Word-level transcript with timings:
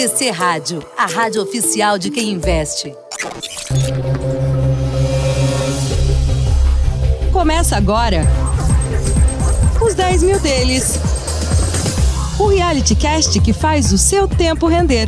BTC 0.00 0.30
Rádio, 0.30 0.82
a 0.96 1.04
rádio 1.04 1.42
oficial 1.42 1.98
de 1.98 2.08
quem 2.10 2.30
investe. 2.30 2.90
Começa 7.30 7.76
agora 7.76 8.22
os 9.82 9.94
10 9.94 10.22
mil 10.22 10.40
deles. 10.40 10.98
O 12.38 12.46
reality 12.46 12.94
cast 12.94 13.38
que 13.40 13.52
faz 13.52 13.92
o 13.92 13.98
seu 13.98 14.26
tempo 14.26 14.66
render. 14.68 15.06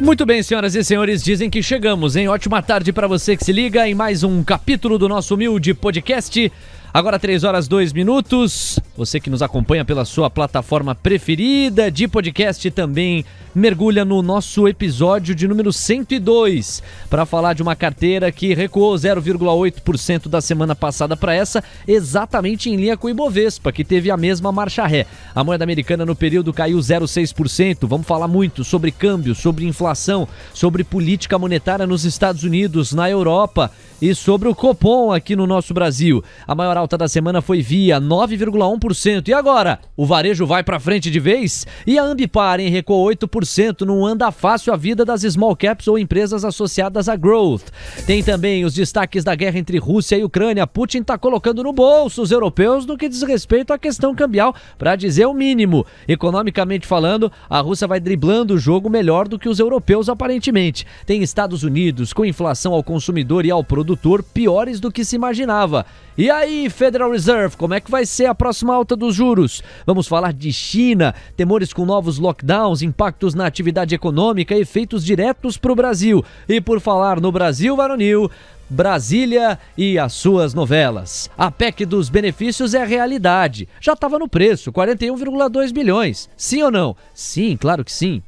Muito 0.00 0.26
bem, 0.26 0.42
senhoras 0.42 0.74
e 0.74 0.82
senhores, 0.82 1.22
dizem 1.22 1.48
que 1.48 1.62
chegamos, 1.62 2.16
hein? 2.16 2.26
Ótima 2.26 2.60
tarde 2.62 2.92
para 2.92 3.06
você 3.06 3.36
que 3.36 3.44
se 3.44 3.52
liga 3.52 3.88
em 3.88 3.94
mais 3.94 4.24
um 4.24 4.42
capítulo 4.42 4.98
do 4.98 5.08
nosso 5.08 5.34
humilde 5.34 5.72
podcast. 5.72 6.52
Agora 6.96 7.18
3 7.18 7.44
horas 7.44 7.68
2 7.68 7.92
minutos. 7.92 8.80
Você 8.96 9.20
que 9.20 9.28
nos 9.28 9.42
acompanha 9.42 9.84
pela 9.84 10.06
sua 10.06 10.30
plataforma 10.30 10.94
preferida 10.94 11.90
de 11.90 12.08
podcast 12.08 12.70
também 12.70 13.22
mergulha 13.54 14.04
no 14.04 14.22
nosso 14.22 14.66
episódio 14.66 15.34
de 15.34 15.48
número 15.48 15.72
102 15.72 16.82
para 17.08 17.24
falar 17.24 17.54
de 17.54 17.62
uma 17.62 17.76
carteira 17.76 18.30
que 18.30 18.52
recuou 18.52 18.94
0,8% 18.94 20.28
da 20.28 20.42
semana 20.42 20.74
passada 20.74 21.16
para 21.16 21.34
essa, 21.34 21.64
exatamente 21.88 22.68
em 22.68 22.76
linha 22.76 22.98
com 22.98 23.06
o 23.06 23.10
Ibovespa, 23.10 23.72
que 23.72 23.82
teve 23.82 24.10
a 24.10 24.16
mesma 24.16 24.52
marcha 24.52 24.86
ré. 24.86 25.06
A 25.34 25.42
moeda 25.42 25.64
americana 25.64 26.04
no 26.04 26.14
período 26.14 26.52
caiu 26.52 26.78
0,6%. 26.78 27.86
Vamos 27.86 28.06
falar 28.06 28.28
muito 28.28 28.62
sobre 28.62 28.90
câmbio, 28.90 29.34
sobre 29.34 29.66
inflação, 29.66 30.28
sobre 30.52 30.84
política 30.84 31.38
monetária 31.38 31.86
nos 31.86 32.04
Estados 32.04 32.42
Unidos, 32.42 32.92
na 32.92 33.08
Europa 33.10 33.70
e 34.00 34.14
sobre 34.14 34.48
o 34.48 34.54
Copom 34.54 35.12
aqui 35.12 35.34
no 35.34 35.46
nosso 35.46 35.72
Brasil. 35.72 36.22
A 36.46 36.54
maior 36.54 36.76
alta 36.86 36.96
da 36.96 37.08
semana 37.08 37.42
foi 37.42 37.60
via 37.60 38.00
9,1%. 38.00 39.26
E 39.26 39.34
agora? 39.34 39.80
O 39.96 40.06
varejo 40.06 40.46
vai 40.46 40.62
para 40.62 40.78
frente 40.78 41.10
de 41.10 41.18
vez? 41.18 41.66
E 41.84 41.98
a 41.98 42.04
Ambipar, 42.04 42.60
hein, 42.60 42.68
recuou 42.68 43.08
8% 43.08 43.80
não 43.80 44.06
anda 44.06 44.30
fácil 44.30 44.72
a 44.72 44.76
vida 44.76 45.04
das 45.04 45.22
small 45.22 45.56
caps 45.56 45.88
ou 45.88 45.98
empresas 45.98 46.44
associadas 46.44 47.08
a 47.08 47.16
growth. 47.16 47.64
Tem 48.06 48.22
também 48.22 48.64
os 48.64 48.72
destaques 48.72 49.24
da 49.24 49.34
guerra 49.34 49.58
entre 49.58 49.78
Rússia 49.78 50.16
e 50.16 50.22
Ucrânia. 50.22 50.64
Putin 50.64 50.98
está 50.98 51.18
colocando 51.18 51.64
no 51.64 51.72
bolso 51.72 52.22
os 52.22 52.30
europeus 52.30 52.86
no 52.86 52.96
que 52.96 53.08
diz 53.08 53.22
respeito 53.22 53.72
à 53.72 53.78
questão 53.78 54.14
cambial, 54.14 54.54
para 54.78 54.94
dizer 54.94 55.26
o 55.26 55.34
mínimo. 55.34 55.84
Economicamente 56.06 56.86
falando, 56.86 57.32
a 57.50 57.58
Rússia 57.58 57.88
vai 57.88 57.98
driblando 57.98 58.54
o 58.54 58.58
jogo 58.58 58.88
melhor 58.88 59.26
do 59.26 59.40
que 59.40 59.48
os 59.48 59.58
europeus 59.58 60.08
aparentemente. 60.08 60.86
Tem 61.04 61.20
Estados 61.20 61.64
Unidos 61.64 62.12
com 62.12 62.24
inflação 62.24 62.72
ao 62.72 62.84
consumidor 62.84 63.44
e 63.44 63.50
ao 63.50 63.64
produtor 63.64 64.22
piores 64.22 64.78
do 64.78 64.92
que 64.92 65.04
se 65.04 65.16
imaginava. 65.16 65.84
E 66.18 66.30
aí, 66.30 66.65
Federal 66.70 67.10
Reserve, 67.10 67.56
como 67.56 67.74
é 67.74 67.80
que 67.80 67.90
vai 67.90 68.06
ser 68.06 68.26
a 68.26 68.34
próxima 68.34 68.74
alta 68.74 68.94
dos 68.94 69.14
juros? 69.14 69.62
Vamos 69.84 70.06
falar 70.06 70.32
de 70.32 70.52
China, 70.52 71.14
temores 71.36 71.72
com 71.72 71.84
novos 71.84 72.18
lockdowns, 72.18 72.82
impactos 72.82 73.34
na 73.34 73.46
atividade 73.46 73.94
econômica 73.94 74.56
efeitos 74.56 75.04
diretos 75.04 75.56
para 75.56 75.72
o 75.72 75.76
Brasil. 75.76 76.24
E 76.48 76.60
por 76.60 76.80
falar 76.80 77.20
no 77.20 77.32
Brasil 77.32 77.76
varonil, 77.76 78.30
Brasília 78.68 79.58
e 79.76 79.98
as 79.98 80.12
suas 80.12 80.52
novelas. 80.52 81.30
A 81.38 81.50
PEC 81.50 81.86
dos 81.86 82.08
benefícios 82.08 82.74
é 82.74 82.82
a 82.82 82.86
realidade. 82.86 83.68
Já 83.80 83.92
estava 83.92 84.18
no 84.18 84.28
preço, 84.28 84.72
41,2 84.72 85.72
bilhões. 85.72 86.28
Sim 86.36 86.62
ou 86.62 86.70
não? 86.70 86.96
Sim, 87.14 87.56
claro 87.56 87.84
que 87.84 87.92
sim. 87.92 88.22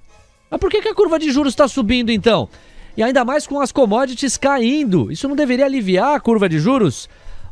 Mas 0.51 0.61
por 0.61 0.71
que, 0.71 0.81
que 0.81 0.89
a 0.89 0.95
curva 0.95 1.19
de 1.19 1.31
juros 1.31 1.53
está 1.53 1.67
subindo 1.67 2.11
então? 2.11 2.49
E 2.97 3.03
ainda 3.03 3.25
mais 3.25 3.47
com 3.47 3.61
as 3.61 3.71
commodities 3.71 4.37
caindo. 4.37 5.11
Isso 5.13 5.29
não 5.29 5.37
deveria 5.37 5.67
aliviar 5.67 6.17
a 6.17 6.21
curva 6.21 6.49
de 6.49 6.59
juros? 6.59 7.09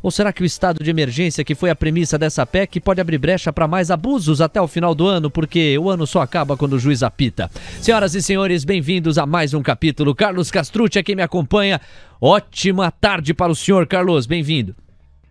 Ou 0.07 0.11
será 0.11 0.31
que 0.31 0.41
o 0.41 0.45
estado 0.45 0.81
de 0.81 0.89
emergência, 0.89 1.43
que 1.43 1.53
foi 1.53 1.69
a 1.69 1.75
premissa 1.75 2.17
dessa 2.17 2.45
PEC, 2.45 2.79
pode 2.79 3.01
abrir 3.01 3.17
brecha 3.17 3.51
para 3.51 3.67
mais 3.67 3.91
abusos 3.91 4.39
até 4.39 4.61
o 4.61 4.65
final 4.65 4.95
do 4.95 5.05
ano, 5.05 5.29
porque 5.29 5.77
o 5.77 5.89
ano 5.89 6.07
só 6.07 6.21
acaba 6.21 6.55
quando 6.55 6.71
o 6.71 6.79
juiz 6.79 7.03
apita? 7.03 7.51
Senhoras 7.81 8.15
e 8.15 8.21
senhores, 8.21 8.63
bem-vindos 8.63 9.17
a 9.17 9.25
mais 9.25 9.53
um 9.53 9.61
capítulo. 9.61 10.15
Carlos 10.15 10.49
Castrucci 10.49 10.97
é 10.97 11.03
quem 11.03 11.13
me 11.13 11.23
acompanha. 11.23 11.81
Ótima 12.21 12.89
tarde 12.89 13.33
para 13.33 13.51
o 13.51 13.55
senhor, 13.55 13.85
Carlos. 13.85 14.25
Bem-vindo. 14.25 14.73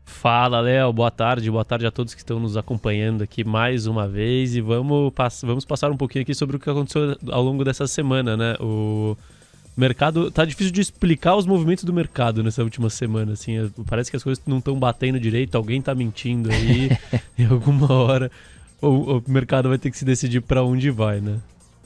Fala, 0.04 0.60
Léo. 0.60 0.92
Boa 0.92 1.10
tarde. 1.10 1.50
Boa 1.50 1.64
tarde 1.64 1.86
a 1.86 1.90
todos 1.90 2.12
que 2.12 2.20
estão 2.20 2.38
nos 2.38 2.54
acompanhando 2.58 3.22
aqui 3.22 3.44
mais 3.44 3.86
uma 3.86 4.06
vez. 4.06 4.56
E 4.56 4.60
vamos, 4.60 5.10
vamos 5.42 5.64
passar 5.64 5.90
um 5.90 5.96
pouquinho 5.96 6.20
aqui 6.20 6.34
sobre 6.34 6.56
o 6.56 6.60
que 6.60 6.68
aconteceu 6.68 7.16
ao 7.30 7.42
longo 7.42 7.64
dessa 7.64 7.86
semana, 7.86 8.36
né? 8.36 8.56
O 8.60 9.16
mercado. 9.76 10.30
Tá 10.30 10.44
difícil 10.44 10.72
de 10.72 10.80
explicar 10.80 11.36
os 11.36 11.46
movimentos 11.46 11.84
do 11.84 11.92
mercado 11.92 12.42
nessa 12.42 12.62
última 12.62 12.90
semana, 12.90 13.32
assim. 13.32 13.70
Parece 13.86 14.10
que 14.10 14.16
as 14.16 14.22
coisas 14.22 14.42
não 14.46 14.58
estão 14.58 14.78
batendo 14.78 15.20
direito, 15.20 15.56
alguém 15.56 15.82
tá 15.82 15.94
mentindo 15.94 16.50
aí. 16.50 16.90
em 17.38 17.46
alguma 17.46 17.92
hora 17.92 18.30
o, 18.80 19.18
o 19.18 19.22
mercado 19.26 19.68
vai 19.68 19.78
ter 19.78 19.90
que 19.90 19.98
se 19.98 20.04
decidir 20.04 20.40
para 20.40 20.62
onde 20.62 20.90
vai, 20.90 21.20
né? 21.20 21.38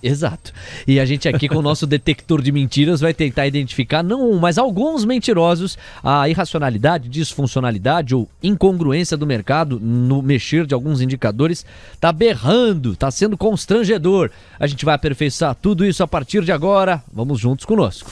Exato. 0.03 0.53
E 0.87 0.99
a 0.99 1.05
gente 1.05 1.29
aqui 1.29 1.49
com 1.49 1.57
o 1.57 1.63
nosso 1.63 1.85
detector 1.89 2.41
de 2.41 2.51
mentiras 2.51 3.01
vai 3.01 3.13
tentar 3.13 3.47
identificar 3.47 4.03
não 4.03 4.31
um, 4.31 4.39
mas 4.39 4.57
alguns 4.57 5.05
mentirosos, 5.05 5.77
a 6.03 6.29
irracionalidade, 6.29 7.09
disfuncionalidade 7.09 8.15
ou 8.15 8.29
incongruência 8.43 9.17
do 9.17 9.27
mercado 9.27 9.79
no 9.79 10.23
mexer 10.23 10.67
de 10.67 10.75
alguns 10.75 11.01
indicadores 11.01 11.67
tá 12.01 12.13
berrando, 12.13 12.97
tá 12.97 13.11
sendo 13.11 13.37
constrangedor. 13.37 14.31
A 14.59 14.67
gente 14.67 14.85
vai 14.85 14.95
aperfeiçoar 14.95 15.55
tudo 15.55 15.85
isso 15.85 16.03
a 16.03 16.09
partir 16.09 16.45
de 16.45 16.53
agora. 16.53 17.03
Vamos 17.13 17.39
juntos 17.39 17.67
conosco. 17.67 18.11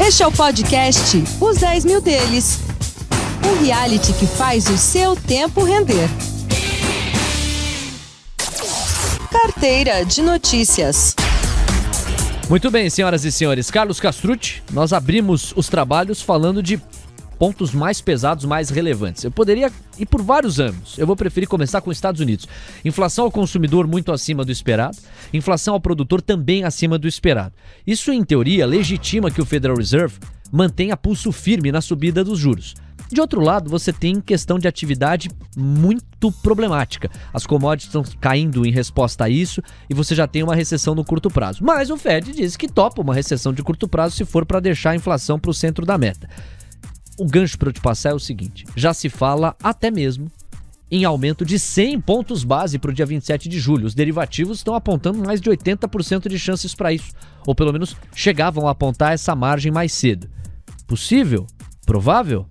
Este 0.00 0.22
é 0.22 0.26
o 0.26 0.32
podcast 0.32 1.22
Os 1.40 1.58
10 1.58 1.84
Mil 1.84 2.00
Deles. 2.00 2.60
Um 3.46 3.64
reality 3.64 4.12
que 4.14 4.26
faz 4.26 4.68
o 4.68 4.76
seu 4.76 5.14
tempo 5.16 5.62
render. 5.62 6.08
Carteira 9.34 10.04
de 10.04 10.22
Notícias. 10.22 11.16
Muito 12.48 12.70
bem, 12.70 12.88
senhoras 12.88 13.24
e 13.24 13.32
senhores. 13.32 13.68
Carlos 13.68 13.98
Castrucci, 13.98 14.62
nós 14.72 14.92
abrimos 14.92 15.52
os 15.56 15.68
trabalhos 15.68 16.22
falando 16.22 16.62
de 16.62 16.80
pontos 17.36 17.74
mais 17.74 18.00
pesados, 18.00 18.44
mais 18.44 18.70
relevantes. 18.70 19.24
Eu 19.24 19.32
poderia 19.32 19.72
ir 19.98 20.06
por 20.06 20.22
vários 20.22 20.60
anos. 20.60 20.96
Eu 20.96 21.04
vou 21.04 21.16
preferir 21.16 21.48
começar 21.48 21.80
com 21.80 21.90
os 21.90 21.96
Estados 21.96 22.20
Unidos. 22.20 22.46
Inflação 22.84 23.24
ao 23.24 23.30
consumidor 23.30 23.88
muito 23.88 24.12
acima 24.12 24.44
do 24.44 24.52
esperado, 24.52 24.96
inflação 25.32 25.74
ao 25.74 25.80
produtor 25.80 26.22
também 26.22 26.62
acima 26.62 26.96
do 26.96 27.08
esperado. 27.08 27.56
Isso, 27.84 28.12
em 28.12 28.22
teoria, 28.22 28.64
legitima 28.64 29.32
que 29.32 29.42
o 29.42 29.44
Federal 29.44 29.76
Reserve 29.76 30.14
mantenha 30.52 30.96
pulso 30.96 31.32
firme 31.32 31.72
na 31.72 31.80
subida 31.80 32.22
dos 32.22 32.38
juros. 32.38 32.76
De 33.14 33.20
outro 33.20 33.40
lado, 33.40 33.70
você 33.70 33.92
tem 33.92 34.20
questão 34.20 34.58
de 34.58 34.66
atividade 34.66 35.30
muito 35.56 36.32
problemática. 36.42 37.08
As 37.32 37.46
commodities 37.46 37.86
estão 37.86 38.02
caindo 38.20 38.66
em 38.66 38.72
resposta 38.72 39.26
a 39.26 39.28
isso 39.28 39.62
e 39.88 39.94
você 39.94 40.16
já 40.16 40.26
tem 40.26 40.42
uma 40.42 40.56
recessão 40.56 40.96
no 40.96 41.04
curto 41.04 41.30
prazo. 41.30 41.62
Mas 41.62 41.90
o 41.90 41.96
Fed 41.96 42.32
diz 42.32 42.56
que 42.56 42.66
topa 42.66 43.00
uma 43.00 43.14
recessão 43.14 43.52
de 43.52 43.62
curto 43.62 43.86
prazo 43.86 44.16
se 44.16 44.24
for 44.24 44.44
para 44.44 44.58
deixar 44.58 44.90
a 44.90 44.96
inflação 44.96 45.38
para 45.38 45.52
o 45.52 45.54
centro 45.54 45.86
da 45.86 45.96
meta. 45.96 46.28
O 47.16 47.24
gancho 47.24 47.56
para 47.56 47.68
eu 47.68 47.72
te 47.72 47.80
passar 47.80 48.10
é 48.10 48.14
o 48.14 48.18
seguinte: 48.18 48.66
já 48.74 48.92
se 48.92 49.08
fala 49.08 49.54
até 49.62 49.92
mesmo 49.92 50.28
em 50.90 51.04
aumento 51.04 51.44
de 51.44 51.56
100 51.56 52.00
pontos 52.00 52.42
base 52.42 52.80
para 52.80 52.90
o 52.90 52.94
dia 52.94 53.06
27 53.06 53.48
de 53.48 53.60
julho. 53.60 53.86
Os 53.86 53.94
derivativos 53.94 54.58
estão 54.58 54.74
apontando 54.74 55.24
mais 55.24 55.40
de 55.40 55.48
80% 55.48 56.28
de 56.28 56.36
chances 56.36 56.74
para 56.74 56.92
isso, 56.92 57.12
ou 57.46 57.54
pelo 57.54 57.72
menos 57.72 57.96
chegavam 58.12 58.66
a 58.66 58.72
apontar 58.72 59.12
essa 59.12 59.36
margem 59.36 59.70
mais 59.70 59.92
cedo. 59.92 60.28
Possível? 60.84 61.46
Provável? 61.86 62.44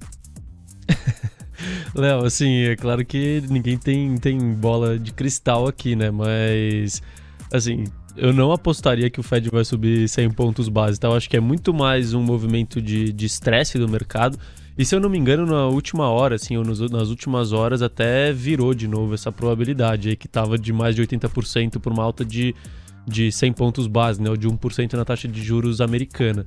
Léo, 1.96 2.26
assim, 2.26 2.64
é 2.64 2.76
claro 2.76 3.06
que 3.06 3.42
ninguém 3.50 3.78
tem, 3.78 4.18
tem 4.18 4.40
bola 4.54 4.98
de 4.98 5.14
cristal 5.14 5.68
aqui, 5.68 5.96
né? 5.96 6.12
Mas, 6.12 7.02
assim, 7.52 7.86
eu 8.16 8.34
não 8.34 8.52
apostaria 8.52 9.10
que 9.10 9.20
o 9.20 9.24
Fed 9.24 9.50
vai 9.50 9.64
subir 9.64 10.08
100 10.08 10.32
pontos 10.32 10.70
base, 10.70 11.00
tá? 11.00 11.08
Eu 11.08 11.16
acho 11.16 11.30
que 11.30 11.38
é 11.38 11.40
muito 11.40 11.74
mais 11.74 12.14
um 12.14 12.22
movimento 12.22 12.82
de 12.82 13.26
estresse 13.26 13.78
do 13.78 13.88
mercado. 13.88 14.38
E 14.78 14.84
se 14.84 14.96
eu 14.96 15.00
não 15.00 15.10
me 15.10 15.18
engano, 15.18 15.46
na 15.46 15.68
última 15.68 16.10
hora, 16.10 16.36
assim, 16.36 16.58
ou 16.58 16.64
nas 16.66 17.10
últimas 17.10 17.52
horas, 17.52 17.82
até 17.82 18.34
virou 18.34 18.74
de 18.74 18.88
novo 18.88 19.14
essa 19.14 19.32
probabilidade 19.32 20.10
aí, 20.10 20.16
que 20.16 20.28
tava 20.28 20.58
de 20.58 20.74
mais 20.74 20.96
de 20.96 21.04
80% 21.04 21.80
por 21.80 21.94
uma 21.94 22.04
alta 22.04 22.26
de, 22.26 22.56
de 23.08 23.32
100 23.32 23.54
pontos 23.54 23.86
base, 23.86 24.20
né? 24.20 24.32
Ou 24.32 24.38
de 24.38 24.48
1% 24.48 24.94
na 24.94 25.06
taxa 25.06 25.28
de 25.28 25.44
juros 25.44 25.80
americana. 25.80 26.46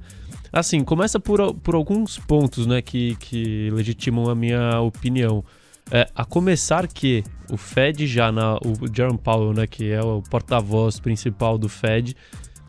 Assim, 0.53 0.83
começa 0.85 1.19
por, 1.19 1.55
por 1.55 1.75
alguns 1.75 2.19
pontos, 2.19 2.67
né, 2.67 2.81
que, 2.81 3.17
que 3.17 3.71
legitimam 3.71 4.29
a 4.31 4.35
minha 4.35 4.81
opinião. 4.81 5.45
É, 5.91 6.09
a 6.15 6.25
começar 6.25 6.89
que 6.89 7.23
o 7.51 7.57
Fed 7.57 8.07
já 8.07 8.33
na 8.33 8.57
o 8.57 8.93
Jerome 8.93 9.19
Powell, 9.19 9.53
né, 9.53 9.67
que 9.67 9.91
é 9.91 10.03
o 10.03 10.21
porta-voz 10.23 10.99
principal 10.99 11.57
do 11.57 11.69
Fed, 11.69 12.17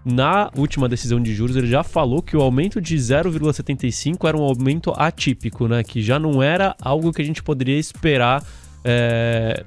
na 0.06 0.52
última 0.56 0.88
decisão 0.88 1.20
de 1.20 1.34
juros 1.34 1.56
ele 1.56 1.68
já 1.68 1.84
falou 1.84 2.22
que 2.22 2.38
o 2.38 2.42
aumento 2.42 2.80
de 2.80 2.96
0,75 2.96 4.28
era 4.28 4.38
um 4.38 4.44
aumento 4.44 4.94
atípico, 4.96 5.68
né, 5.68 5.84
que 5.84 6.02
já 6.02 6.20
não 6.20 6.42
era 6.42 6.76
algo 6.82 7.12
que 7.12 7.22
a 7.22 7.26
gente 7.26 7.42
poderia 7.42 7.78
esperar 7.78 8.44
é, 8.86 9.66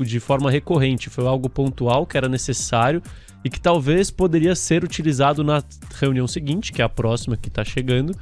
de 0.00 0.20
forma 0.20 0.50
recorrente, 0.50 1.08
foi 1.08 1.26
algo 1.26 1.48
pontual 1.48 2.04
que 2.04 2.16
era 2.16 2.28
necessário 2.28 3.02
e 3.44 3.50
que 3.50 3.60
talvez 3.60 4.10
poderia 4.10 4.54
ser 4.56 4.82
utilizado 4.82 5.44
na 5.44 5.62
reunião 6.00 6.26
seguinte, 6.26 6.72
que 6.72 6.80
é 6.80 6.84
a 6.84 6.88
próxima 6.88 7.36
que 7.36 7.48
está 7.48 7.62
chegando, 7.62 8.16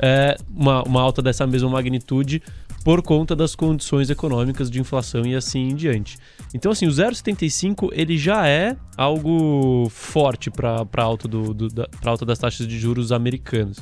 é, 0.00 0.36
uma, 0.54 0.82
uma 0.84 1.02
alta 1.02 1.20
dessa 1.20 1.46
mesma 1.46 1.68
magnitude 1.68 2.40
por 2.84 3.02
conta 3.02 3.34
das 3.34 3.54
condições 3.54 4.08
econômicas 4.08 4.70
de 4.70 4.80
inflação 4.80 5.26
e 5.26 5.34
assim 5.34 5.68
em 5.68 5.74
diante. 5.74 6.16
Então, 6.54 6.70
assim, 6.70 6.86
o 6.86 6.90
0,75 6.90 7.90
ele 7.92 8.16
já 8.16 8.46
é 8.46 8.76
algo 8.96 9.88
forte 9.90 10.50
para 10.50 10.86
a 10.96 11.02
alta, 11.02 11.26
do, 11.26 11.52
do, 11.52 11.88
alta 12.04 12.24
das 12.24 12.38
taxas 12.38 12.66
de 12.66 12.78
juros 12.78 13.10
americanos. 13.10 13.78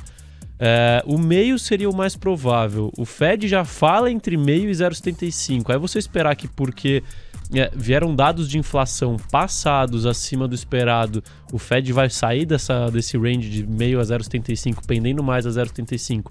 É, 0.59 1.03
o 1.07 1.19
meio 1.19 1.59
seria 1.59 1.89
o 1.89 1.95
mais 1.95 2.17
provável. 2.17 2.91
O 2.97 3.05
Fed 3.05 3.47
já 3.47 3.65
fala 3.65 4.11
entre 4.11 4.37
meio 4.37 4.71
e 4.71 4.73
0,75. 4.73 5.71
Aí 5.71 5.79
você 5.79 5.99
esperar 5.99 6.35
que 6.35 6.49
porque 6.49 7.03
é, 7.55 7.71
vieram 7.75 8.15
dados 8.15 8.49
de 8.49 8.59
inflação 8.59 9.17
passados 9.31 10.07
acima 10.07 10.49
do 10.49 10.55
esperado, 10.55 11.23
o 11.53 11.59
Fed 11.59 11.93
vai 11.93 12.11
sair 12.11 12.45
dessa, 12.45 12.91
desse 12.91 13.17
range 13.17 13.49
de 13.49 13.67
meio 13.67 14.01
a 14.01 14.03
0,75, 14.03 14.85
pendendo 14.87 15.23
mais 15.23 15.47
a 15.47 15.51
0,75, 15.51 16.31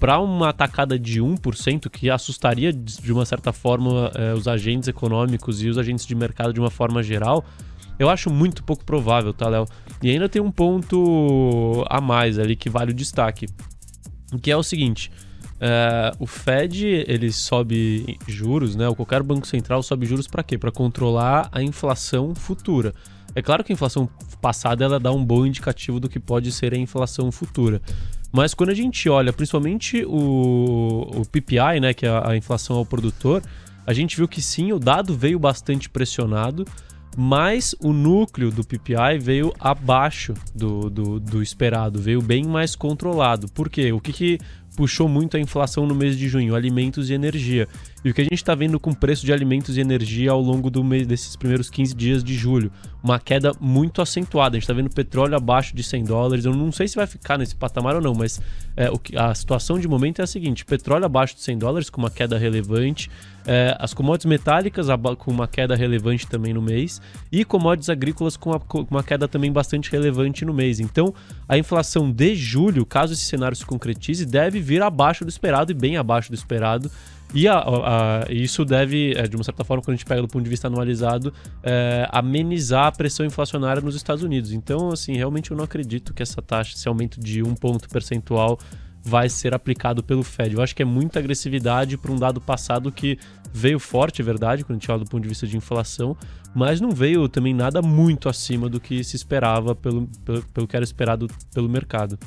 para 0.00 0.18
uma 0.18 0.48
atacada 0.48 0.98
de 0.98 1.20
1%, 1.20 1.88
que 1.90 2.10
assustaria 2.10 2.72
de 2.72 3.12
uma 3.12 3.24
certa 3.24 3.52
forma 3.52 4.10
é, 4.14 4.32
os 4.32 4.48
agentes 4.48 4.88
econômicos 4.88 5.62
e 5.62 5.68
os 5.68 5.78
agentes 5.78 6.06
de 6.06 6.14
mercado 6.14 6.52
de 6.52 6.60
uma 6.60 6.70
forma 6.70 7.02
geral, 7.02 7.44
eu 7.98 8.10
acho 8.10 8.28
muito 8.28 8.64
pouco 8.64 8.84
provável, 8.84 9.32
tá, 9.32 9.48
Léo? 9.48 9.66
E 10.02 10.10
ainda 10.10 10.28
tem 10.28 10.42
um 10.42 10.50
ponto 10.50 11.84
a 11.88 12.00
mais 12.00 12.38
ali 12.38 12.56
que 12.56 12.68
vale 12.68 12.90
o 12.90 12.94
destaque, 12.94 13.46
que 14.42 14.50
é 14.50 14.56
o 14.56 14.62
seguinte. 14.62 15.12
É, 15.60 16.12
o 16.18 16.26
Fed 16.26 16.84
ele 17.06 17.32
sobe 17.32 18.18
juros, 18.26 18.74
né? 18.76 18.88
Ou 18.88 18.94
qualquer 18.94 19.22
banco 19.22 19.46
central 19.46 19.82
sobe 19.82 20.06
juros 20.06 20.26
para 20.26 20.42
quê? 20.42 20.58
Para 20.58 20.70
controlar 20.70 21.48
a 21.52 21.62
inflação 21.62 22.34
futura. 22.34 22.94
É 23.34 23.42
claro 23.42 23.64
que 23.64 23.72
a 23.72 23.74
inflação 23.74 24.08
passada 24.40 24.84
ela 24.84 25.00
dá 25.00 25.10
um 25.12 25.24
bom 25.24 25.44
indicativo 25.44 25.98
do 25.98 26.08
que 26.08 26.20
pode 26.20 26.52
ser 26.52 26.72
a 26.72 26.76
inflação 26.76 27.32
futura. 27.32 27.80
Mas 28.32 28.52
quando 28.52 28.70
a 28.70 28.74
gente 28.74 29.08
olha, 29.08 29.32
principalmente 29.32 30.04
o, 30.04 31.10
o 31.14 31.22
PPI, 31.26 31.80
né, 31.80 31.94
que 31.94 32.06
é 32.06 32.10
a 32.24 32.36
inflação 32.36 32.76
ao 32.76 32.84
produtor, 32.84 33.42
a 33.86 33.92
gente 33.92 34.16
viu 34.16 34.26
que 34.26 34.42
sim, 34.42 34.72
o 34.72 34.78
dado 34.78 35.16
veio 35.16 35.38
bastante 35.38 35.88
pressionado, 35.88 36.64
mas 37.16 37.74
o 37.80 37.92
núcleo 37.92 38.50
do 38.50 38.64
PPI 38.64 39.18
veio 39.20 39.52
abaixo 39.58 40.34
do, 40.54 40.90
do, 40.90 41.20
do 41.20 41.42
esperado, 41.42 42.00
veio 42.00 42.20
bem 42.20 42.44
mais 42.44 42.74
controlado. 42.74 43.48
Por 43.48 43.68
quê? 43.68 43.92
O 43.92 44.00
que, 44.00 44.12
que 44.12 44.38
puxou 44.76 45.08
muito 45.08 45.36
a 45.36 45.40
inflação 45.40 45.86
no 45.86 45.94
mês 45.94 46.16
de 46.16 46.28
junho, 46.28 46.54
alimentos 46.54 47.10
e 47.10 47.14
energia. 47.14 47.68
E 48.04 48.10
o 48.10 48.14
que 48.14 48.20
a 48.20 48.24
gente 48.24 48.34
está 48.34 48.54
vendo 48.54 48.78
com 48.78 48.90
o 48.90 48.94
preço 48.94 49.24
de 49.24 49.32
alimentos 49.32 49.78
e 49.78 49.80
energia 49.80 50.30
ao 50.30 50.40
longo 50.40 50.68
do 50.68 50.84
mês 50.84 51.06
desses 51.06 51.34
primeiros 51.36 51.70
15 51.70 51.94
dias 51.94 52.22
de 52.22 52.34
julho, 52.34 52.70
uma 53.02 53.18
queda 53.18 53.52
muito 53.58 54.02
acentuada. 54.02 54.56
A 54.56 54.58
gente 54.58 54.64
está 54.64 54.74
vendo 54.74 54.90
petróleo 54.90 55.34
abaixo 55.34 55.74
de 55.74 55.82
100 55.82 56.04
dólares. 56.04 56.44
Eu 56.44 56.54
não 56.54 56.70
sei 56.70 56.86
se 56.86 56.96
vai 56.96 57.06
ficar 57.06 57.38
nesse 57.38 57.56
patamar 57.56 57.94
ou 57.96 58.02
não, 58.02 58.12
mas 58.12 58.42
é, 58.76 58.90
o 58.90 58.98
que, 58.98 59.16
a 59.16 59.34
situação 59.34 59.78
de 59.78 59.88
momento 59.88 60.20
é 60.20 60.24
a 60.24 60.26
seguinte: 60.26 60.66
petróleo 60.66 61.06
abaixo 61.06 61.34
de 61.34 61.40
100 61.40 61.56
dólares 61.56 61.88
com 61.88 61.98
uma 61.98 62.10
queda 62.10 62.36
relevante, 62.36 63.10
é, 63.46 63.74
as 63.78 63.94
commodities 63.94 64.28
metálicas 64.28 64.86
com 65.18 65.30
uma 65.30 65.48
queda 65.48 65.74
relevante 65.74 66.26
também 66.26 66.52
no 66.52 66.60
mês 66.60 67.00
e 67.32 67.42
commodities 67.42 67.88
agrícolas 67.88 68.36
com, 68.36 68.58
com 68.60 68.86
uma 68.90 69.02
queda 69.02 69.26
também 69.26 69.50
bastante 69.50 69.90
relevante 69.90 70.44
no 70.44 70.52
mês. 70.52 70.78
Então, 70.78 71.14
a 71.48 71.56
inflação 71.56 72.10
de 72.10 72.34
julho, 72.34 72.84
caso 72.84 73.14
esse 73.14 73.24
cenário 73.24 73.56
se 73.56 73.64
concretize, 73.64 74.26
deve 74.26 74.60
vir 74.60 74.82
abaixo 74.82 75.24
do 75.24 75.30
esperado 75.30 75.72
e 75.72 75.74
bem 75.74 75.96
abaixo 75.96 76.30
do 76.30 76.34
esperado. 76.34 76.90
E 77.34 77.48
a, 77.48 77.58
a, 77.58 78.32
isso 78.32 78.64
deve, 78.64 79.12
é, 79.16 79.26
de 79.26 79.34
uma 79.34 79.42
certa 79.42 79.64
forma, 79.64 79.82
quando 79.82 79.94
a 79.94 79.96
gente 79.96 80.06
pega 80.06 80.22
do 80.22 80.28
ponto 80.28 80.44
de 80.44 80.48
vista 80.48 80.68
anualizado, 80.68 81.34
é, 81.64 82.08
amenizar 82.12 82.86
a 82.86 82.92
pressão 82.92 83.26
inflacionária 83.26 83.82
nos 83.82 83.96
Estados 83.96 84.22
Unidos. 84.22 84.52
Então, 84.52 84.90
assim, 84.90 85.16
realmente 85.16 85.50
eu 85.50 85.56
não 85.56 85.64
acredito 85.64 86.14
que 86.14 86.22
essa 86.22 86.40
taxa, 86.40 86.76
esse 86.76 86.86
aumento 86.86 87.18
de 87.18 87.42
um 87.42 87.54
ponto 87.54 87.88
percentual 87.88 88.58
vai 89.02 89.28
ser 89.28 89.52
aplicado 89.52 90.02
pelo 90.02 90.22
Fed. 90.22 90.54
Eu 90.54 90.62
acho 90.62 90.74
que 90.74 90.82
é 90.82 90.86
muita 90.86 91.18
agressividade 91.18 91.98
para 91.98 92.12
um 92.12 92.16
dado 92.16 92.40
passado 92.40 92.90
que 92.90 93.18
veio 93.54 93.78
forte, 93.78 94.20
é 94.20 94.24
verdade, 94.24 94.64
quando 94.64 94.78
a 94.78 94.80
gente 94.80 95.04
do 95.04 95.08
ponto 95.08 95.22
de 95.22 95.28
vista 95.28 95.46
de 95.46 95.56
inflação, 95.56 96.16
mas 96.52 96.80
não 96.80 96.90
veio 96.90 97.28
também 97.28 97.54
nada 97.54 97.80
muito 97.80 98.28
acima 98.28 98.68
do 98.68 98.80
que 98.80 99.04
se 99.04 99.14
esperava 99.14 99.76
pelo, 99.76 100.08
pelo, 100.24 100.42
pelo, 100.42 100.66
que 100.66 100.74
era 100.74 100.84
esperado 100.84 101.28
pelo 101.52 101.68
mercado. 101.68 102.18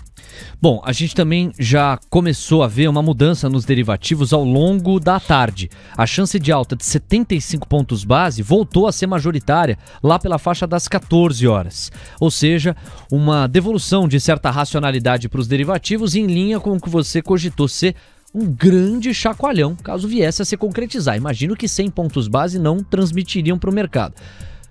Bom, 0.62 0.82
a 0.86 0.94
gente 0.94 1.14
também 1.14 1.52
já 1.60 2.00
começou 2.10 2.64
a 2.64 2.68
ver 2.68 2.88
uma 2.88 3.02
mudança 3.02 3.50
nos 3.50 3.66
derivativos 3.66 4.32
ao 4.32 4.44
longo 4.44 5.02
da 5.02 5.20
tarde. 5.20 5.70
A 5.98 6.06
chance 6.06 6.40
de 6.40 6.52
alta 6.52 6.78
de 6.78 6.86
75 6.86 7.68
pontos 7.68 8.06
base 8.06 8.42
voltou 8.42 8.88
a 8.88 8.92
ser 8.94 9.08
majoritária 9.08 9.78
lá 10.02 10.18
pela 10.18 10.38
faixa 10.38 10.66
das 10.66 10.88
14 10.88 11.46
horas. 11.46 11.92
Ou 12.22 12.32
seja, 12.32 12.76
uma 13.12 13.48
devolução 13.48 14.08
de 14.08 14.20
certa 14.20 14.50
racionalidade 14.50 15.28
para 15.28 15.42
os 15.42 15.48
derivativos 15.48 16.16
em 16.16 16.26
linha 16.26 16.60
com 16.60 16.72
o 16.72 16.80
que 16.80 16.90
você 16.90 17.22
cogitou 17.22 17.68
ser 17.68 17.96
um 18.34 18.46
grande 18.46 19.14
chacoalhão 19.14 19.76
caso 19.76 20.08
viesse 20.08 20.42
a 20.42 20.46
se 20.46 20.58
concretizar. 20.58 21.18
Imagino 21.18 21.56
que 21.56 21.68
100 21.68 21.90
pontos 21.92 22.28
base 22.28 22.60
não 22.60 22.84
transmitiriam 22.84 23.58
para 23.58 23.70
o 23.70 23.74
mercado. 23.74 24.16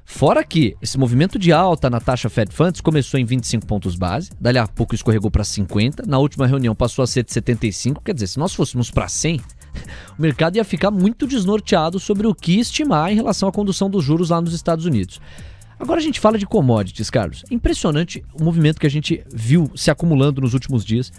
Fora 0.09 0.45
que 0.45 0.77
esse 0.81 0.97
movimento 0.97 1.37
de 1.37 1.53
alta 1.53 1.91
na 1.91 1.99
taxa 1.99 2.31
Fed 2.31 2.55
Funds 2.55 2.81
começou 2.81 3.19
em 3.19 3.25
25 3.25 3.67
pontos 3.67 3.97
base, 3.97 4.31
dali 4.41 4.57
a 4.57 4.67
pouco 4.67 4.95
escorregou 4.95 5.33
para 5.33 5.43
50, 5.43 6.05
na 6.07 6.19
última 6.19 6.47
reunião 6.47 6.77
passou 6.77 7.03
a 7.03 7.09
ser 7.09 7.25
de 7.25 7.33
75, 7.33 8.03
quer 8.05 8.15
dizer, 8.15 8.29
se 8.29 8.39
nós 8.39 8.55
fôssemos 8.55 8.89
para 8.89 9.09
100, 9.09 9.41
o 10.17 10.23
mercado 10.23 10.57
ia 10.57 10.65
ficar 10.65 10.93
muito 10.93 11.27
desnorteado 11.27 11.99
sobre 11.99 12.25
o 12.25 12.35
que 12.35 12.61
estimar 12.61 13.11
em 13.11 13.17
relação 13.17 13.49
à 13.49 13.53
condução 13.53 13.91
dos 13.91 14.05
juros 14.05 14.31
lá 14.31 14.41
nos 14.41 14.55
Estados 14.55 14.87
Unidos. 14.87 15.21
Agora 15.79 15.99
a 15.99 16.03
gente 16.03 16.21
fala 16.21 16.39
de 16.39 16.47
commodities, 16.47 17.11
Carlos. 17.11 17.45
Impressionante 17.51 18.25
o 18.33 18.45
movimento 18.45 18.79
que 18.79 18.87
a 18.87 18.91
gente 18.91 19.25
viu 19.35 19.71
se 19.75 19.91
acumulando 19.91 20.41
nos 20.41 20.55
últimos 20.55 20.85
dias 20.85 21.13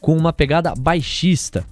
com 0.00 0.16
uma 0.16 0.32
pegada 0.32 0.74
baixista 0.74 1.64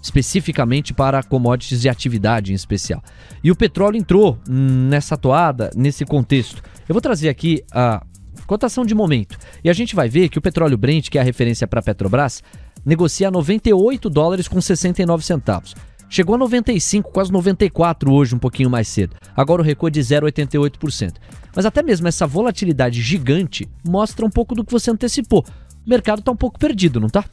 especificamente 0.00 0.94
para 0.94 1.22
commodities 1.22 1.80
de 1.80 1.88
atividade 1.88 2.52
em 2.52 2.54
especial. 2.54 3.02
E 3.42 3.50
o 3.50 3.56
petróleo 3.56 3.96
entrou 3.96 4.38
nessa 4.48 5.16
toada, 5.16 5.70
nesse 5.74 6.04
contexto. 6.04 6.62
Eu 6.88 6.92
vou 6.92 7.00
trazer 7.00 7.28
aqui 7.28 7.62
a 7.72 8.04
cotação 8.46 8.84
de 8.84 8.94
momento. 8.94 9.36
E 9.62 9.68
a 9.68 9.72
gente 9.72 9.94
vai 9.94 10.08
ver 10.08 10.28
que 10.28 10.38
o 10.38 10.42
petróleo 10.42 10.78
Brent, 10.78 11.08
que 11.08 11.18
é 11.18 11.20
a 11.20 11.24
referência 11.24 11.66
para 11.66 11.80
a 11.80 11.82
Petrobras, 11.82 12.42
negocia 12.84 13.28
a 13.28 13.30
98 13.30 14.08
dólares 14.08 14.48
com 14.48 14.60
69 14.60 15.24
centavos. 15.24 15.74
Chegou 16.08 16.34
a 16.34 16.38
95, 16.38 17.12
quase 17.12 17.30
94 17.30 18.10
hoje, 18.10 18.34
um 18.34 18.38
pouquinho 18.38 18.70
mais 18.70 18.88
cedo. 18.88 19.14
Agora 19.36 19.60
o 19.60 19.64
recuo 19.64 19.88
é 19.88 19.90
de 19.90 20.00
0,88%. 20.00 21.16
Mas 21.54 21.66
até 21.66 21.82
mesmo 21.82 22.08
essa 22.08 22.26
volatilidade 22.26 23.02
gigante 23.02 23.68
mostra 23.86 24.24
um 24.24 24.30
pouco 24.30 24.54
do 24.54 24.64
que 24.64 24.72
você 24.72 24.90
antecipou. 24.90 25.44
O 25.86 25.90
mercado 25.90 26.20
está 26.20 26.32
um 26.32 26.36
pouco 26.36 26.58
perdido, 26.58 26.98
não 26.98 27.08
está? 27.08 27.24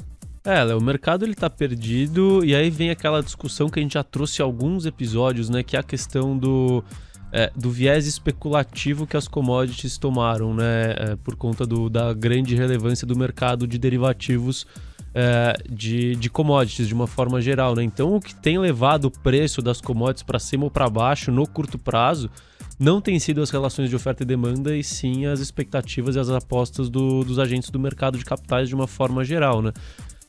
É, 0.46 0.64
o 0.76 0.82
mercado 0.82 1.26
ele 1.26 1.34
tá 1.34 1.50
perdido 1.50 2.46
e 2.46 2.54
aí 2.56 2.70
vem 2.70 2.92
aquela 2.92 3.24
discussão 3.24 3.68
que 3.68 3.80
a 3.80 3.82
gente 3.82 3.96
já 3.96 4.04
trouxe 4.04 4.44
alguns 4.44 4.86
episódios, 4.86 5.50
né, 5.50 5.64
que 5.64 5.76
é 5.76 5.80
a 5.80 5.84
questão 5.84 6.38
do 6.38 6.84
é, 7.32 7.52
do 7.56 7.72
viés 7.72 8.06
especulativo 8.06 9.08
que 9.08 9.18
as 9.18 9.28
commodities 9.28 9.98
tomaram, 9.98 10.54
né, 10.54 10.92
é, 10.92 11.16
por 11.16 11.36
conta 11.36 11.66
do, 11.66 11.90
da 11.90 12.14
grande 12.14 12.56
relevância 12.56 13.08
do 13.08 13.18
mercado 13.18 13.68
de 13.68 13.80
derivativos 13.80 14.68
é, 15.16 15.58
de, 15.70 16.16
de 16.16 16.30
commodities 16.30 16.88
de 16.88 16.94
uma 16.94 17.08
forma 17.08 17.42
geral, 17.42 17.74
né? 17.74 17.82
Então, 17.84 18.16
o 18.16 18.20
que 18.20 18.36
tem 18.36 18.60
levado 18.60 19.06
o 19.06 19.12
preço 19.12 19.62
das 19.62 19.80
commodities 19.80 20.24
para 20.24 20.38
cima 20.38 20.66
ou 20.66 20.72
para 20.72 20.90
baixo 20.90 21.32
no 21.32 21.48
curto 21.48 21.80
prazo 21.80 22.30
não 22.78 23.00
tem 23.00 23.18
sido 23.18 23.42
as 23.42 23.50
relações 23.50 23.90
de 23.90 23.96
oferta 23.96 24.24
e 24.24 24.26
demanda, 24.26 24.76
e 24.76 24.84
sim 24.84 25.26
as 25.26 25.40
expectativas 25.40 26.18
e 26.18 26.20
as 26.20 26.30
apostas 26.30 26.90
do, 26.90 27.24
dos 27.24 27.40
agentes 27.40 27.70
do 27.70 27.80
mercado 27.80 28.18
de 28.18 28.26
capitais 28.26 28.68
de 28.68 28.76
uma 28.76 28.88
forma 28.88 29.24
geral, 29.24 29.62
né? 29.62 29.72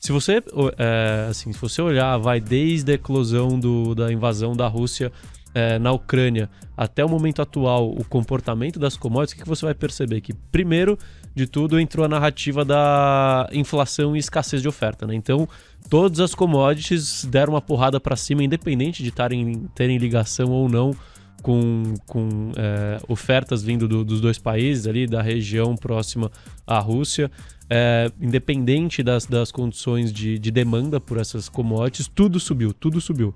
Se 0.07 0.13
você, 0.13 0.41
é, 0.79 1.27
assim, 1.29 1.53
se 1.53 1.61
você 1.61 1.83
olhar, 1.83 2.17
vai 2.19 2.41
desde 2.41 2.93
a 2.93 2.95
eclosão 2.95 3.59
do, 3.59 3.93
da 3.93 4.13
invasão 4.13 4.55
da 4.55 4.69
Rússia 4.69 5.11
é, 5.53 5.81
na 5.81 5.91
Ucrânia 5.91 6.49
até 6.77 7.05
o 7.05 7.09
momento 7.09 7.43
atual, 7.43 7.91
o 7.91 8.05
comportamento 8.05 8.79
das 8.79 8.97
commodities, 8.97 9.33
o 9.33 9.37
que, 9.37 9.43
que 9.43 9.49
você 9.49 9.65
vai 9.67 9.75
perceber? 9.75 10.21
Que, 10.21 10.33
primeiro 10.33 10.97
de 11.35 11.49
tudo, 11.49 11.81
entrou 11.81 12.07
a 12.07 12.09
narrativa 12.09 12.65
da 12.65 13.49
inflação 13.53 14.15
e 14.15 14.21
escassez 14.21 14.63
de 14.63 14.69
oferta. 14.69 15.09
Né? 15.09 15.17
Então, 15.17 15.49
todas 15.91 16.21
as 16.21 16.37
commodities 16.37 17.25
deram 17.25 17.55
uma 17.55 17.61
porrada 17.61 17.99
para 17.99 18.15
cima, 18.15 18.45
independente 18.45 19.03
de 19.03 19.11
tarem, 19.11 19.67
terem 19.75 19.99
ligação 19.99 20.53
ou 20.53 20.69
não 20.69 20.95
com, 21.43 21.95
com 22.07 22.53
é, 22.57 23.01
ofertas 23.09 23.61
vindo 23.61 23.89
do, 23.89 24.05
dos 24.05 24.21
dois 24.21 24.39
países 24.39 24.87
ali, 24.87 25.05
da 25.05 25.21
região 25.21 25.75
próxima 25.75 26.31
à 26.65 26.79
Rússia 26.79 27.29
é, 27.69 28.11
independente 28.21 29.03
das, 29.03 29.27
das 29.27 29.51
condições 29.51 30.13
de, 30.13 30.39
de 30.39 30.51
demanda 30.51 31.01
por 31.01 31.19
essas 31.19 31.49
commodities, 31.49 32.09
tudo 32.09 32.39
subiu, 32.39 32.73
tudo 32.73 33.01
subiu. 33.01 33.35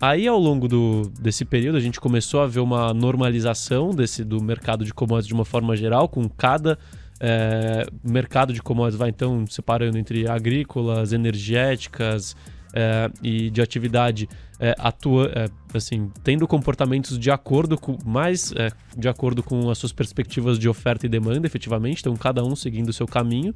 Aí, 0.00 0.26
ao 0.26 0.38
longo 0.38 0.66
do, 0.66 1.02
desse 1.20 1.44
período, 1.44 1.76
a 1.76 1.80
gente 1.80 2.00
começou 2.00 2.40
a 2.40 2.46
ver 2.46 2.60
uma 2.60 2.92
normalização 2.92 3.90
desse, 3.90 4.24
do 4.24 4.42
mercado 4.42 4.84
de 4.84 4.92
commodities 4.92 5.28
de 5.28 5.34
uma 5.34 5.44
forma 5.44 5.76
geral, 5.76 6.08
com 6.08 6.28
cada 6.28 6.76
é, 7.20 7.86
mercado 8.02 8.52
de 8.52 8.60
commodities 8.60 8.98
vai 8.98 9.10
então 9.10 9.46
separando 9.46 9.96
entre 9.96 10.28
agrícolas, 10.28 11.12
energéticas 11.12 12.34
é, 12.72 13.10
e 13.22 13.50
de 13.50 13.60
atividade 13.60 14.28
é, 14.58 14.74
atua, 14.78 15.30
é, 15.34 15.48
assim, 15.76 16.10
tendo 16.22 16.46
comportamentos 16.46 17.18
de 17.18 17.30
acordo 17.30 17.78
com 17.78 17.98
mais 18.04 18.52
é, 18.52 18.70
de 18.96 19.08
acordo 19.08 19.42
com 19.42 19.70
as 19.70 19.78
suas 19.78 19.92
perspectivas 19.92 20.58
de 20.58 20.68
oferta 20.68 21.06
e 21.06 21.08
demanda, 21.08 21.46
efetivamente, 21.46 22.00
então 22.00 22.16
cada 22.16 22.44
um 22.44 22.56
seguindo 22.56 22.88
o 22.88 22.92
seu 22.92 23.06
caminho. 23.06 23.54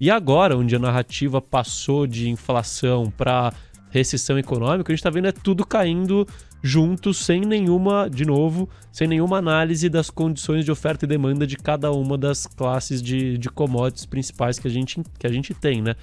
E 0.00 0.10
agora, 0.10 0.56
onde 0.56 0.74
a 0.74 0.78
narrativa 0.78 1.40
passou 1.40 2.06
de 2.06 2.28
inflação 2.28 3.12
para 3.16 3.52
recessão 3.90 4.36
econômica, 4.38 4.90
a 4.90 4.92
gente 4.92 5.00
está 5.00 5.10
vendo 5.10 5.28
é 5.28 5.32
tudo 5.32 5.64
caindo 5.64 6.26
junto, 6.60 7.14
sem 7.14 7.42
nenhuma, 7.42 8.08
de 8.08 8.24
novo, 8.24 8.68
sem 8.90 9.06
nenhuma 9.06 9.36
análise 9.36 9.88
das 9.88 10.10
condições 10.10 10.64
de 10.64 10.72
oferta 10.72 11.04
e 11.04 11.08
demanda 11.08 11.46
de 11.46 11.56
cada 11.56 11.92
uma 11.92 12.18
das 12.18 12.46
classes 12.46 13.02
de, 13.02 13.38
de 13.38 13.50
commodities 13.50 14.06
principais 14.06 14.58
que 14.58 14.66
a 14.66 14.70
gente, 14.70 15.02
que 15.18 15.26
a 15.26 15.30
gente 15.30 15.54
tem, 15.54 15.80
né? 15.80 15.94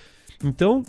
Então, 0.44 0.84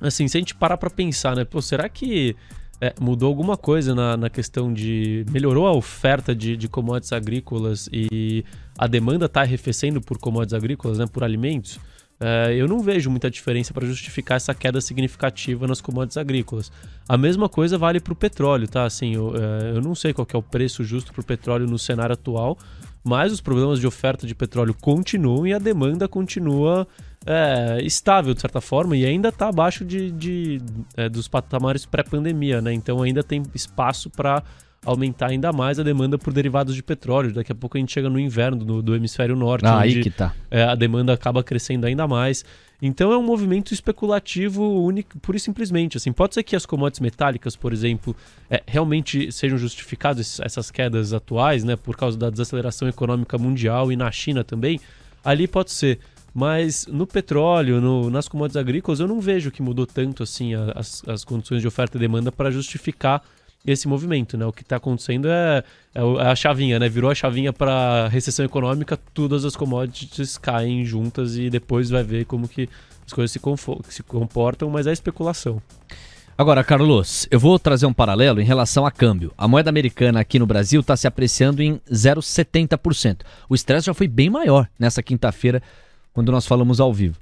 assim, 0.00 0.26
se 0.28 0.36
a 0.36 0.40
gente 0.40 0.54
parar 0.54 0.76
para 0.76 0.90
pensar, 0.90 1.36
né? 1.36 1.44
Pô, 1.44 1.60
será 1.60 1.88
que 1.88 2.36
é, 2.80 2.92
mudou 3.00 3.28
alguma 3.28 3.56
coisa 3.56 3.94
na, 3.94 4.16
na 4.16 4.28
questão 4.28 4.72
de. 4.72 5.24
melhorou 5.30 5.68
a 5.68 5.72
oferta 5.72 6.34
de, 6.34 6.56
de 6.56 6.68
commodities 6.68 7.12
agrícolas 7.12 7.88
e 7.92 8.44
a 8.76 8.88
demanda 8.88 9.26
está 9.26 9.42
arrefecendo 9.42 10.00
por 10.00 10.18
commodities 10.18 10.54
agrícolas, 10.54 10.98
né? 10.98 11.06
Por 11.06 11.22
alimentos? 11.22 11.78
É, 12.18 12.54
eu 12.54 12.66
não 12.66 12.80
vejo 12.80 13.10
muita 13.10 13.30
diferença 13.30 13.72
para 13.72 13.86
justificar 13.86 14.36
essa 14.36 14.54
queda 14.54 14.80
significativa 14.80 15.66
nas 15.66 15.80
commodities 15.80 16.16
agrícolas. 16.16 16.72
A 17.08 17.16
mesma 17.16 17.48
coisa 17.48 17.78
vale 17.78 18.00
para 18.00 18.12
o 18.12 18.16
petróleo, 18.16 18.66
tá? 18.66 18.84
Assim, 18.84 19.14
eu, 19.14 19.32
é, 19.36 19.76
eu 19.76 19.80
não 19.80 19.94
sei 19.94 20.12
qual 20.12 20.26
é 20.32 20.36
o 20.36 20.42
preço 20.42 20.82
justo 20.82 21.12
para 21.12 21.20
o 21.20 21.24
petróleo 21.24 21.66
no 21.66 21.78
cenário 21.78 22.14
atual, 22.14 22.58
mas 23.04 23.32
os 23.32 23.40
problemas 23.40 23.78
de 23.80 23.86
oferta 23.86 24.26
de 24.26 24.34
petróleo 24.34 24.74
continuam 24.74 25.46
e 25.46 25.52
a 25.52 25.58
demanda 25.58 26.06
continua 26.06 26.86
é, 27.26 27.80
estável, 27.82 28.34
de 28.34 28.40
certa 28.40 28.60
forma, 28.60 28.96
e 28.96 29.04
ainda 29.04 29.28
está 29.28 29.48
abaixo 29.48 29.84
de, 29.84 30.10
de 30.10 30.60
é, 30.96 31.08
dos 31.08 31.28
patamares 31.28 31.86
pré-pandemia, 31.86 32.60
né? 32.60 32.72
Então 32.72 33.02
ainda 33.02 33.22
tem 33.22 33.42
espaço 33.54 34.10
para 34.10 34.42
aumentar 34.84 35.28
ainda 35.28 35.52
mais 35.52 35.78
a 35.78 35.82
demanda 35.82 36.18
por 36.18 36.32
derivados 36.32 36.74
de 36.74 36.82
petróleo. 36.82 37.32
Daqui 37.32 37.52
a 37.52 37.54
pouco 37.54 37.76
a 37.76 37.80
gente 37.80 37.92
chega 37.92 38.10
no 38.10 38.18
inverno 38.18 38.64
do, 38.64 38.82
do 38.82 38.96
hemisfério 38.96 39.36
norte, 39.36 39.64
ah, 39.64 39.76
onde 39.76 39.98
aí 39.98 40.02
que 40.02 40.10
tá. 40.10 40.34
é, 40.50 40.64
a 40.64 40.74
demanda 40.74 41.12
acaba 41.12 41.42
crescendo 41.42 41.86
ainda 41.86 42.06
mais. 42.08 42.44
Então 42.84 43.12
é 43.12 43.16
um 43.16 43.22
movimento 43.22 43.72
especulativo 43.72 44.82
único, 44.82 45.16
pura 45.20 45.36
e 45.36 45.40
simplesmente. 45.40 45.96
Assim, 45.96 46.12
pode 46.12 46.34
ser 46.34 46.42
que 46.42 46.56
as 46.56 46.66
commodities 46.66 46.98
metálicas, 46.98 47.54
por 47.54 47.72
exemplo, 47.72 48.16
é, 48.50 48.60
realmente 48.66 49.30
sejam 49.30 49.56
justificadas 49.56 50.40
essas 50.40 50.68
quedas 50.68 51.12
atuais, 51.12 51.62
né, 51.62 51.76
por 51.76 51.96
causa 51.96 52.18
da 52.18 52.28
desaceleração 52.28 52.88
econômica 52.88 53.38
mundial 53.38 53.92
e 53.92 53.96
na 53.96 54.10
China 54.10 54.42
também. 54.42 54.80
Ali 55.24 55.46
pode 55.46 55.70
ser. 55.70 56.00
Mas 56.34 56.86
no 56.86 57.06
petróleo, 57.06 57.80
no, 57.80 58.08
nas 58.08 58.26
commodities 58.26 58.56
agrícolas, 58.56 59.00
eu 59.00 59.06
não 59.06 59.20
vejo 59.20 59.50
que 59.50 59.62
mudou 59.62 59.86
tanto 59.86 60.22
assim 60.22 60.54
as, 60.74 61.02
as 61.06 61.24
condições 61.24 61.60
de 61.60 61.68
oferta 61.68 61.96
e 61.98 62.00
demanda 62.00 62.32
para 62.32 62.50
justificar 62.50 63.22
esse 63.66 63.86
movimento, 63.86 64.36
né? 64.36 64.44
O 64.44 64.52
que 64.52 64.62
está 64.62 64.76
acontecendo 64.76 65.28
é, 65.28 65.62
é, 65.94 66.00
é, 66.00 66.26
a 66.26 66.34
chavinha, 66.34 66.78
né? 66.78 66.88
Virou 66.88 67.10
a 67.10 67.14
chavinha 67.14 67.52
para 67.52 68.08
recessão 68.08 68.44
econômica, 68.44 68.98
todas 69.14 69.44
as 69.44 69.54
commodities 69.54 70.36
caem 70.36 70.84
juntas 70.84 71.36
e 71.36 71.48
depois 71.48 71.88
vai 71.88 72.02
ver 72.02 72.24
como 72.24 72.48
que 72.48 72.68
as 73.06 73.12
coisas 73.12 73.30
se, 73.30 73.40
se 73.88 74.02
comportam, 74.02 74.68
mas 74.70 74.86
é 74.86 74.92
especulação. 74.92 75.62
Agora, 76.36 76.64
Carlos, 76.64 77.28
eu 77.30 77.38
vou 77.38 77.58
trazer 77.58 77.86
um 77.86 77.92
paralelo 77.92 78.40
em 78.40 78.44
relação 78.44 78.86
a 78.86 78.90
câmbio. 78.90 79.32
A 79.36 79.46
moeda 79.46 79.68
americana 79.68 80.20
aqui 80.20 80.38
no 80.38 80.46
Brasil 80.46 80.80
está 80.80 80.96
se 80.96 81.06
apreciando 81.06 81.62
em 81.62 81.78
0,70%. 81.90 83.18
O 83.48 83.54
estresse 83.54 83.86
já 83.86 83.94
foi 83.94 84.08
bem 84.08 84.30
maior 84.30 84.66
nessa 84.78 85.02
quinta-feira, 85.02 85.62
quando 86.12 86.32
nós 86.32 86.46
falamos 86.46 86.80
ao 86.80 86.92
vivo. 86.92 87.16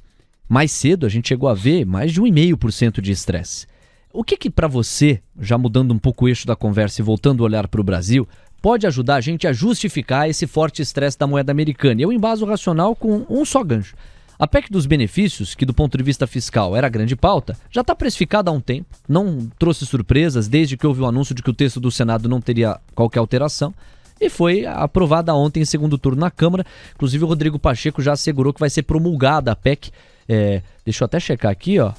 Mais 0.49 0.73
cedo, 0.73 1.07
a 1.07 1.09
gente 1.09 1.29
chegou 1.29 1.49
a 1.49 1.55
ver 1.55 1.85
mais 1.85 2.13
de 2.13 2.21
1,5% 2.21 3.01
de 3.01 3.13
estresse. 3.13 3.67
O 4.13 4.25
que 4.25 4.37
que 4.37 4.51
para 4.51 4.67
você, 4.67 5.21
já 5.41 5.57
mudando 5.57 5.93
um 5.93 5.99
pouco 5.99 6.25
o 6.25 6.29
eixo 6.29 6.47
da 6.47 6.57
conversa 6.57 7.01
e 7.01 7.05
voltando 7.05 7.43
a 7.43 7.47
olhar 7.47 7.69
para 7.69 7.81
o 7.81 7.85
Brasil, 7.85 8.29
pode 8.61 8.87
ajudar 8.87 9.17
a 9.17 9.21
gente 9.21 9.47
a 9.47 9.53
justificar 9.53 10.29
esse 10.29 10.47
forte 10.47 10.83
estresse 10.83 11.17
da 11.17 11.27
moeda 11.27 11.53
americana? 11.53 12.03
Eu 12.03 12.13
embaso 12.13 12.45
o 12.45 12.49
racional 12.49 12.97
com 12.97 13.25
um 13.31 13.45
só 13.45 13.63
gancho. 13.63 13.95
A 14.37 14.49
PEC 14.49 14.73
dos 14.73 14.87
benefícios, 14.87 15.55
que 15.55 15.67
do 15.67 15.75
ponto 15.75 15.97
de 15.97 16.03
vista 16.03 16.27
fiscal 16.27 16.75
era 16.75 16.87
a 16.87 16.91
grande 16.91 17.15
pauta, 17.15 17.57
já 17.71 17.83
está 17.83 17.95
precificada 17.95 18.51
há 18.51 18.55
um 18.55 18.61
tempo, 18.61 18.89
não 19.07 19.49
trouxe 19.59 19.87
surpresas 19.87 20.49
desde 20.49 20.77
que 20.77 20.87
houve 20.87 21.03
o 21.03 21.07
anúncio 21.07 21.35
de 21.35 21.43
que 21.43 21.51
o 21.51 21.55
texto 21.55 21.79
do 21.79 21.91
Senado 21.91 22.29
não 22.29 22.41
teria 22.41 22.81
qualquer 22.95 23.19
alteração 23.19 23.73
e 24.21 24.29
foi 24.29 24.67
aprovada 24.67 25.35
ontem 25.35 25.63
em 25.63 25.65
segundo 25.65 25.97
turno 25.97 26.21
na 26.21 26.31
Câmara. 26.31 26.65
Inclusive 26.95 27.25
o 27.25 27.27
Rodrigo 27.27 27.59
Pacheco 27.59 28.03
já 28.03 28.13
assegurou 28.13 28.53
que 28.53 28.61
vai 28.61 28.69
ser 28.69 28.83
promulgada 28.83 29.51
a 29.51 29.57
PEC. 29.57 29.91
É, 30.29 30.63
deixa 30.85 31.03
eu 31.03 31.07
até 31.07 31.19
checar 31.19 31.51
aqui, 31.51 31.79
ó. 31.81 31.93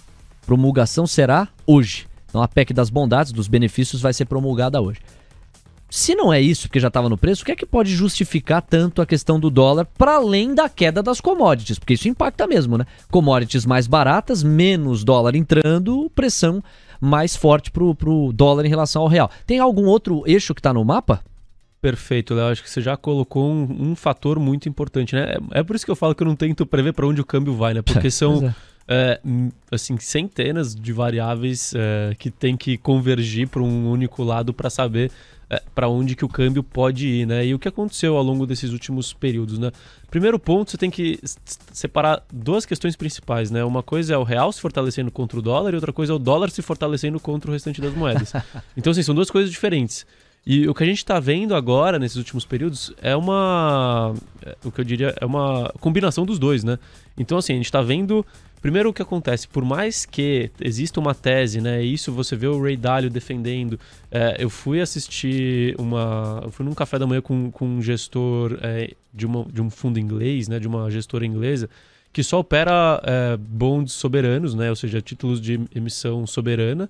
Promulgação 0.46 1.08
será 1.08 1.48
hoje. 1.66 2.08
Então 2.30 2.42
a 2.42 2.48
PEC 2.48 2.74
das 2.74 2.90
bondades, 2.90 3.32
dos 3.32 3.48
benefícios, 3.48 4.02
vai 4.02 4.14
ser 4.14 4.26
promulgada 4.26 4.80
hoje. 4.80 5.00
Se 5.90 6.16
não 6.16 6.32
é 6.32 6.40
isso, 6.40 6.70
porque 6.70 6.80
já 6.80 6.88
estava 6.88 7.10
no 7.10 7.18
preço, 7.18 7.42
o 7.42 7.46
que 7.46 7.52
é 7.52 7.56
que 7.56 7.66
pode 7.66 7.94
justificar 7.94 8.62
tanto 8.62 9.02
a 9.02 9.06
questão 9.06 9.38
do 9.38 9.50
dólar 9.50 9.86
para 9.98 10.16
além 10.16 10.56
da 10.56 10.70
queda 10.70 11.04
das 11.04 11.20
commodities? 11.20 11.78
Porque 11.78 11.96
isso 11.96 12.08
impacta 12.08 12.48
mesmo, 12.48 12.78
né? 12.78 12.86
Commodities 13.10 13.66
mais 13.66 13.88
baratas, 13.88 14.42
menos 14.42 15.04
dólar 15.04 15.36
entrando, 15.36 16.10
pressão 16.16 16.64
mais 17.02 17.36
forte 17.36 17.70
para 17.70 17.84
o 17.84 18.32
dólar 18.32 18.66
em 18.66 18.70
relação 18.70 19.02
ao 19.02 19.10
real. 19.10 19.30
Tem 19.46 19.60
algum 19.60 19.86
outro 19.86 20.24
eixo 20.26 20.54
que 20.54 20.62
está 20.62 20.72
no 20.72 20.86
mapa? 20.86 21.22
Perfeito, 21.82 22.36
Léo. 22.36 22.48
Acho 22.48 22.62
que 22.62 22.70
você 22.70 22.82
já 22.82 22.96
colocou 22.96 23.52
um, 23.52 23.92
um, 23.92 23.96
fator 23.96 24.40
muito 24.40 24.70
importante, 24.70 25.16
né? 25.16 25.36
É, 25.52 25.60
é, 25.60 25.64
por 25.64 25.76
isso 25.76 25.84
que 25.84 25.92
eu 25.92 25.96
falo 25.96 26.14
que 26.14 26.22
eu 26.22 26.28
não 26.28 26.36
tento 26.36 26.66
prever 26.66 26.94
para 26.94 27.08
onde 27.08 27.20
o 27.20 27.26
câmbio 27.26 27.56
vai, 27.56 27.74
né? 27.74 27.82
Porque 27.82 28.10
são. 28.12 28.46
É 28.46 28.72
é, 28.94 29.22
assim, 29.72 29.98
centenas 29.98 30.76
de 30.76 30.92
variáveis 30.92 31.74
é, 31.74 32.14
que 32.20 32.30
tem 32.30 32.58
que 32.58 32.78
convergir 32.78 33.48
para 33.48 33.62
um 33.62 33.90
único 33.90 34.22
lado 34.22 34.54
para 34.54 34.70
saber 34.70 35.10
é, 35.50 35.62
para 35.74 35.88
onde 35.88 36.14
que 36.14 36.26
o 36.26 36.28
câmbio 36.28 36.62
pode 36.62 37.08
ir, 37.08 37.26
né? 37.26 37.46
E 37.46 37.54
o 37.54 37.60
que 37.60 37.70
aconteceu 37.70 38.18
ao 38.18 38.24
longo 38.24 38.46
desses 38.46 38.72
últimos 38.72 39.14
períodos, 39.14 39.58
né? 39.58 39.72
Primeiro 40.10 40.38
ponto, 40.38 40.72
você 40.72 40.78
tem 40.78 40.90
que 40.90 41.20
separar 41.72 42.22
duas 42.34 42.66
questões 42.66 42.98
principais, 42.98 43.50
né? 43.50 43.64
Uma 43.64 43.82
coisa 43.82 44.14
é 44.14 44.18
o 44.18 44.24
real 44.24 44.52
se 44.52 44.60
fortalecendo 44.60 45.10
contra 45.10 45.40
o 45.40 45.42
dólar 45.42 45.72
e 45.72 45.76
outra 45.76 45.94
coisa 45.94 46.12
é 46.12 46.16
o 46.16 46.20
dólar 46.20 46.50
se 46.50 46.62
fortalecendo 46.62 47.18
contra 47.18 47.50
o 47.50 47.54
restante 47.54 47.80
das 47.80 47.94
moedas. 47.94 48.34
então, 48.76 48.92
assim, 48.92 49.04
são 49.04 49.16
duas 49.16 49.32
coisas 49.32 49.50
diferentes. 49.50 50.06
E 50.46 50.68
o 50.68 50.74
que 50.74 50.84
a 50.84 50.88
gente 50.88 50.98
está 50.98 51.20
vendo 51.20 51.54
agora, 51.54 52.00
nesses 52.00 52.18
últimos 52.18 52.46
períodos, 52.46 52.92
é 53.02 53.16
uma. 53.16 54.14
É, 54.44 54.56
o 54.64 54.72
que 54.72 54.82
eu 54.82 54.86
diria 54.86 55.14
é 55.20 55.26
uma 55.26 55.72
combinação 55.80 56.26
dos 56.26 56.40
dois, 56.40 56.64
né? 56.64 56.80
Então, 57.18 57.38
assim, 57.38 57.54
a 57.54 57.56
gente 57.58 57.66
está 57.66 57.82
vendo 57.82 58.26
Primeiro, 58.62 58.90
o 58.90 58.94
que 58.94 59.02
acontece? 59.02 59.48
Por 59.48 59.66
mais 59.66 60.06
que 60.06 60.52
exista 60.62 61.00
uma 61.00 61.16
tese, 61.16 61.60
né? 61.60 61.84
Isso 61.84 62.12
você 62.12 62.36
vê 62.36 62.46
o 62.46 62.62
Ray 62.62 62.78
Dalio 62.78 63.10
defendendo. 63.10 63.80
É, 64.12 64.36
eu 64.38 64.52
fui 64.52 64.80
assistir 64.80 65.76
uma. 65.80 66.42
Eu 66.44 66.52
fui 66.52 66.64
num 66.64 66.76
café 66.76 67.00
da 67.00 67.08
manhã 67.08 67.22
com, 67.22 67.50
com 67.50 67.66
um 67.66 67.82
gestor 67.82 68.60
é, 68.62 68.94
de, 69.12 69.26
uma, 69.26 69.46
de 69.46 69.64
um 69.64 69.70
fundo 69.72 70.00
inglês, 70.00 70.48
né? 70.48 70.60
De 70.60 70.68
uma 70.68 70.92
gestora 70.92 71.26
inglesa, 71.26 71.68
que 72.14 72.22
só 72.22 72.40
opera 72.40 73.02
é, 73.04 73.36
bonds 73.36 73.94
soberanos, 73.94 74.54
né? 74.54 74.70
Ou 74.70 74.76
seja, 74.76 75.02
títulos 75.02 75.42
de 75.42 75.60
emissão 75.74 76.28
soberana. 76.28 76.88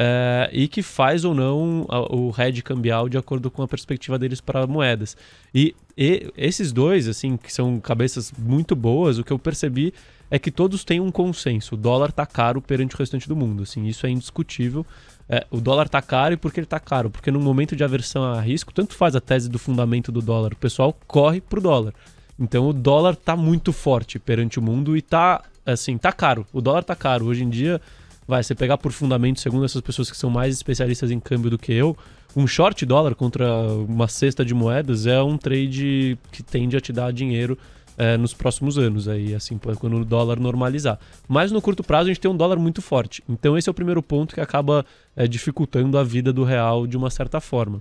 É, 0.00 0.48
e 0.52 0.68
que 0.68 0.80
faz 0.80 1.24
ou 1.24 1.34
não 1.34 1.84
o 2.08 2.32
hedge 2.38 2.62
cambial 2.62 3.08
de 3.08 3.18
acordo 3.18 3.50
com 3.50 3.62
a 3.62 3.68
perspectiva 3.68 4.16
deles 4.16 4.40
para 4.40 4.64
moedas. 4.64 5.16
E, 5.52 5.74
e, 5.96 6.32
esses 6.36 6.70
dois, 6.70 7.08
assim, 7.08 7.36
que 7.36 7.52
são 7.52 7.80
cabeças 7.80 8.32
muito 8.38 8.76
boas, 8.76 9.18
o 9.18 9.24
que 9.24 9.32
eu 9.32 9.38
percebi 9.40 9.92
é 10.30 10.38
que 10.38 10.52
todos 10.52 10.84
têm 10.84 11.00
um 11.00 11.10
consenso. 11.10 11.74
O 11.74 11.78
dólar 11.78 12.10
está 12.10 12.24
caro 12.24 12.62
perante 12.62 12.94
o 12.94 12.98
restante 12.98 13.28
do 13.28 13.34
mundo. 13.34 13.64
Assim, 13.64 13.86
isso 13.86 14.06
é 14.06 14.10
indiscutível. 14.10 14.86
É, 15.28 15.44
o 15.50 15.60
dólar 15.60 15.86
está 15.86 16.00
caro 16.00 16.34
e 16.34 16.36
por 16.36 16.52
que 16.52 16.60
ele 16.60 16.66
está 16.66 16.78
caro? 16.78 17.10
Porque 17.10 17.30
no 17.30 17.40
momento 17.40 17.74
de 17.74 17.82
aversão 17.82 18.22
a 18.22 18.40
risco, 18.40 18.72
tanto 18.72 18.94
faz 18.94 19.16
a 19.16 19.20
tese 19.20 19.48
do 19.48 19.58
fundamento 19.58 20.12
do 20.12 20.22
dólar, 20.22 20.52
o 20.52 20.56
pessoal 20.56 20.96
corre 21.06 21.40
pro 21.40 21.60
dólar. 21.60 21.92
Então 22.38 22.68
o 22.68 22.72
dólar 22.72 23.14
está 23.14 23.36
muito 23.36 23.72
forte 23.72 24.18
perante 24.18 24.58
o 24.58 24.62
mundo 24.62 24.96
e 24.96 25.00
está 25.00 25.42
assim, 25.66 25.98
tá 25.98 26.12
caro. 26.12 26.46
O 26.52 26.60
dólar 26.60 26.80
está 26.80 26.94
caro. 26.94 27.26
Hoje 27.26 27.44
em 27.44 27.50
dia, 27.50 27.80
vai, 28.28 28.42
você 28.42 28.54
pegar 28.54 28.76
por 28.76 28.92
fundamento, 28.92 29.40
segundo 29.40 29.64
essas 29.64 29.80
pessoas 29.80 30.10
que 30.10 30.16
são 30.16 30.28
mais 30.28 30.54
especialistas 30.54 31.10
em 31.10 31.18
câmbio 31.18 31.50
do 31.50 31.58
que 31.58 31.72
eu, 31.72 31.96
um 32.36 32.46
short 32.46 32.84
dólar 32.84 33.14
contra 33.14 33.62
uma 33.88 34.06
cesta 34.06 34.44
de 34.44 34.52
moedas 34.52 35.06
é 35.06 35.20
um 35.22 35.38
trade 35.38 36.18
que 36.30 36.42
tende 36.42 36.76
a 36.76 36.80
te 36.80 36.92
dar 36.92 37.10
dinheiro 37.10 37.56
é, 37.96 38.18
nos 38.18 38.34
próximos 38.34 38.76
anos, 38.76 39.08
aí, 39.08 39.34
assim, 39.34 39.58
quando 39.80 39.96
o 39.96 40.04
dólar 40.04 40.38
normalizar. 40.38 41.00
Mas 41.26 41.50
no 41.50 41.62
curto 41.62 41.82
prazo 41.82 42.04
a 42.04 42.12
gente 42.12 42.20
tem 42.20 42.30
um 42.30 42.36
dólar 42.36 42.58
muito 42.58 42.82
forte. 42.82 43.24
Então 43.26 43.56
esse 43.56 43.68
é 43.68 43.72
o 43.72 43.74
primeiro 43.74 44.02
ponto 44.02 44.34
que 44.34 44.40
acaba 44.42 44.84
é, 45.16 45.26
dificultando 45.26 45.96
a 45.96 46.04
vida 46.04 46.30
do 46.30 46.44
real 46.44 46.86
de 46.86 46.98
uma 46.98 47.08
certa 47.08 47.40
forma. 47.40 47.80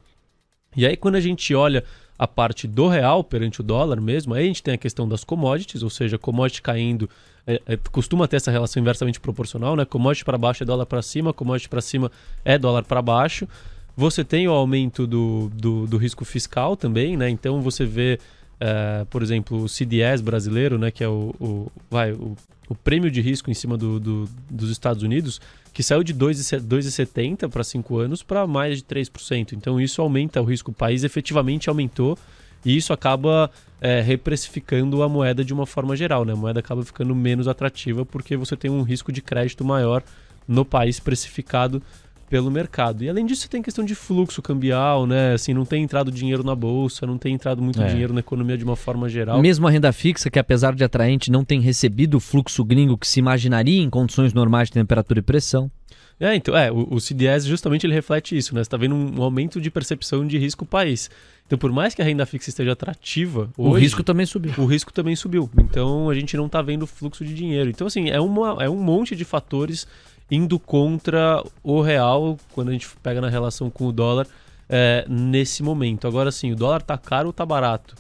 E 0.78 0.86
aí 0.86 0.96
quando 0.96 1.16
a 1.16 1.22
gente 1.22 1.54
olha 1.54 1.84
a 2.18 2.26
parte 2.26 2.68
do 2.68 2.88
real 2.88 3.22
perante 3.22 3.60
o 3.60 3.64
dólar 3.64 4.00
mesmo, 4.00 4.34
aí 4.34 4.46
a 4.46 4.48
gente 4.48 4.64
tem 4.64 4.74
a 4.74 4.78
questão 4.78 5.08
das 5.08 5.26
commodities, 5.26 5.84
ou 5.84 5.90
seja, 5.90 6.18
commodity 6.18 6.62
caindo 6.62 7.10
é, 7.48 7.62
é, 7.66 7.78
costuma 7.92 8.28
ter 8.28 8.36
essa 8.36 8.52
relação 8.52 8.82
inversamente 8.82 9.20
proporcional, 9.20 9.76
né? 9.76 9.86
Commodity 9.86 10.26
para 10.26 10.38
baixo 10.38 10.64
é 10.64 10.66
dólar 10.66 10.86
para 10.86 11.02
cima, 11.02 11.34
commodity 11.34 11.70
para 11.70 11.82
cima 11.82 12.12
é 12.44 12.58
dólar 12.58 12.84
para 12.84 13.02
baixo. 13.02 13.48
Você 13.96 14.24
tem 14.24 14.48
o 14.48 14.52
aumento 14.52 15.08
do, 15.08 15.50
do, 15.56 15.88
do, 15.88 15.98
risco 15.98 16.24
fiscal 16.26 16.76
também, 16.76 17.18
né? 17.18 17.30
Então 17.30 17.62
você 17.62 17.86
vê 17.86 18.20
é, 18.60 19.06
por 19.10 19.22
exemplo, 19.22 19.64
o 19.64 19.70
CDS 19.70 20.22
brasileiro, 20.22 20.78
né, 20.78 20.92
que 20.92 21.04
é 21.04 21.08
o, 21.08 21.34
o 21.40 21.72
vai, 21.90 22.12
o, 22.12 22.36
o, 22.68 22.76
prêmio 22.76 23.10
de 23.10 23.22
risco 23.22 23.50
em 23.52 23.54
cima 23.54 23.78
do, 23.78 24.00
do, 24.00 24.30
dos 24.50 24.70
Estados 24.72 25.04
Unidos, 25.04 25.40
que 25.72 25.84
saiu 25.84 26.04
de 26.04 26.14
2,70 26.14 27.48
para 27.50 27.64
5 27.64 27.98
anos 27.98 28.24
para 28.24 28.48
mais 28.48 28.78
de 28.78 28.84
3%. 28.84 29.54
Então 29.54 29.80
isso 29.80 30.02
aumenta 30.02 30.42
o 30.42 30.46
risco. 30.46 30.72
O 30.72 30.74
país 30.74 31.04
efetivamente 31.04 31.70
aumentou 31.70 32.18
e 32.66 32.76
isso 32.76 32.94
acaba 32.94 33.50
é, 33.80 34.02
reprecificando 34.02 35.02
a 35.04 35.10
moeda 35.10 35.44
de 35.44 35.54
uma 35.54 35.66
forma 35.66 35.96
geral. 35.96 36.26
Né? 36.26 36.34
A 36.34 36.36
moeda 36.36 36.60
acaba 36.60 36.84
ficando 36.84 37.16
menos 37.16 37.48
atrativa 37.48 38.06
porque 38.06 38.36
você 38.36 38.56
tem 38.56 38.70
um 38.72 38.82
risco 38.82 39.12
de 39.12 39.22
crédito 39.22 39.64
maior 39.64 40.04
no 40.48 40.64
país 40.64 41.00
precificado 41.00 41.82
pelo 42.30 42.52
mercado. 42.52 43.04
E 43.04 43.10
além 43.10 43.26
disso, 43.26 43.50
tem 43.50 43.62
questão 43.62 43.86
de 43.86 43.96
fluxo 43.96 44.42
cambial, 44.42 45.08
né? 45.08 45.34
Assim, 45.34 45.54
não 45.54 45.64
tem 45.66 45.84
entrado 45.84 46.12
dinheiro 46.12 46.44
na 46.44 46.54
bolsa, 46.54 47.06
não 47.08 47.18
tem 47.18 47.34
entrado 47.34 47.62
muito 47.62 47.82
É. 47.82 47.88
dinheiro 47.88 48.14
na 48.14 48.20
economia 48.20 48.58
de 48.58 48.66
uma 48.66 48.76
forma 48.76 49.08
geral. 49.08 49.42
Mesmo 49.42 49.66
a 49.66 49.72
renda 49.72 49.92
fixa, 49.94 50.30
que 50.30 50.38
apesar 50.38 50.76
de 50.76 50.84
atraente, 50.84 51.32
não 51.32 51.46
tem 51.46 51.62
recebido 51.62 52.18
o 52.18 52.20
fluxo 52.20 52.66
gringo 52.66 52.98
que 52.98 53.08
se 53.08 53.20
imaginaria 53.20 53.82
em 53.82 53.90
condições 53.90 54.34
normais 54.34 54.68
de 54.68 54.74
temperatura 54.74 55.20
e 55.20 55.22
pressão. 55.22 55.72
É, 56.20 56.34
então, 56.36 56.58
é, 56.58 56.72
o, 56.72 56.88
o 56.96 57.00
CDS 57.00 57.46
justamente 57.46 57.86
ele 57.86 57.94
reflete 57.94 58.36
isso, 58.36 58.56
né? 58.56 58.64
Você 58.64 58.70
tá 58.70 58.78
vendo 58.78 58.96
um, 58.96 59.20
um 59.20 59.24
aumento 59.24 59.62
de 59.62 59.70
percepção 59.70 60.26
de 60.26 60.38
risco 60.38 60.66
país. 60.66 61.10
Então, 61.46 61.58
por 61.60 61.72
mais 61.72 61.94
que 61.94 62.02
a 62.02 62.06
renda 62.06 62.26
fixa 62.26 62.50
esteja 62.50 62.72
atrativa, 62.72 63.50
O 63.56 63.70
hoje, 63.70 63.84
risco 63.84 64.04
também 64.04 64.26
subiu. 64.26 64.52
o 64.58 64.66
risco 64.66 64.92
também 64.92 65.16
subiu. 65.16 65.50
Então, 65.60 66.10
a 66.10 66.16
gente 66.16 66.36
não 66.36 66.50
tá 66.50 66.62
vendo 66.62 66.88
fluxo 66.88 67.24
de 67.24 67.34
dinheiro. 67.34 67.70
Então, 67.70 67.86
assim, 67.88 68.10
é, 68.10 68.20
uma, 68.20 68.58
é 68.64 68.70
um 68.70 68.78
monte 68.82 69.16
de 69.16 69.24
fatores 69.24 69.88
indo 70.30 70.58
contra 70.60 71.42
o 71.64 71.82
real 71.82 72.38
quando 72.52 72.70
a 72.70 72.72
gente 72.74 72.88
pega 73.04 73.22
na 73.22 73.30
relação 73.30 73.70
com 73.70 73.86
o 73.86 73.92
dólar 73.92 74.28
é, 74.68 75.06
nesse 75.08 75.62
momento. 75.64 76.08
Agora, 76.08 76.32
sim, 76.32 76.52
o 76.52 76.56
dólar 76.56 76.82
tá 76.82 76.98
caro 76.98 77.28
ou 77.28 77.34
tá 77.34 77.46
barato? 77.46 77.96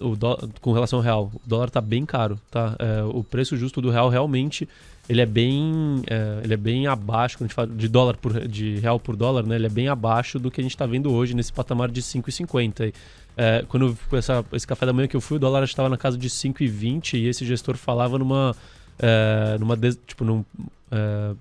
O 0.00 0.16
dó- 0.16 0.40
com 0.62 0.72
relação 0.72 0.98
ao 1.00 1.02
real, 1.04 1.30
o 1.34 1.40
dólar 1.46 1.68
tá 1.70 1.80
bem 1.82 2.06
caro, 2.06 2.40
tá? 2.50 2.74
É, 2.78 3.02
o 3.04 3.22
preço 3.22 3.56
justo 3.58 3.82
do 3.82 3.90
real 3.90 4.08
realmente 4.08 4.66
ele 5.10 5.20
é 5.20 5.26
bem 5.26 6.02
é, 6.06 6.40
ele 6.44 6.54
é 6.54 6.56
bem 6.56 6.86
abaixo 6.86 7.36
quando 7.36 7.46
a 7.46 7.48
gente 7.48 7.54
fala 7.54 7.68
de 7.68 7.88
dólar 7.88 8.16
por 8.16 8.46
de 8.46 8.76
real 8.78 9.00
por 9.00 9.16
dólar, 9.16 9.44
né? 9.44 9.56
Ele 9.56 9.66
é 9.66 9.70
bem 9.70 9.88
abaixo 9.88 10.38
do 10.38 10.50
que 10.50 10.60
a 10.60 10.62
gente 10.62 10.70
está 10.74 10.86
vendo 10.86 11.12
hoje 11.12 11.34
nesse 11.34 11.52
patamar 11.52 11.90
de 11.90 12.00
5,50. 12.00 12.92
É, 13.36 13.64
quando 13.68 13.86
eu- 13.88 13.98
com 14.08 14.16
essa, 14.16 14.44
esse 14.52 14.66
café 14.66 14.86
da 14.86 14.92
manhã 14.92 15.08
que 15.08 15.16
eu 15.16 15.20
fui, 15.20 15.36
o 15.36 15.40
dólar 15.40 15.64
estava 15.64 15.88
na 15.88 15.96
casa 15.96 16.16
de 16.16 16.28
5,20 16.30 17.14
e 17.18 17.26
esse 17.26 17.44
gestor 17.44 17.76
falava 17.76 18.18
numa 18.18 18.54
é, 18.98 19.56
numa 19.58 19.76
tipo 19.76 20.24
num, 20.24 20.44
é, 20.90 21.34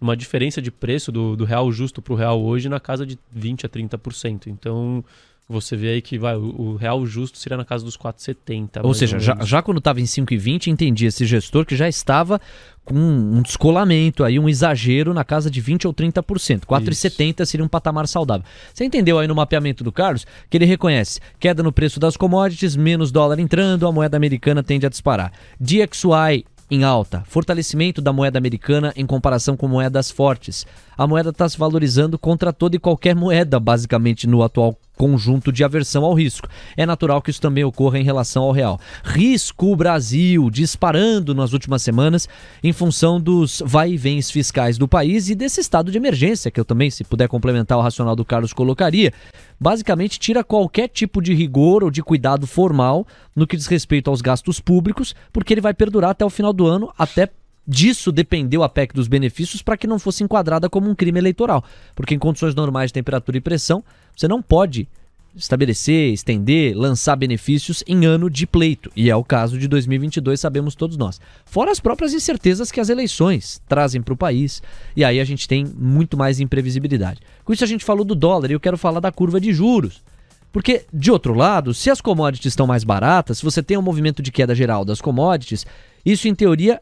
numa 0.00 0.16
diferença 0.16 0.60
de 0.60 0.70
preço 0.70 1.10
do, 1.10 1.36
do 1.36 1.44
real 1.44 1.70
justo 1.72 2.02
para 2.02 2.12
o 2.12 2.16
real 2.16 2.42
hoje 2.42 2.68
na 2.68 2.78
casa 2.80 3.06
de 3.06 3.18
20 3.32 3.64
a 3.64 3.68
30%. 3.68 4.46
Então 4.48 5.02
você 5.48 5.76
vê 5.76 5.90
aí 5.90 6.02
que 6.02 6.18
vai, 6.18 6.34
o, 6.36 6.74
real 6.74 7.06
justo 7.06 7.38
seria 7.38 7.56
na 7.56 7.64
casa 7.64 7.84
dos 7.84 7.96
4,70. 7.96 8.80
Ou 8.82 8.92
seja, 8.92 9.18
já, 9.18 9.34
menos. 9.34 9.48
já 9.48 9.62
quando 9.62 9.78
estava 9.78 10.00
em 10.00 10.04
5,20, 10.04 10.66
entendi 10.66 11.06
esse 11.06 11.24
gestor 11.24 11.64
que 11.64 11.76
já 11.76 11.88
estava 11.88 12.40
com 12.84 12.94
um 12.94 13.42
descolamento 13.42 14.24
aí, 14.24 14.38
um 14.38 14.48
exagero 14.48 15.14
na 15.14 15.24
casa 15.24 15.48
de 15.48 15.60
20 15.60 15.86
ou 15.86 15.94
30%. 15.94 16.64
4,70 16.64 17.44
seria 17.44 17.64
um 17.64 17.68
patamar 17.68 18.08
saudável. 18.08 18.44
Você 18.74 18.84
entendeu 18.84 19.18
aí 19.18 19.28
no 19.28 19.34
mapeamento 19.34 19.84
do 19.84 19.92
Carlos 19.92 20.26
que 20.50 20.56
ele 20.56 20.64
reconhece 20.64 21.20
queda 21.38 21.62
no 21.62 21.72
preço 21.72 22.00
das 22.00 22.16
commodities, 22.16 22.74
menos 22.74 23.12
dólar 23.12 23.38
entrando, 23.38 23.86
a 23.86 23.92
moeda 23.92 24.16
americana 24.16 24.62
tende 24.62 24.86
a 24.86 24.88
disparar. 24.88 25.32
DXY 25.60 26.44
em 26.68 26.82
alta, 26.82 27.22
fortalecimento 27.26 28.02
da 28.02 28.12
moeda 28.12 28.38
americana 28.38 28.92
em 28.96 29.06
comparação 29.06 29.56
com 29.56 29.68
moedas 29.68 30.10
fortes. 30.10 30.66
A 30.96 31.06
moeda 31.06 31.30
está 31.30 31.48
se 31.48 31.58
valorizando 31.58 32.18
contra 32.18 32.52
toda 32.52 32.76
e 32.76 32.78
qualquer 32.78 33.14
moeda, 33.14 33.60
basicamente, 33.60 34.26
no 34.26 34.42
atual 34.42 34.78
conjunto 34.96 35.52
de 35.52 35.62
aversão 35.62 36.04
ao 36.04 36.14
risco. 36.14 36.48
É 36.76 36.86
natural 36.86 37.20
que 37.20 37.30
isso 37.30 37.40
também 37.40 37.62
ocorra 37.62 37.98
em 37.98 38.02
relação 38.02 38.44
ao 38.44 38.52
real. 38.52 38.80
Risco 39.04 39.76
Brasil 39.76 40.48
disparando 40.50 41.34
nas 41.34 41.52
últimas 41.52 41.82
semanas 41.82 42.26
em 42.64 42.72
função 42.72 43.20
dos 43.20 43.62
vai 43.64 43.92
e 43.92 43.96
vens 43.96 44.30
fiscais 44.30 44.78
do 44.78 44.88
país 44.88 45.28
e 45.28 45.34
desse 45.34 45.60
estado 45.60 45.92
de 45.92 45.98
emergência, 45.98 46.50
que 46.50 46.58
eu 46.58 46.64
também, 46.64 46.90
se 46.90 47.04
puder 47.04 47.28
complementar 47.28 47.76
o 47.76 47.82
racional 47.82 48.16
do 48.16 48.24
Carlos, 48.24 48.54
colocaria. 48.54 49.12
Basicamente, 49.60 50.18
tira 50.18 50.42
qualquer 50.42 50.88
tipo 50.88 51.20
de 51.20 51.34
rigor 51.34 51.84
ou 51.84 51.90
de 51.90 52.02
cuidado 52.02 52.46
formal 52.46 53.06
no 53.34 53.46
que 53.46 53.56
diz 53.56 53.66
respeito 53.66 54.08
aos 54.08 54.22
gastos 54.22 54.60
públicos, 54.60 55.14
porque 55.32 55.52
ele 55.52 55.60
vai 55.60 55.74
perdurar 55.74 56.10
até 56.10 56.24
o 56.24 56.30
final 56.30 56.52
do 56.52 56.66
ano, 56.66 56.90
até 56.96 57.28
disso 57.66 58.12
dependeu 58.12 58.62
a 58.62 58.68
PEC 58.68 58.94
dos 58.94 59.08
benefícios 59.08 59.62
para 59.62 59.76
que 59.76 59.86
não 59.86 59.98
fosse 59.98 60.22
enquadrada 60.22 60.68
como 60.68 60.88
um 60.88 60.94
crime 60.94 61.18
eleitoral. 61.18 61.64
Porque 61.94 62.14
em 62.14 62.18
condições 62.18 62.54
normais 62.54 62.90
de 62.90 62.94
temperatura 62.94 63.38
e 63.38 63.40
pressão, 63.40 63.82
você 64.14 64.28
não 64.28 64.40
pode 64.40 64.88
estabelecer, 65.36 66.12
estender, 66.12 66.74
lançar 66.74 67.14
benefícios 67.14 67.84
em 67.86 68.06
ano 68.06 68.30
de 68.30 68.46
pleito. 68.46 68.90
E 68.96 69.10
é 69.10 69.16
o 69.16 69.22
caso 69.22 69.58
de 69.58 69.68
2022, 69.68 70.40
sabemos 70.40 70.74
todos 70.74 70.96
nós. 70.96 71.20
Fora 71.44 71.70
as 71.70 71.78
próprias 71.78 72.14
incertezas 72.14 72.72
que 72.72 72.80
as 72.80 72.88
eleições 72.88 73.60
trazem 73.68 74.00
para 74.00 74.14
o 74.14 74.16
país. 74.16 74.62
E 74.96 75.04
aí 75.04 75.20
a 75.20 75.24
gente 75.24 75.46
tem 75.46 75.64
muito 75.64 76.16
mais 76.16 76.40
imprevisibilidade. 76.40 77.20
Com 77.44 77.52
isso 77.52 77.64
a 77.64 77.66
gente 77.66 77.84
falou 77.84 78.04
do 78.04 78.14
dólar 78.14 78.50
e 78.50 78.54
eu 78.54 78.60
quero 78.60 78.78
falar 78.78 79.00
da 79.00 79.12
curva 79.12 79.38
de 79.38 79.52
juros. 79.52 80.02
Porque, 80.50 80.86
de 80.90 81.10
outro 81.10 81.34
lado, 81.34 81.74
se 81.74 81.90
as 81.90 82.00
commodities 82.00 82.52
estão 82.52 82.66
mais 82.66 82.82
baratas, 82.82 83.38
se 83.38 83.44
você 83.44 83.62
tem 83.62 83.76
um 83.76 83.82
movimento 83.82 84.22
de 84.22 84.32
queda 84.32 84.54
geral 84.54 84.86
das 84.86 85.02
commodities, 85.02 85.66
isso 86.02 86.28
em 86.28 86.34
teoria 86.34 86.80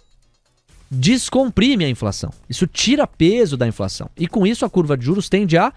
descomprime 0.95 1.85
a 1.85 1.89
inflação. 1.89 2.31
Isso 2.49 2.67
tira 2.67 3.07
peso 3.07 3.57
da 3.57 3.67
inflação. 3.67 4.09
E 4.17 4.27
com 4.27 4.47
isso 4.47 4.65
a 4.65 4.71
curva 4.71 4.97
de 4.97 5.05
juros 5.05 5.29
tende 5.29 5.59
a 5.59 5.73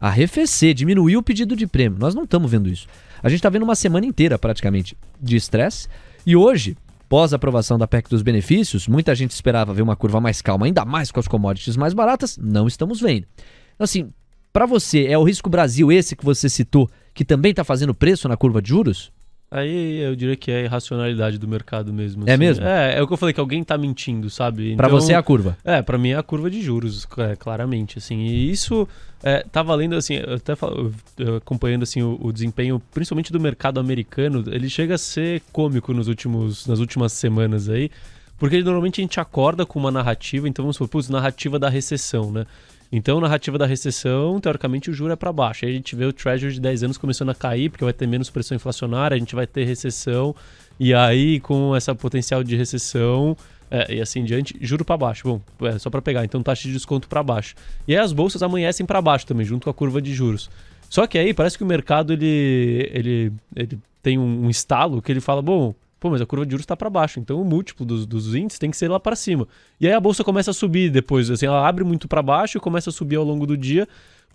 arrefecer, 0.00 0.74
diminuir 0.74 1.16
o 1.16 1.22
pedido 1.22 1.56
de 1.56 1.66
prêmio. 1.66 1.98
Nós 1.98 2.14
não 2.14 2.24
estamos 2.24 2.50
vendo 2.50 2.68
isso. 2.68 2.86
A 3.22 3.28
gente 3.28 3.38
está 3.38 3.48
vendo 3.48 3.62
uma 3.62 3.74
semana 3.74 4.06
inteira, 4.06 4.38
praticamente, 4.38 4.96
de 5.20 5.36
estresse. 5.36 5.88
E 6.24 6.36
hoje, 6.36 6.76
pós 7.08 7.32
aprovação 7.32 7.78
da 7.78 7.86
PEC 7.86 8.08
dos 8.08 8.22
benefícios, 8.22 8.86
muita 8.86 9.14
gente 9.14 9.32
esperava 9.32 9.74
ver 9.74 9.82
uma 9.82 9.96
curva 9.96 10.20
mais 10.20 10.40
calma, 10.40 10.66
ainda 10.66 10.84
mais 10.84 11.10
com 11.10 11.18
as 11.18 11.26
commodities 11.26 11.76
mais 11.76 11.94
baratas. 11.94 12.36
Não 12.36 12.66
estamos 12.68 13.00
vendo. 13.00 13.26
Então, 13.74 13.84
assim, 13.84 14.12
para 14.52 14.66
você, 14.66 15.06
é 15.06 15.18
o 15.18 15.24
risco 15.24 15.50
Brasil 15.50 15.90
esse 15.90 16.14
que 16.14 16.24
você 16.24 16.48
citou, 16.48 16.88
que 17.12 17.24
também 17.24 17.50
está 17.50 17.64
fazendo 17.64 17.94
preço 17.94 18.28
na 18.28 18.36
curva 18.36 18.62
de 18.62 18.68
juros? 18.68 19.12
Aí 19.50 20.00
eu 20.00 20.14
diria 20.14 20.36
que 20.36 20.50
é 20.50 20.56
a 20.58 20.62
irracionalidade 20.64 21.38
do 21.38 21.48
mercado 21.48 21.92
mesmo. 21.92 22.24
É 22.26 22.32
assim. 22.32 22.38
mesmo? 22.38 22.66
É, 22.66 22.98
é 22.98 23.02
o 23.02 23.06
que 23.06 23.12
eu 23.14 23.16
falei, 23.16 23.32
que 23.32 23.40
alguém 23.40 23.64
tá 23.64 23.78
mentindo, 23.78 24.28
sabe? 24.28 24.76
Para 24.76 24.88
Então, 24.88 25.00
você 25.00 25.14
é 25.14 25.16
a 25.16 25.22
curva. 25.22 25.56
É, 25.64 25.80
pra 25.80 25.96
mim 25.96 26.10
é 26.10 26.16
a 26.16 26.22
curva 26.22 26.50
de 26.50 26.60
juros, 26.60 27.06
é, 27.16 27.34
claramente, 27.34 27.96
assim. 27.96 28.18
E 28.26 28.50
isso 28.50 28.86
é, 29.22 29.44
tá 29.50 29.62
valendo, 29.62 29.96
assim, 29.96 30.16
eu 30.16 30.34
até 30.34 30.54
falo, 30.54 30.92
eu 31.16 31.36
acompanhando, 31.36 31.82
assim, 31.82 32.02
o, 32.02 32.18
o 32.20 32.30
desempenho, 32.30 32.80
principalmente 32.92 33.32
do 33.32 33.40
mercado 33.40 33.80
americano, 33.80 34.44
ele 34.48 34.68
chega 34.68 34.96
a 34.96 34.98
ser 34.98 35.42
cômico 35.50 35.94
nos 35.94 36.08
últimos, 36.08 36.66
nas 36.66 36.78
últimas 36.78 37.12
semanas 37.12 37.70
aí, 37.70 37.90
porque 38.38 38.62
normalmente 38.62 39.00
a 39.00 39.02
gente 39.02 39.18
acorda 39.18 39.64
com 39.64 39.78
uma 39.78 39.90
narrativa, 39.90 40.46
então 40.46 40.62
vamos 40.62 40.76
supor, 40.76 40.88
putz, 40.88 41.08
narrativa 41.08 41.58
da 41.58 41.70
recessão, 41.70 42.30
né? 42.30 42.46
Então, 42.90 43.20
narrativa 43.20 43.58
da 43.58 43.66
recessão, 43.66 44.40
teoricamente 44.40 44.90
o 44.90 44.94
juro 44.94 45.12
é 45.12 45.16
para 45.16 45.30
baixo. 45.32 45.66
Aí 45.66 45.70
a 45.70 45.74
gente 45.74 45.94
vê 45.94 46.06
o 46.06 46.12
Treasury 46.12 46.54
de 46.54 46.60
10 46.60 46.84
anos 46.84 46.98
começando 46.98 47.28
a 47.30 47.34
cair, 47.34 47.68
porque 47.68 47.84
vai 47.84 47.92
ter 47.92 48.06
menos 48.06 48.30
pressão 48.30 48.56
inflacionária, 48.56 49.14
a 49.14 49.18
gente 49.18 49.34
vai 49.34 49.46
ter 49.46 49.64
recessão, 49.64 50.34
e 50.80 50.94
aí 50.94 51.38
com 51.40 51.76
essa 51.76 51.94
potencial 51.94 52.42
de 52.42 52.56
recessão, 52.56 53.36
é, 53.70 53.96
e 53.96 54.00
assim 54.00 54.24
diante, 54.24 54.56
juro 54.60 54.84
para 54.84 54.96
baixo. 54.96 55.40
Bom, 55.58 55.68
é 55.68 55.78
só 55.78 55.90
para 55.90 56.00
pegar, 56.00 56.24
então 56.24 56.42
taxa 56.42 56.62
de 56.62 56.72
desconto 56.72 57.08
para 57.08 57.22
baixo. 57.22 57.54
E 57.86 57.94
aí 57.94 58.02
as 58.02 58.12
bolsas 58.12 58.42
amanhecem 58.42 58.86
para 58.86 59.02
baixo 59.02 59.26
também, 59.26 59.44
junto 59.44 59.64
com 59.64 59.70
a 59.70 59.74
curva 59.74 60.00
de 60.00 60.14
juros. 60.14 60.50
Só 60.88 61.06
que 61.06 61.18
aí 61.18 61.34
parece 61.34 61.58
que 61.58 61.64
o 61.64 61.66
mercado 61.66 62.14
ele, 62.14 62.90
ele, 62.94 63.32
ele 63.54 63.78
tem 64.02 64.16
um, 64.16 64.46
um 64.46 64.50
estalo 64.50 65.02
que 65.02 65.12
ele 65.12 65.20
fala, 65.20 65.42
bom, 65.42 65.74
pô, 65.98 66.10
mas 66.10 66.20
a 66.20 66.26
curva 66.26 66.44
de 66.44 66.52
juros 66.52 66.64
está 66.64 66.76
para 66.76 66.88
baixo, 66.88 67.18
então 67.20 67.40
o 67.40 67.44
múltiplo 67.44 67.84
dos, 67.84 68.06
dos 68.06 68.34
índices 68.34 68.58
tem 68.58 68.70
que 68.70 68.76
ser 68.76 68.88
lá 68.88 69.00
para 69.00 69.16
cima. 69.16 69.46
E 69.80 69.86
aí 69.86 69.92
a 69.92 70.00
bolsa 70.00 70.22
começa 70.22 70.50
a 70.50 70.54
subir 70.54 70.90
depois, 70.90 71.30
assim, 71.30 71.46
ela 71.46 71.66
abre 71.66 71.84
muito 71.84 72.06
para 72.08 72.22
baixo 72.22 72.58
e 72.58 72.60
começa 72.60 72.90
a 72.90 72.92
subir 72.92 73.16
ao 73.16 73.24
longo 73.24 73.46
do 73.46 73.56
dia, 73.56 73.88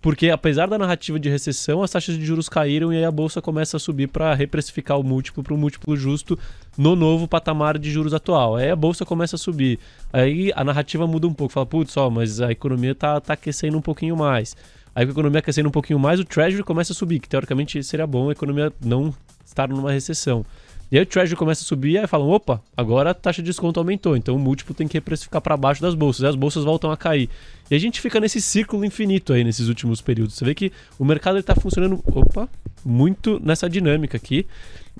porque 0.04 0.28
apesar 0.28 0.66
da 0.68 0.76
narrativa 0.76 1.18
de 1.18 1.30
recessão, 1.30 1.82
as 1.82 1.90
taxas 1.90 2.18
de 2.18 2.26
juros 2.26 2.46
caíram 2.46 2.92
e 2.92 2.98
aí 2.98 3.04
a 3.06 3.10
bolsa 3.10 3.40
começa 3.40 3.78
a 3.78 3.80
subir 3.80 4.06
para 4.06 4.34
reprecificar 4.34 5.00
o 5.00 5.02
múltiplo 5.02 5.42
para 5.42 5.54
um 5.54 5.56
múltiplo 5.56 5.96
justo 5.96 6.38
no 6.76 6.94
novo 6.94 7.26
patamar 7.26 7.78
de 7.78 7.90
juros 7.90 8.12
atual. 8.12 8.56
Aí 8.56 8.68
a 8.68 8.76
bolsa 8.76 9.06
começa 9.06 9.36
a 9.36 9.38
subir. 9.38 9.78
Aí 10.12 10.52
a 10.54 10.62
narrativa 10.62 11.06
muda 11.06 11.26
um 11.26 11.32
pouco, 11.32 11.54
fala, 11.54 11.64
putz, 11.64 11.96
ó, 11.96 12.10
mas 12.10 12.38
a 12.42 12.52
economia 12.52 12.94
tá, 12.94 13.18
tá 13.18 13.32
aquecendo 13.32 13.78
um 13.78 13.80
pouquinho 13.80 14.14
mais. 14.14 14.54
Aí 14.94 15.06
com 15.06 15.10
a 15.10 15.14
economia 15.14 15.38
aquecendo 15.38 15.70
um 15.70 15.72
pouquinho 15.72 15.98
mais, 15.98 16.20
o 16.20 16.24
Treasury 16.24 16.62
começa 16.62 16.92
a 16.92 16.94
subir, 16.94 17.18
que 17.18 17.28
teoricamente 17.28 17.82
seria 17.82 18.06
bom 18.06 18.28
a 18.28 18.32
economia 18.32 18.70
não 18.84 19.10
estar 19.42 19.68
numa 19.68 19.90
recessão. 19.90 20.44
E 20.90 20.96
aí 20.96 21.02
o 21.02 21.06
Treasury 21.06 21.36
começa 21.36 21.62
a 21.62 21.66
subir, 21.66 21.98
aí 21.98 22.06
falam, 22.06 22.28
opa, 22.28 22.62
agora 22.76 23.10
a 23.10 23.14
taxa 23.14 23.42
de 23.42 23.46
desconto 23.46 23.80
aumentou, 23.80 24.16
então 24.16 24.36
o 24.36 24.38
múltiplo 24.38 24.74
tem 24.74 24.86
que 24.86 24.94
reprecificar 24.94 25.40
para 25.40 25.56
baixo 25.56 25.82
das 25.82 25.94
bolsas, 25.94 26.22
e 26.22 26.26
as 26.26 26.36
bolsas 26.36 26.64
voltam 26.64 26.90
a 26.90 26.96
cair. 26.96 27.28
E 27.70 27.74
a 27.74 27.78
gente 27.78 28.00
fica 28.00 28.20
nesse 28.20 28.40
círculo 28.40 28.84
infinito 28.84 29.32
aí 29.32 29.42
nesses 29.42 29.68
últimos 29.68 30.00
períodos. 30.00 30.34
Você 30.34 30.44
vê 30.44 30.54
que 30.54 30.70
o 30.98 31.04
mercado 31.04 31.38
está 31.38 31.54
funcionando, 31.54 32.02
opa, 32.06 32.48
muito 32.84 33.40
nessa 33.42 33.68
dinâmica 33.68 34.16
aqui. 34.16 34.46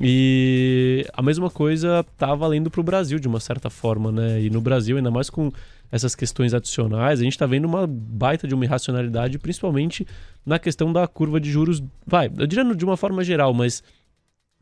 E 0.01 1.07
a 1.13 1.23
mesma 1.23 1.51
coisa 1.51 2.05
tá 2.19 2.35
valendo 2.35 2.71
para 2.71 2.81
o 2.81 2.85
Brasil 2.85 3.19
de 3.19 3.29
uma 3.29 3.39
certa 3.39 3.71
forma, 3.71 4.11
né? 4.11 4.43
E 4.43 4.51
no 4.51 4.61
Brasil, 4.61 4.97
ainda 4.97 5.11
mais 5.11 5.31
com 5.31 5.53
essas 5.93 6.17
questões 6.17 6.53
adicionais, 6.53 7.21
a 7.21 7.23
gente 7.23 7.35
está 7.35 7.47
vendo 7.47 7.67
uma 7.67 7.87
baita 7.87 8.49
de 8.49 8.55
uma 8.55 8.65
irracionalidade, 8.65 9.39
principalmente 9.39 10.05
na 10.45 10.59
questão 10.59 10.93
da 10.93 11.07
curva 11.07 11.39
de 11.39 11.51
juros. 11.51 11.81
Vai, 12.05 12.29
eu 12.37 12.47
diria 12.47 12.65
de 12.75 12.85
uma 12.85 12.97
forma 12.97 13.23
geral, 13.23 13.55
mas 13.55 13.85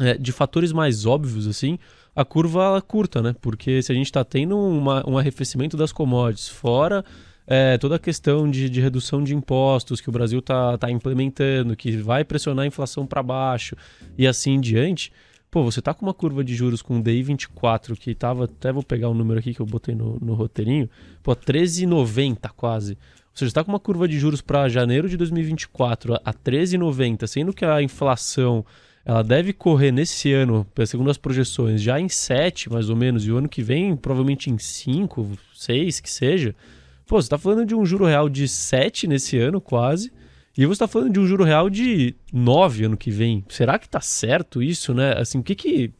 é, 0.00 0.16
de 0.16 0.32
fatores 0.32 0.72
mais 0.72 1.06
óbvios, 1.06 1.46
assim, 1.46 1.78
a 2.14 2.24
curva 2.24 2.64
ela 2.64 2.82
curta, 2.82 3.22
né? 3.22 3.34
Porque 3.40 3.82
se 3.82 3.92
a 3.92 3.94
gente 3.94 4.06
está 4.06 4.24
tendo 4.24 4.58
uma, 4.58 5.08
um 5.08 5.16
arrefecimento 5.16 5.76
das 5.76 5.92
commodities, 5.92 6.48
fora 6.48 7.04
é, 7.46 7.76
toda 7.78 7.96
a 7.96 7.98
questão 7.98 8.50
de, 8.50 8.70
de, 8.70 8.80
redução 8.80 9.22
de 9.22 9.34
impostos 9.34 10.00
que 10.00 10.08
o 10.08 10.12
Brasil 10.12 10.38
está 10.38 10.78
tá 10.78 10.90
implementando, 10.90 11.76
que 11.76 11.96
vai 11.96 12.24
pressionar 12.24 12.64
a 12.64 12.66
inflação 12.66 13.06
para 13.06 13.22
baixo 13.22 13.76
e 14.16 14.26
assim 14.26 14.52
em 14.52 14.60
diante, 14.60 15.12
Pô, 15.52 15.62
você 15.62 15.82
tá 15.82 15.92
com 15.92 16.06
uma 16.06 16.14
curva 16.14 16.42
de 16.42 16.54
juros 16.54 16.80
com 16.80 16.98
DI 16.98 17.22
24 17.22 17.94
que 17.94 18.14
tava, 18.14 18.44
até 18.44 18.72
vou 18.72 18.82
pegar 18.82 19.10
o 19.10 19.14
número 19.14 19.38
aqui 19.38 19.52
que 19.52 19.60
eu 19.60 19.66
botei 19.66 19.94
no, 19.94 20.18
no 20.18 20.32
roteirinho, 20.32 20.88
pô, 21.22 21.36
13,90 21.36 22.48
quase. 22.56 22.92
Ou 22.92 23.36
seja, 23.36 23.50
está 23.50 23.62
com 23.62 23.70
uma 23.70 23.78
curva 23.78 24.08
de 24.08 24.18
juros 24.18 24.40
para 24.40 24.66
janeiro 24.70 25.10
de 25.10 25.16
2024 25.18 26.14
a 26.24 26.32
13,90, 26.32 27.26
sendo 27.26 27.52
que 27.52 27.66
a 27.66 27.82
inflação 27.82 28.64
ela 29.04 29.22
deve 29.22 29.52
correr 29.52 29.90
nesse 29.90 30.32
ano, 30.32 30.66
segundo 30.86 31.10
as 31.10 31.18
projeções, 31.18 31.82
já 31.82 31.98
em 31.98 32.08
7 32.08 32.70
mais 32.70 32.88
ou 32.88 32.96
menos, 32.96 33.26
e 33.26 33.32
o 33.32 33.36
ano 33.36 33.48
que 33.48 33.62
vem 33.62 33.96
provavelmente 33.96 34.48
em 34.48 34.58
5, 34.58 35.32
6, 35.54 36.00
que 36.00 36.10
seja. 36.10 36.54
Pô, 37.06 37.20
você 37.20 37.26
está 37.26 37.38
falando 37.38 37.66
de 37.66 37.74
um 37.74 37.84
juro 37.84 38.04
real 38.04 38.28
de 38.28 38.46
7 38.46 39.08
nesse 39.08 39.36
ano 39.38 39.60
quase, 39.60 40.12
e 40.56 40.64
você 40.66 40.74
está 40.74 40.86
falando 40.86 41.12
de 41.12 41.18
um 41.18 41.26
juro 41.26 41.42
real 41.42 41.68
de 41.68 42.14
9 42.32 42.84
ano 42.84 42.96
que 42.96 43.10
vem. 43.10 43.44
Será 43.48 43.78
que 43.78 43.86
está 43.86 44.00
certo 44.00 44.62
isso, 44.62 44.94
né? 44.94 45.14
Assim, 45.18 45.38
o 45.38 45.42
que 45.42 45.54
que... 45.54 45.92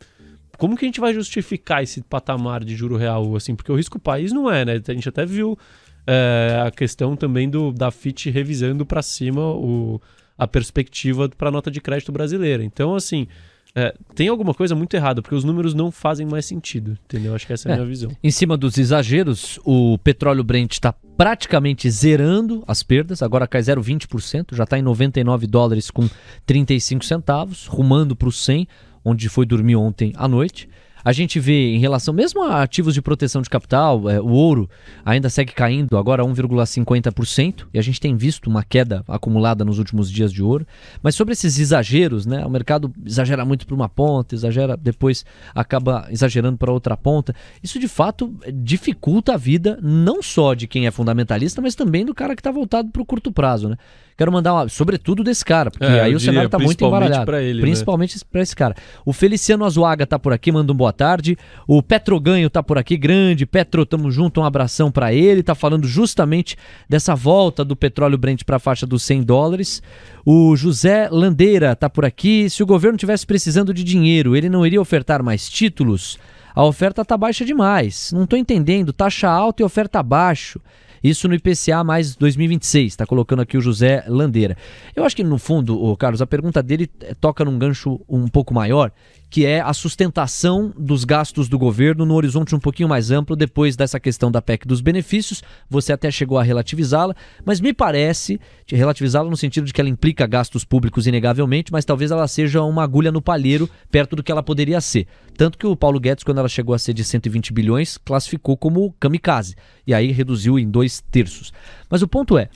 Como 0.59 0.77
que 0.77 0.85
a 0.85 0.89
gente 0.89 1.01
vai 1.01 1.13
justificar 1.13 1.83
esse 1.83 2.03
patamar 2.03 2.63
de 2.63 2.77
juro 2.77 2.97
real, 2.97 3.35
assim? 3.35 3.57
Porque 3.57 3.73
o 3.73 3.75
risco 3.75 3.99
país 3.99 4.31
não 4.31 4.49
é, 4.51 4.65
né? 4.65 4.81
A 4.87 4.93
gente 4.93 5.09
até 5.09 5.27
viu 5.27 5.59
é, 6.07 6.63
a 6.67 6.71
questão 6.71 7.17
também 7.17 7.49
do, 7.49 7.73
da 7.73 7.91
FIT 7.91 8.31
revisando 8.31 8.85
para 8.87 9.03
cima 9.03 9.41
o, 9.41 10.01
a 10.43 10.47
perspectiva 10.49 11.29
para 11.29 11.49
a 11.49 11.53
nota 11.53 11.71
de 11.71 11.81
crédito 11.81 12.11
brasileira. 12.11 12.65
Então, 12.65 12.97
assim, 12.97 13.29
é, 13.77 13.95
tem 14.15 14.27
alguma 14.27 14.53
coisa 14.53 14.75
muito 14.75 14.93
errada, 14.95 15.23
porque 15.23 15.37
os 15.37 15.45
números 15.45 15.73
não 15.73 15.93
fazem 15.93 16.27
mais 16.27 16.45
sentido, 16.45 16.99
entendeu? 17.05 17.33
Acho 17.33 17.47
que 17.47 17.53
essa 17.53 17.69
é 17.69 17.71
a 17.71 17.75
é, 17.75 17.77
minha 17.79 17.89
visão. 17.89 18.11
Em 18.23 18.31
cima 18.31 18.57
dos 18.57 18.77
exageros, 18.77 19.61
o 19.65 19.97
petróleo 19.99 20.43
Brent 20.43 20.73
está 20.73 20.93
praticamente 21.17 21.89
zerando 21.89 22.65
as 22.67 22.83
perdas, 22.83 23.23
agora 23.23 23.47
cai 23.47 23.63
0,20%, 23.63 24.57
já 24.57 24.65
está 24.65 24.79
em 24.79 24.83
99 24.83 25.47
dólares 25.47 25.91
com 25.91 26.09
35 26.45 27.05
centavos, 27.05 27.67
rumando 27.67 28.17
para 28.17 28.29
o 28.29 28.33
100, 28.33 28.67
onde 29.05 29.29
foi 29.29 29.47
dormir 29.47 29.77
ontem 29.77 30.13
à 30.17 30.27
noite. 30.27 30.69
A 31.05 31.13
gente 31.13 31.41
vê 31.41 31.75
em 31.75 31.79
relação 31.79 32.15
mesmo 32.15 32.43
a 32.43 32.63
ativos 32.63 32.95
de 32.95 33.03
proteção 33.03 33.43
de 33.43 33.51
capital, 33.51 34.09
é, 34.09 34.21
o 34.21 34.29
ouro 34.29 34.69
ainda 35.05 35.29
segue 35.29 35.53
caindo, 35.53 35.97
agora 35.97 36.23
1,50%, 36.23 37.67
e 37.75 37.79
a 37.79 37.83
gente 37.83 38.01
tem 38.01 38.17
visto 38.17 38.49
uma 38.49 38.63
queda 38.63 39.05
acumulada 39.09 39.65
nos 39.65 39.79
últimos 39.79 40.11
dias 40.11 40.33
de 40.33 40.43
ouro. 40.43 40.67
Mas 41.03 41.15
sobre 41.15 41.33
esses 41.33 41.59
exageros, 41.59 42.27
né, 42.27 42.45
o 42.47 42.51
mercado 42.51 42.93
exagera 43.05 43.45
muito 43.45 43.67
para 43.67 43.75
uma 43.75 43.89
ponta, 43.89 44.35
exagera, 44.35 44.77
depois 44.77 45.25
acaba 45.55 46.07
exagerando 46.11 46.57
para 46.57 46.73
outra 46.73 46.97
ponta. 46.97 47.35
Isso 47.63 47.79
de 47.79 47.89
fato 47.89 48.35
dificulta 48.53 49.35
a 49.35 49.37
vida 49.37 49.79
não 49.83 50.23
só 50.23 50.55
de 50.55 50.67
quem 50.67 50.87
é 50.87 50.91
fundamentalista, 50.91 51.61
mas 51.61 51.75
também 51.75 52.05
do 52.05 52.15
cara 52.15 52.35
que 52.35 52.41
está 52.41 52.51
voltado 52.51 52.91
para 52.91 53.03
o 53.03 53.07
curto 53.07 53.33
prazo, 53.33 53.69
né? 53.69 53.77
Quero 54.17 54.31
mandar 54.31 54.55
uma, 54.55 54.69
sobretudo 54.69 55.25
desse 55.25 55.45
cara, 55.45 55.71
porque 55.71 55.85
é, 55.85 56.01
aí 56.01 56.15
o 56.15 56.21
cenário 56.21 56.47
está 56.47 56.59
muito 56.59 56.85
embaralhado. 56.85 57.25
Pra 57.25 57.43
ele, 57.43 57.61
né? 57.61 57.61
principalmente 57.63 58.17
né? 58.17 58.23
para 58.31 58.43
esse 58.43 58.55
cara. 58.55 58.75
O 59.05 59.13
Feliciano 59.13 59.65
Azuaga 59.65 60.05
está 60.05 60.19
por 60.19 60.33
aqui, 60.33 60.53
manda 60.53 60.73
um 60.73 60.77
boa 60.77 60.93
tarde. 60.93 61.37
O 61.67 61.83
Petro 61.83 62.19
Ganho 62.21 62.47
está 62.47 62.63
por 62.63 62.79
aqui, 62.79 62.97
grande. 62.97 63.47
Petro, 63.47 63.87
tamo 63.87 64.11
junto, 64.11 64.41
um 64.41 64.45
abração 64.45 64.91
para 64.91 65.13
ele. 65.13 65.43
Tá 65.43 65.55
falando 65.55 65.87
justamente 65.87 66.57
dessa 66.89 67.15
volta 67.15 67.65
do 67.65 67.75
petróleo 67.75 68.19
Brent 68.19 68.45
para 68.45 68.57
a 68.57 68.61
faixa 68.61 68.87
dos 68.87 69.03
100 69.03 69.23
dólares. 69.23 69.83
O 70.25 70.55
José 70.57 71.09
Landeira 71.11 71.73
está 71.73 71.89
por 71.89 72.05
aqui. 72.05 72.49
Se 72.49 72.63
o 72.63 72.67
governo 72.67 72.99
tivesse 72.99 73.27
precisando 73.27 73.73
de 73.73 73.83
dinheiro, 73.83 74.37
ele 74.37 74.49
não 74.49 74.67
iria 74.67 74.81
ofertar 74.81 75.23
mais 75.23 75.49
títulos? 75.49 76.19
A 76.55 76.65
oferta 76.65 77.05
tá 77.05 77.17
baixa 77.17 77.45
demais. 77.45 78.13
Não 78.13 78.25
estou 78.25 78.39
entendendo. 78.39 78.93
Taxa 78.93 79.29
alta 79.29 79.63
e 79.63 79.65
oferta 79.65 80.03
baixo. 80.03 80.61
Isso 81.03 81.29
no 81.29 81.35
IPCA 81.35 81.83
mais 81.85 82.15
2026, 82.15 82.93
está 82.93 83.07
colocando 83.07 83.43
aqui 83.43 83.57
o 83.57 83.61
José 83.61 84.05
Landeira. 84.07 84.57
Eu 84.95 85.05
acho 85.05 85.17
que 85.17 85.25
no 85.25 85.39
fundo, 85.39 85.97
Carlos, 85.97 86.23
a 86.23 86.27
pergunta 86.27 86.63
dele 86.63 86.89
eh, 87.01 87.15
toca 87.21 87.45
num 87.45 87.59
gancho 87.59 88.01
um 88.09 88.29
pouco 88.29 88.55
maior, 88.55 88.93
que 89.33 89.47
é 89.47 89.63
a 89.63 89.73
sustentação 89.73 90.71
dos 90.77 91.07
gastos 91.07 91.49
do 91.49 91.59
governo 91.59 92.05
no 92.05 92.13
horizonte 92.13 92.55
um 92.55 92.61
pouquinho 92.61 92.87
mais 92.87 93.11
amplo 93.11 93.35
depois 93.35 93.75
dessa 93.75 93.99
questão 93.99 94.31
da 94.31 94.43
PEC 94.43 94.69
dos 94.69 94.83
benefícios. 94.83 95.43
Você 95.71 95.91
até 95.91 96.11
chegou 96.11 96.39
a 96.39 96.43
relativizá-la, 96.43 97.17
mas 97.43 97.59
me 97.59 97.73
parece 97.73 98.39
relativizá-la 98.67 99.31
no 99.31 99.37
sentido 99.37 99.65
de 99.65 99.73
que 99.73 99.81
ela 99.81 99.89
implica 99.89 100.27
gastos 100.27 100.67
públicos 100.67 101.07
inegavelmente, 101.07 101.73
mas 101.73 101.87
talvez 101.87 102.11
ela 102.11 102.29
seja 102.29 102.61
uma 102.61 102.85
agulha 102.85 103.11
no 103.11 103.23
palheiro 103.23 103.71
perto 103.91 104.15
do 104.15 104.23
que 104.23 104.31
ela 104.31 104.43
poderia 104.43 104.83
ser. 104.83 105.07
Tanto 105.35 105.57
que 105.57 105.67
o 105.67 105.75
Paulo 105.75 105.99
Guedes, 105.99 106.25
quando 106.25 106.37
ela 106.37 106.49
chegou 106.49 106.75
a 106.75 106.79
ser 106.79 106.93
de 106.93 107.03
120 107.03 107.55
bilhões, 107.55 107.97
classificou 107.97 108.55
como 108.55 108.95
kamikaze 109.01 109.55
e 109.87 109.95
aí 109.95 110.13
reduziu 110.13 110.59
em 110.59 110.71
dois 110.71 111.01
terços. 111.11 111.55
Mas 111.89 112.03
o 112.03 112.07
ponto 112.07 112.37
é, 112.37 112.51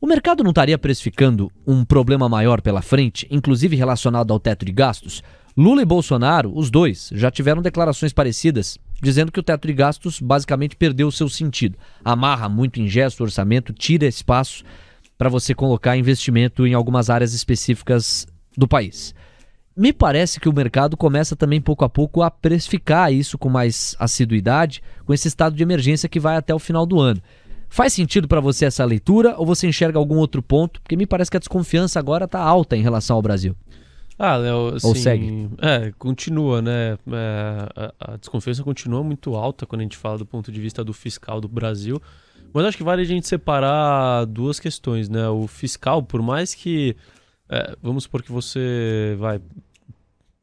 o 0.00 0.06
mercado 0.06 0.42
não 0.42 0.50
estaria 0.50 0.78
precificando 0.78 1.48
um 1.64 1.84
problema 1.84 2.28
maior 2.28 2.60
pela 2.60 2.82
frente, 2.82 3.24
inclusive 3.30 3.76
relacionado 3.76 4.32
ao 4.32 4.40
teto 4.40 4.64
de 4.64 4.72
gastos? 4.72 5.22
Lula 5.60 5.82
e 5.82 5.84
Bolsonaro, 5.84 6.56
os 6.56 6.70
dois, 6.70 7.10
já 7.12 7.32
tiveram 7.32 7.60
declarações 7.60 8.12
parecidas, 8.12 8.78
dizendo 9.02 9.32
que 9.32 9.40
o 9.40 9.42
teto 9.42 9.66
de 9.66 9.74
gastos 9.74 10.20
basicamente 10.20 10.76
perdeu 10.76 11.08
o 11.08 11.12
seu 11.12 11.28
sentido. 11.28 11.76
Amarra 12.04 12.48
muito 12.48 12.80
em 12.80 12.86
o 12.86 13.22
orçamento, 13.24 13.72
tira 13.72 14.06
espaço 14.06 14.62
para 15.18 15.28
você 15.28 15.56
colocar 15.56 15.96
investimento 15.96 16.64
em 16.64 16.74
algumas 16.74 17.10
áreas 17.10 17.34
específicas 17.34 18.24
do 18.56 18.68
país. 18.68 19.12
Me 19.76 19.92
parece 19.92 20.38
que 20.38 20.48
o 20.48 20.52
mercado 20.52 20.96
começa 20.96 21.34
também 21.34 21.60
pouco 21.60 21.84
a 21.84 21.88
pouco 21.88 22.22
a 22.22 22.30
precificar 22.30 23.12
isso 23.12 23.36
com 23.36 23.48
mais 23.48 23.96
assiduidade, 23.98 24.80
com 25.04 25.12
esse 25.12 25.26
estado 25.26 25.56
de 25.56 25.62
emergência 25.64 26.08
que 26.08 26.20
vai 26.20 26.36
até 26.36 26.54
o 26.54 26.60
final 26.60 26.86
do 26.86 27.00
ano. 27.00 27.20
Faz 27.68 27.92
sentido 27.92 28.28
para 28.28 28.40
você 28.40 28.66
essa 28.66 28.84
leitura 28.84 29.34
ou 29.36 29.44
você 29.44 29.66
enxerga 29.66 29.98
algum 29.98 30.18
outro 30.18 30.40
ponto? 30.40 30.80
Porque 30.80 30.96
me 30.96 31.04
parece 31.04 31.32
que 31.32 31.36
a 31.36 31.40
desconfiança 31.40 31.98
agora 31.98 32.26
está 32.26 32.38
alta 32.38 32.76
em 32.76 32.82
relação 32.82 33.16
ao 33.16 33.22
Brasil. 33.22 33.56
Ah, 34.18 34.36
Léo, 34.36 34.74
assim, 34.74 34.86
Ou 34.88 34.94
segue? 34.96 35.48
É, 35.58 35.92
continua, 35.96 36.60
né? 36.60 36.98
É, 37.12 37.68
a, 37.76 38.14
a, 38.14 38.16
desconfiança 38.16 38.64
continua 38.64 39.02
muito 39.04 39.36
alta 39.36 39.64
quando 39.64 39.80
a 39.80 39.84
gente 39.84 39.96
fala 39.96 40.18
do 40.18 40.26
ponto 40.26 40.50
de 40.50 40.60
vista 40.60 40.82
do 40.82 40.92
fiscal 40.92 41.40
do 41.40 41.46
Brasil. 41.46 42.02
Mas 42.52 42.64
acho 42.64 42.76
que 42.76 42.82
vale 42.82 43.02
a 43.02 43.04
gente 43.04 43.28
separar 43.28 44.24
duas 44.24 44.58
questões, 44.58 45.08
né? 45.08 45.28
O 45.28 45.46
fiscal, 45.46 46.02
por 46.02 46.20
mais 46.20 46.52
que. 46.52 46.96
É, 47.48 47.76
vamos 47.80 48.04
supor 48.04 48.22
que 48.22 48.32
você 48.32 49.16
vai 49.18 49.40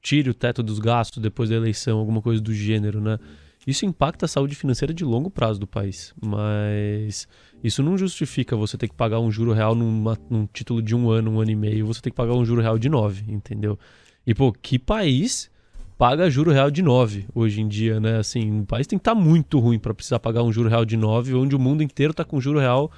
tire 0.01 0.29
o 0.29 0.33
teto 0.33 0.63
dos 0.63 0.79
gastos 0.79 1.21
depois 1.21 1.49
da 1.49 1.55
eleição, 1.55 1.97
alguma 1.97 2.21
coisa 2.21 2.41
do 2.41 2.53
gênero, 2.53 3.01
né? 3.01 3.19
Isso 3.65 3.85
impacta 3.85 4.25
a 4.25 4.29
saúde 4.29 4.55
financeira 4.55 4.93
de 4.93 5.03
longo 5.03 5.29
prazo 5.29 5.59
do 5.59 5.65
país, 5.65 6.13
mas 6.23 7.27
isso 7.65 7.81
não 7.81 7.97
justifica 7.97 8.55
você 8.55 8.77
ter 8.77 8.87
que 8.87 8.93
pagar 8.93 9.19
um 9.19 9.31
juro 9.31 9.51
real 9.51 9.73
numa, 9.73 10.17
num 10.29 10.47
título 10.51 10.81
de 10.81 10.95
um 10.95 11.09
ano, 11.09 11.31
um 11.31 11.41
ano 11.41 11.49
e 11.49 11.55
meio, 11.55 11.87
você 11.87 11.99
tem 11.99 12.11
que 12.11 12.17
pagar 12.17 12.33
um 12.33 12.45
juro 12.45 12.61
real 12.61 12.77
de 12.77 12.87
nove, 12.87 13.25
entendeu? 13.27 13.77
E, 14.25 14.35
pô, 14.35 14.51
que 14.51 14.77
país 14.77 15.49
paga 15.97 16.29
juro 16.29 16.51
real 16.51 16.69
de 16.69 16.83
nove 16.83 17.25
hoje 17.33 17.61
em 17.61 17.67
dia, 17.67 17.99
né? 17.99 18.17
Assim, 18.17 18.61
o 18.61 18.65
país 18.65 18.85
tem 18.85 18.99
que 18.99 19.01
estar 19.01 19.15
tá 19.15 19.19
muito 19.19 19.59
ruim 19.59 19.79
para 19.79 19.93
precisar 19.95 20.19
pagar 20.19 20.43
um 20.43 20.51
juro 20.51 20.69
real 20.69 20.85
de 20.85 20.95
nove, 20.95 21.33
onde 21.33 21.55
o 21.55 21.59
mundo 21.59 21.81
inteiro 21.81 22.11
está 22.11 22.23
com 22.23 22.39
juro 22.39 22.59
real 22.59 22.91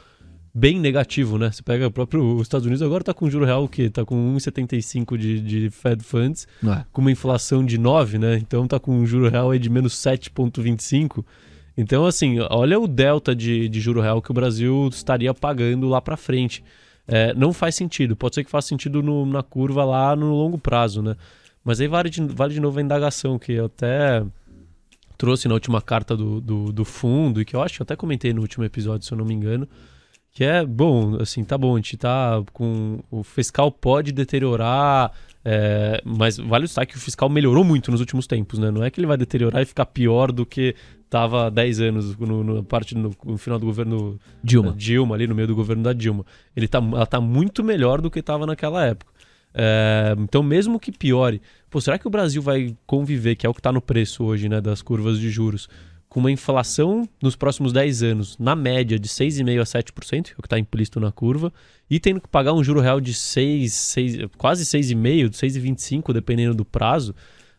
bem 0.53 0.79
negativo, 0.79 1.37
né? 1.37 1.51
Você 1.51 1.61
pega 1.61 1.87
o 1.87 1.91
próprio 1.91 2.41
Estados 2.41 2.65
Unidos 2.65 2.81
agora 2.81 3.03
está 3.03 3.13
com 3.13 3.29
juro 3.29 3.45
real 3.45 3.63
o 3.63 3.69
quê? 3.69 3.89
Tá 3.89 4.03
com 4.03 4.35
1,75 4.35 5.15
de, 5.15 5.39
de 5.39 5.69
Fed 5.69 6.03
Funds, 6.03 6.47
é. 6.65 6.83
com 6.91 6.99
uma 6.99 7.11
inflação 7.11 7.63
de 7.63 7.77
9, 7.77 8.17
né? 8.17 8.37
Então 8.37 8.65
está 8.65 8.79
com 8.79 8.91
um 8.91 9.05
juro 9.05 9.29
real 9.29 9.51
aí 9.51 9.59
de 9.59 9.69
menos 9.69 9.93
7,25. 9.93 11.23
Então, 11.77 12.05
assim, 12.07 12.39
olha 12.49 12.79
o 12.79 12.87
delta 12.87 13.35
de, 13.35 13.69
de 13.69 13.79
juro 13.79 14.01
real 14.01 14.21
que 14.21 14.31
o 14.31 14.33
Brasil 14.33 14.89
estaria 14.91 15.31
pagando 15.33 15.87
lá 15.87 16.01
para 16.01 16.17
frente. 16.17 16.63
É, 17.07 17.33
não 17.35 17.53
faz 17.53 17.75
sentido. 17.75 18.15
Pode 18.15 18.35
ser 18.35 18.43
que 18.43 18.49
faça 18.49 18.67
sentido 18.67 19.03
no, 19.03 19.25
na 19.25 19.43
curva 19.43 19.85
lá 19.85 20.15
no 20.15 20.33
longo 20.33 20.57
prazo, 20.57 21.03
né? 21.03 21.15
Mas 21.63 21.79
aí 21.79 21.87
vale 21.87 22.09
de, 22.09 22.21
vale 22.21 22.53
de 22.53 22.59
novo 22.59 22.79
a 22.79 22.81
indagação, 22.81 23.37
que 23.37 23.53
eu 23.53 23.65
até 23.65 24.25
trouxe 25.17 25.47
na 25.47 25.53
última 25.53 25.81
carta 25.81 26.15
do, 26.15 26.39
do, 26.39 26.71
do 26.71 26.85
fundo, 26.85 27.41
e 27.41 27.45
que 27.45 27.55
eu 27.55 27.61
acho 27.61 27.75
que 27.75 27.81
eu 27.81 27.83
até 27.83 27.95
comentei 27.95 28.33
no 28.33 28.41
último 28.41 28.63
episódio, 28.63 29.05
se 29.05 29.11
eu 29.11 29.17
não 29.17 29.25
me 29.25 29.33
engano, 29.33 29.67
que 30.31 30.43
é 30.43 30.63
bom, 30.65 31.17
assim, 31.19 31.43
tá 31.43 31.57
bom, 31.57 31.73
a 31.73 31.77
gente 31.77 31.97
tá 31.97 32.43
com. 32.53 32.99
O 33.09 33.23
fiscal 33.23 33.71
pode 33.71 34.11
deteriorar, 34.11 35.11
é, 35.43 35.99
mas 36.05 36.37
vale 36.37 36.65
o 36.65 36.67
destaque 36.67 36.93
que 36.93 36.97
o 36.99 37.01
fiscal 37.01 37.27
melhorou 37.27 37.63
muito 37.63 37.89
nos 37.89 37.99
últimos 37.99 38.27
tempos, 38.27 38.59
né? 38.59 38.69
Não 38.69 38.83
é 38.83 38.91
que 38.91 38.99
ele 38.99 39.07
vai 39.07 39.17
deteriorar 39.17 39.61
e 39.61 39.65
ficar 39.65 39.87
pior 39.87 40.31
do 40.31 40.45
que 40.45 40.75
estava 41.07 41.47
há 41.47 41.49
10 41.49 41.79
anos 41.81 42.17
no, 42.17 42.43
no, 42.43 42.63
parte, 42.63 42.95
no, 42.95 43.15
no, 43.25 43.37
final 43.37 43.57
do 43.57 43.65
governo 43.65 44.19
Dilma. 44.43 44.73
Dilma, 44.77 45.15
ali 45.15 45.25
no 45.25 45.33
meio 45.33 45.47
do 45.47 45.55
governo 45.55 45.81
da 45.83 45.93
Dilma. 45.93 46.25
Ele 46.55 46.67
tá, 46.67 46.79
ela 46.79 47.05
tá 47.05 47.19
muito 47.19 47.63
melhor 47.63 48.01
do 48.01 48.11
que 48.11 48.19
estava 48.19 48.45
naquela 48.45 48.85
época. 48.85 49.11
É, 49.53 50.15
então, 50.19 50.43
mesmo 50.43 50.79
que 50.79 50.91
piore, 50.91 51.41
pô, 51.69 51.81
será 51.81 51.97
que 51.97 52.05
o 52.05 52.09
Brasil 52.09 52.41
vai 52.41 52.75
conviver, 52.85 53.35
que 53.35 53.45
é 53.45 53.49
o 53.49 53.53
que 53.53 53.59
está 53.59 53.71
no 53.71 53.81
preço 53.81 54.23
hoje, 54.23 54.47
né, 54.47 54.61
das 54.61 54.81
curvas 54.81 55.17
de 55.17 55.29
juros, 55.29 55.67
com 56.09 56.19
uma 56.19 56.29
inflação 56.29 57.07
nos 57.21 57.35
próximos 57.35 57.73
10 57.73 58.03
anos, 58.03 58.37
na 58.37 58.55
média, 58.55 58.99
de 58.99 59.07
6,5% 59.07 59.59
a 59.59 59.63
7%, 59.63 60.23
que 60.25 60.31
é 60.31 60.35
o 60.37 60.41
que 60.41 60.47
está 60.47 60.59
implícito 60.59 60.99
na 60.99 61.11
curva, 61.11 61.51
e 61.89 61.99
tendo 61.99 62.21
que 62.21 62.27
pagar 62.27 62.53
um 62.53 62.63
juro 62.63 62.81
real 62.81 63.01
de 63.01 63.13
6, 63.13 63.73
6 63.73 64.17
quase 64.37 64.63
6,5%, 64.65 65.31
6,25%, 65.31 66.13
dependendo 66.13 66.53
do 66.53 66.65
prazo, 66.65 67.15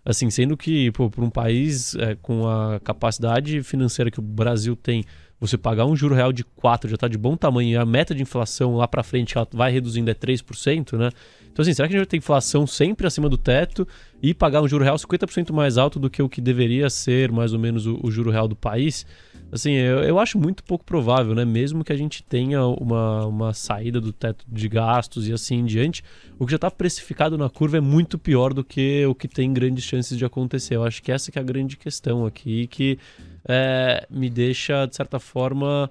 assim, 0.09 0.31
sendo 0.31 0.57
que 0.57 0.91
para 0.91 1.23
um 1.23 1.29
país 1.29 1.95
é, 1.97 2.15
com 2.15 2.49
a 2.49 2.81
capacidade 2.81 3.63
financeira 3.63 4.11
que 4.11 4.19
o 4.19 4.23
Brasil 4.23 4.75
tem 4.75 5.05
você 5.41 5.57
pagar 5.57 5.87
um 5.87 5.95
juro 5.95 6.15
real 6.15 6.33
de 6.33 6.45
4 6.45 6.89
já 6.89 6.95
está 6.95 7.09
de 7.09 7.17
bom 7.17 7.37
tamanho 7.37 7.71
e 7.71 7.77
a 7.77 7.87
meta 7.87 8.15
de 8.15 8.23
inflação 8.23 8.77
lá 8.77 8.89
para 8.89 9.03
frente 9.03 9.37
ela 9.37 9.47
vai 9.53 9.71
reduzindo 9.71 10.11
é 10.11 10.15
3%, 10.15 10.99
né? 10.99 11.11
Então 11.53 11.63
assim, 11.63 11.73
será 11.73 11.89
que 11.89 11.95
a 11.95 11.97
gente 11.97 12.07
vai 12.07 12.11
ter 12.11 12.17
inflação 12.17 12.67
sempre 12.67 13.07
acima 13.07 13.29
do 13.29 13.37
teto 13.37 13.87
e 14.23 14.35
pagar 14.35 14.63
um 14.63 14.69
juro 14.69 14.85
real 14.85 14.97
50% 14.97 15.53
mais 15.53 15.79
alto 15.79 15.99
do 15.99 16.11
que 16.11 16.23
o 16.23 16.29
que 16.29 16.41
deveria 16.41 16.91
ser 16.91 17.31
mais 17.31 17.53
ou 17.53 17.59
menos 17.59 17.87
o, 17.87 17.99
o 18.03 18.11
juro 18.11 18.31
real 18.31 18.49
do 18.49 18.57
país? 18.57 19.07
Assim, 19.51 19.73
eu, 19.73 20.01
eu 20.01 20.19
acho 20.19 20.39
muito 20.39 20.63
pouco 20.63 20.85
provável, 20.85 21.35
né? 21.35 21.45
Mesmo 21.45 21.83
que 21.83 21.93
a 21.93 21.97
gente 21.97 22.23
tenha 22.23 22.65
uma, 22.67 23.25
uma 23.25 23.55
saída 23.55 23.99
do 23.99 24.13
teto 24.13 24.45
de 24.47 24.69
gastos 24.69 25.27
e 25.27 25.33
assim 25.33 25.57
em 25.57 25.65
diante, 25.65 26.05
o 26.39 26.45
que 26.45 26.53
já 26.53 26.57
está 26.57 26.71
precificado 26.71 27.39
na 27.39 27.49
curva 27.49 27.79
é 27.79 27.81
muito 27.81 28.19
pior 28.19 28.53
do 28.53 28.63
que 28.63 29.07
o 29.07 29.15
que 29.15 29.27
tem 29.27 29.53
grandes 29.53 29.85
chances 29.85 30.19
de 30.19 30.25
acontecer. 30.25 30.77
Eu 30.77 30.85
acho 30.85 31.03
que 31.03 31.11
essa 31.11 31.33
que 31.33 31.39
é 31.39 31.43
a 31.43 31.45
grande 31.45 31.79
questão 31.79 32.27
aqui, 32.27 32.67
que 32.67 32.99
é, 33.47 34.07
me 34.11 34.31
deixa, 34.31 34.87
de 34.87 34.97
certa 34.97 35.19
forma, 35.19 35.91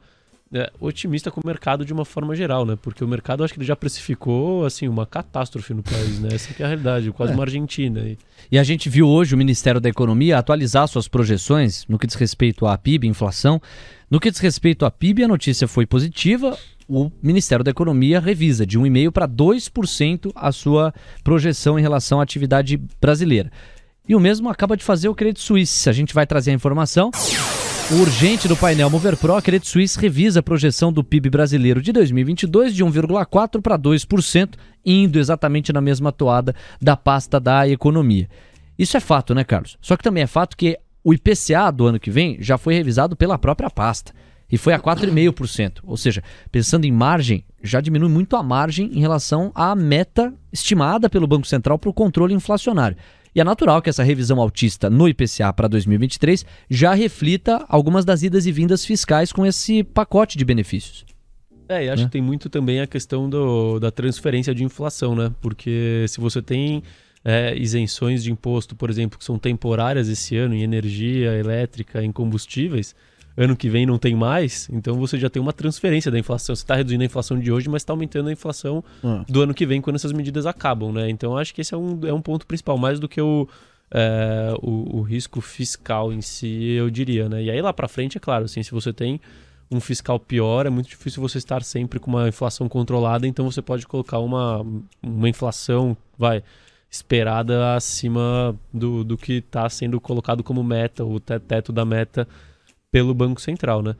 é, 0.54 0.72
otimista 0.80 1.30
com 1.30 1.42
o 1.42 1.46
mercado 1.46 1.84
de 1.84 1.92
uma 1.92 2.06
forma 2.06 2.36
geral, 2.36 2.66
né? 2.66 2.78
Porque 2.82 3.04
o 3.04 3.08
mercado, 3.08 3.44
acho 3.44 3.54
que 3.54 3.60
ele 3.60 3.68
já 3.68 3.76
precificou, 3.76 4.66
assim, 4.66 4.88
uma 4.88 5.06
catástrofe 5.06 5.74
no 5.74 5.84
país, 5.84 6.20
né? 6.20 6.30
Essa 6.32 6.54
é 6.58 6.64
a 6.64 6.68
realidade, 6.68 7.12
quase 7.12 7.34
é. 7.34 7.36
uma 7.36 7.44
Argentina. 7.44 8.00
E... 8.00 8.18
e 8.52 8.58
a 8.58 8.64
gente 8.64 8.90
viu 8.90 9.08
hoje 9.08 9.36
o 9.36 9.38
Ministério 9.38 9.82
da 9.82 9.90
Economia 9.90 10.38
atualizar 10.38 10.88
suas 10.88 11.08
projeções 11.08 11.86
no 11.88 11.98
que 12.00 12.08
diz 12.08 12.16
respeito 12.16 12.66
à 12.66 12.78
PIB, 12.78 13.08
inflação. 13.08 13.62
No 14.10 14.20
que 14.20 14.32
diz 14.32 14.40
respeito 14.40 14.86
à 14.86 14.92
PIB, 14.92 15.24
a 15.24 15.28
notícia 15.28 15.68
foi 15.68 15.86
positiva. 15.86 16.58
O 16.88 17.12
Ministério 17.22 17.66
da 17.66 17.72
Economia 17.72 18.22
revisa 18.22 18.66
de 18.66 18.80
1,5% 18.80 19.12
para 19.12 19.28
2% 19.28 20.32
a 20.34 20.52
sua 20.54 20.94
projeção 21.22 21.78
em 21.78 21.82
relação 21.82 22.22
à 22.22 22.24
atividade 22.24 22.78
brasileira. 23.02 23.52
E 24.08 24.16
o 24.16 24.20
mesmo 24.20 24.50
acaba 24.50 24.78
de 24.78 24.84
fazer 24.84 25.10
o 25.10 25.16
Credit 25.16 25.44
Suisse. 25.44 25.90
A 25.90 25.92
gente 25.92 26.14
vai 26.14 26.26
trazer 26.26 26.52
a 26.52 26.54
informação. 26.54 27.12
O 27.92 28.02
urgente 28.02 28.48
do 28.48 28.56
painel 28.56 28.90
Mover 28.90 29.18
Pro, 29.18 29.36
a 29.36 29.42
Credit 29.42 29.68
Suisse 29.68 30.00
revisa 30.00 30.40
a 30.40 30.44
projeção 30.44 30.94
do 30.94 31.04
PIB 31.04 31.30
brasileiro 31.30 31.82
de 31.82 31.92
2022 31.92 32.74
de 32.74 32.86
1,4% 32.86 33.62
para 33.62 33.78
2%, 33.78 34.54
indo 34.86 35.20
exatamente 35.20 35.74
na 35.74 35.82
mesma 35.82 36.12
toada 36.12 36.56
da 36.82 36.96
pasta 36.96 37.40
da 37.40 37.68
economia. 37.68 38.30
Isso 38.80 38.96
é 38.96 39.00
fato, 39.00 39.34
né, 39.36 39.44
Carlos? 39.44 39.78
Só 39.82 39.98
que 39.98 40.04
também 40.04 40.24
é 40.24 40.28
fato 40.28 40.56
que 40.56 40.78
o 41.04 41.14
IPCA 41.14 41.72
do 41.72 41.88
ano 41.88 42.00
que 42.00 42.12
vem 42.12 42.38
já 42.40 42.58
foi 42.58 42.76
revisado 42.76 43.16
pela 43.16 43.38
própria 43.38 43.70
pasta 43.70 44.14
e 44.50 44.58
foi 44.58 44.74
a 44.74 44.80
4,5%. 44.80 45.80
Ou 45.84 45.98
seja, 45.98 46.24
pensando 46.52 46.86
em 46.86 46.92
margem, 46.92 47.44
já 47.64 47.82
diminui 47.82 48.10
muito 48.10 48.36
a 48.36 48.44
margem 48.44 48.90
em 48.94 49.00
relação 49.00 49.52
à 49.56 49.76
meta 49.76 50.34
estimada 50.52 51.10
pelo 51.10 51.28
Banco 51.28 51.48
Central 51.48 51.78
para 51.78 51.90
o 51.90 51.94
controle 51.94 52.34
inflacionário. 52.34 52.98
E 53.38 53.40
é 53.40 53.44
natural 53.44 53.84
que 53.84 53.90
essa 53.92 54.02
revisão 54.02 54.42
altista 54.42 54.90
no 54.90 55.08
IPCA 55.08 55.54
para 55.54 55.68
2023 55.68 56.44
já 56.68 56.96
reflita 56.96 57.64
algumas 57.70 58.04
das 58.04 58.24
idas 58.24 58.48
e 58.48 58.52
vindas 58.52 58.84
fiscais 58.84 59.32
com 59.32 59.46
esse 59.46 59.84
pacote 59.84 60.40
de 60.40 60.44
benefícios. 60.44 61.06
É, 61.70 61.86
e 61.86 61.90
acho 61.92 62.02
né? 62.02 62.08
que 62.08 62.14
tem 62.14 62.22
muito 62.22 62.50
também 62.50 62.82
a 62.82 62.88
questão 62.88 63.30
do, 63.30 63.78
da 63.80 63.92
transferência 63.92 64.56
de 64.56 64.64
inflação, 64.64 65.16
né? 65.16 65.32
Porque 65.40 66.04
se 66.08 66.20
você 66.20 66.42
tem 66.42 66.82
é, 67.24 67.56
isenções 67.56 68.24
de 68.24 68.32
imposto, 68.32 68.76
por 68.76 68.90
exemplo, 68.90 69.20
que 69.20 69.24
são 69.24 69.38
temporárias 69.38 70.10
esse 70.10 70.36
ano 70.36 70.56
em 70.56 70.64
energia 70.64 71.36
elétrica, 71.36 72.04
em 72.04 72.12
combustíveis, 72.12 72.96
ano 73.38 73.56
que 73.56 73.70
vem 73.70 73.86
não 73.86 74.00
tem 74.00 74.16
mais, 74.16 74.68
então 74.74 74.96
você 74.96 75.20
já 75.20 75.30
tem 75.30 75.40
uma 75.40 75.54
transferência 75.54 76.12
da 76.12 76.18
inflação. 76.18 76.56
Você 76.56 76.64
está 76.64 76.76
reduzindo 76.76 77.04
a 77.04 77.06
inflação 77.06 77.40
de 77.40 77.52
hoje, 77.52 77.70
mas 77.70 77.84
está 77.84 77.94
aumentando 77.94 78.30
a 78.30 78.32
inflação 78.32 78.84
ah. 79.04 79.24
do 79.30 79.42
ano 79.44 79.54
que 79.54 79.66
vem 79.66 79.80
quando 79.80 79.96
essas 79.96 80.12
medidas 80.12 80.48
acabam, 80.48 80.92
né? 80.92 81.08
Então 81.08 81.38
acho 81.38 81.54
que 81.54 81.62
esse 81.62 81.74
é 81.74 81.78
um, 81.78 82.00
é 82.04 82.12
um 82.12 82.22
ponto 82.22 82.48
principal, 82.48 82.80
mais 82.80 83.00
do 83.00 83.08
que 83.08 83.22
o, 83.22 83.48
é, 83.92 84.54
o, 84.60 84.98
o, 84.98 85.02
risco 85.04 85.40
fiscal 85.40 86.12
em 86.12 86.20
si, 86.20 86.72
eu 86.72 86.90
diria, 86.90 87.30
né? 87.30 87.44
E 87.44 87.52
aí 87.52 87.62
lá 87.62 87.72
para 87.72 87.88
frente, 87.88 88.18
é 88.18 88.20
claro, 88.20 88.46
assim, 88.46 88.64
se 88.64 88.72
você 88.72 88.92
tem 88.92 89.22
um 89.70 89.80
fiscal 89.80 90.20
pior, 90.20 90.66
é 90.66 90.70
muito 90.70 90.90
difícil 90.90 91.22
você 91.22 91.38
estar 91.38 91.62
sempre 91.62 92.00
com 92.00 92.10
uma 92.10 92.28
inflação 92.28 92.68
controlada, 92.68 93.28
então 93.28 93.46
você 93.50 93.62
pode 93.62 93.86
colocar 93.86 94.18
uma, 94.18 94.66
uma 95.04 95.30
inflação, 95.30 95.96
vai, 96.18 96.42
esperada 96.90 97.76
acima 97.76 98.56
do, 98.74 99.04
do 99.04 99.18
que 99.18 99.34
está 99.34 99.70
sendo 99.70 100.02
colocado 100.02 100.44
como 100.44 100.64
meta, 100.64 101.06
o 101.06 101.20
teto 101.20 101.72
da 101.72 101.86
meta 101.86 102.28
pelo 102.98 103.14
Banco 103.14 103.40
Central, 103.40 103.84
né? 103.84 103.96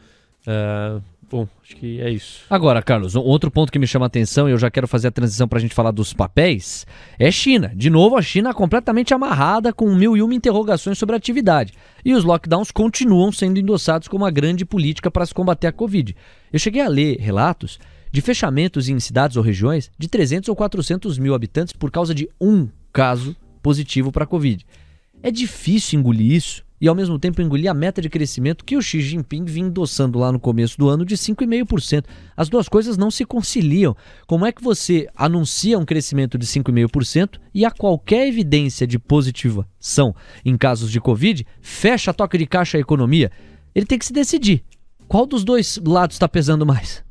Uh, 0.48 1.04
bom, 1.30 1.48
acho 1.64 1.76
que 1.76 2.02
é 2.02 2.10
isso. 2.10 2.42
Agora, 2.50 2.82
Carlos, 2.82 3.16
um 3.16 3.20
outro 3.20 3.52
ponto 3.52 3.72
que 3.72 3.78
me 3.78 3.86
chama 3.86 4.06
a 4.06 4.08
atenção 4.08 4.50
e 4.50 4.52
eu 4.52 4.58
já 4.58 4.72
quero 4.72 4.88
fazer 4.88 5.10
a 5.10 5.12
transição 5.12 5.48
para 5.48 5.60
a 5.60 5.62
gente 5.62 5.76
falar 5.76 5.92
dos 5.92 6.14
papéis 6.14 6.88
é 7.20 7.30
China. 7.30 7.72
De 7.76 7.92
novo, 7.92 8.18
a 8.18 8.24
China 8.24 8.56
completamente 8.56 9.14
amarrada 9.14 9.72
com 9.72 9.94
mil 9.94 10.18
e 10.18 10.22
uma 10.24 10.34
interrogações 10.34 10.98
sobre 10.98 11.14
a 11.14 11.18
atividade. 11.18 11.74
E 12.04 12.12
os 12.12 12.24
lockdowns 12.24 12.72
continuam 12.72 13.32
sendo 13.32 13.60
endossados 13.60 14.08
como 14.08 14.24
uma 14.24 14.32
grande 14.32 14.66
política 14.66 15.12
para 15.12 15.28
se 15.28 15.34
combater 15.34 15.68
a 15.68 15.72
Covid. 15.72 16.16
Eu 16.52 16.58
cheguei 16.58 16.82
a 16.82 16.88
ler 16.88 17.18
relatos 17.20 17.78
de 18.12 18.20
fechamentos 18.20 18.90
em 18.90 19.00
cidades 19.00 19.38
ou 19.38 19.44
regiões 19.44 19.92
de 19.96 20.08
300 20.08 20.50
ou 20.50 20.56
400 20.56 21.20
mil 21.20 21.36
habitantes 21.36 21.72
por 21.72 21.92
causa 21.92 22.16
de 22.16 22.28
um 22.42 22.68
caso 22.92 23.36
positivo 23.62 24.12
para 24.12 24.24
a 24.24 24.28
Covid. 24.28 24.66
É 25.22 25.30
difícil 25.30 26.00
engolir 26.00 26.32
isso 26.32 26.66
e 26.80 26.88
ao 26.88 26.96
mesmo 26.96 27.18
tempo 27.18 27.42
engolir 27.42 27.70
a 27.70 27.74
meta 27.74 28.02
de 28.02 28.10
crescimento 28.10 28.64
que 28.64 28.78
o 28.78 28.82
Xi 28.82 29.02
Jinping 29.02 29.46
vinha 29.46 29.68
endossando 29.68 30.20
lá 30.20 30.32
no 30.32 30.40
começo 30.40 30.78
do 30.78 30.88
ano 30.90 31.04
de 31.04 31.16
5,5%. 31.16 32.06
As 32.36 32.50
duas 32.50 32.70
coisas 32.70 32.98
não 32.98 33.10
se 33.10 33.26
conciliam. 33.26 33.96
Como 34.28 34.46
é 34.46 34.52
que 34.52 34.64
você 34.64 35.08
anuncia 35.16 35.78
um 35.78 35.86
crescimento 35.86 36.38
de 36.38 36.46
5,5% 36.46 37.40
e 37.54 37.66
a 37.66 37.72
qualquer 37.72 38.28
evidência 38.28 38.86
de 38.86 39.00
positivação 39.00 40.16
em 40.46 40.58
casos 40.58 40.92
de 40.92 41.02
Covid, 41.02 41.46
fecha 41.62 42.12
a 42.12 42.14
toca 42.14 42.38
de 42.38 42.46
caixa 42.46 42.78
a 42.78 42.82
economia? 42.82 43.32
Ele 43.74 43.86
tem 43.86 43.98
que 43.98 44.06
se 44.06 44.14
decidir. 44.14 44.64
Qual 45.08 45.26
dos 45.26 45.44
dois 45.44 45.80
lados 45.86 46.16
está 46.16 46.28
pesando 46.28 46.66
mais? 46.66 47.04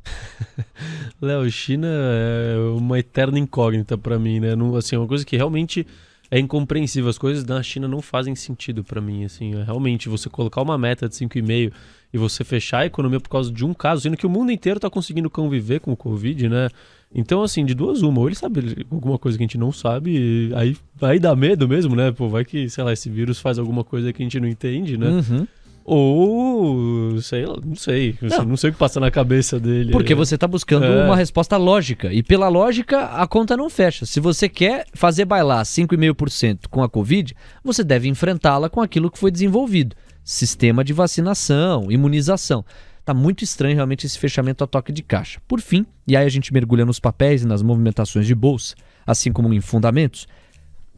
Léo, 1.19 1.49
China 1.49 1.87
é 1.87 2.57
uma 2.77 2.99
eterna 2.99 3.39
incógnita 3.39 3.97
para 3.97 4.19
mim, 4.19 4.39
né? 4.39 4.49
Assim, 4.77 4.95
é 4.95 4.99
uma 4.99 5.07
coisa 5.07 5.25
que 5.25 5.35
realmente 5.35 5.85
é 6.29 6.39
incompreensível. 6.39 7.09
As 7.09 7.17
coisas 7.17 7.43
na 7.45 7.61
China 7.63 7.87
não 7.87 8.01
fazem 8.01 8.35
sentido 8.35 8.83
para 8.83 9.01
mim. 9.01 9.25
Assim, 9.25 9.55
é 9.55 9.63
realmente 9.63 10.09
você 10.09 10.29
colocar 10.29 10.61
uma 10.61 10.77
meta 10.77 11.07
de 11.07 11.15
5,5 11.15 11.71
e 12.13 12.17
você 12.17 12.43
fechar 12.43 12.79
a 12.79 12.85
economia 12.85 13.19
por 13.19 13.29
causa 13.29 13.51
de 13.51 13.65
um 13.65 13.73
caso, 13.73 14.01
sendo 14.01 14.17
que 14.17 14.25
o 14.25 14.29
mundo 14.29 14.51
inteiro 14.51 14.77
está 14.77 14.89
conseguindo 14.89 15.29
conviver 15.29 15.79
com 15.79 15.91
o 15.91 15.97
Covid, 15.97 16.47
né? 16.47 16.69
Então, 17.13 17.41
assim, 17.41 17.65
de 17.65 17.73
duas 17.73 18.01
uma, 18.01 18.19
ou 18.19 18.27
ele 18.27 18.35
sabe 18.35 18.85
alguma 18.91 19.17
coisa 19.17 19.37
que 19.37 19.43
a 19.43 19.45
gente 19.45 19.57
não 19.57 19.71
sabe, 19.71 20.51
aí, 20.55 20.75
aí 21.01 21.19
dá 21.19 21.35
medo 21.35 21.67
mesmo, 21.67 21.95
né? 21.95 22.11
Pô, 22.11 22.27
vai 22.27 22.43
que, 22.43 22.69
sei 22.69 22.83
lá, 22.83 22.91
esse 22.91 23.09
vírus 23.09 23.39
faz 23.39 23.57
alguma 23.57 23.83
coisa 23.83 24.11
que 24.11 24.21
a 24.21 24.25
gente 24.25 24.39
não 24.39 24.47
entende, 24.47 24.97
né? 24.97 25.07
Uhum. 25.07 25.47
Ou, 25.89 27.21
sei 27.21 27.45
lá, 27.45 27.55
não 27.65 27.75
sei. 27.75 28.13
Não. 28.21 28.43
não 28.43 28.57
sei 28.57 28.71
o 28.71 28.73
que 28.73 28.79
passa 28.79 28.99
na 28.99 29.09
cabeça 29.09 29.57
dele. 29.57 29.93
Porque 29.93 30.13
você 30.13 30.35
está 30.35 30.45
buscando 30.45 30.85
é. 30.85 31.05
uma 31.05 31.15
resposta 31.15 31.55
lógica. 31.55 32.11
E 32.11 32.21
pela 32.21 32.49
lógica, 32.49 33.05
a 33.05 33.25
conta 33.25 33.55
não 33.55 33.69
fecha. 33.69 34.05
Se 34.05 34.19
você 34.19 34.49
quer 34.49 34.85
fazer 34.93 35.23
bailar 35.23 35.63
5,5% 35.63 36.67
com 36.69 36.83
a 36.83 36.89
Covid, 36.89 37.33
você 37.63 37.85
deve 37.85 38.09
enfrentá-la 38.09 38.69
com 38.69 38.81
aquilo 38.81 39.09
que 39.09 39.17
foi 39.17 39.31
desenvolvido: 39.31 39.95
sistema 40.25 40.83
de 40.83 40.91
vacinação, 40.91 41.89
imunização. 41.89 42.65
Tá 43.05 43.13
muito 43.13 43.45
estranho 43.45 43.75
realmente 43.75 44.05
esse 44.05 44.19
fechamento 44.19 44.65
a 44.65 44.67
toque 44.67 44.91
de 44.91 45.01
caixa. 45.01 45.39
Por 45.47 45.61
fim, 45.61 45.85
e 46.05 46.17
aí 46.17 46.25
a 46.25 46.29
gente 46.29 46.51
mergulha 46.51 46.83
nos 46.83 46.99
papéis 46.99 47.43
e 47.43 47.47
nas 47.47 47.61
movimentações 47.61 48.27
de 48.27 48.35
bolsa, 48.35 48.75
assim 49.05 49.31
como 49.31 49.53
em 49.53 49.61
fundamentos, 49.61 50.27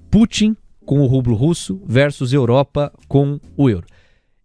Putin 0.10 0.58
com 0.84 1.00
o 1.02 1.06
rublo 1.06 1.36
russo 1.36 1.80
versus 1.86 2.34
Europa 2.34 2.92
com 3.08 3.40
o 3.56 3.70
euro. 3.70 3.86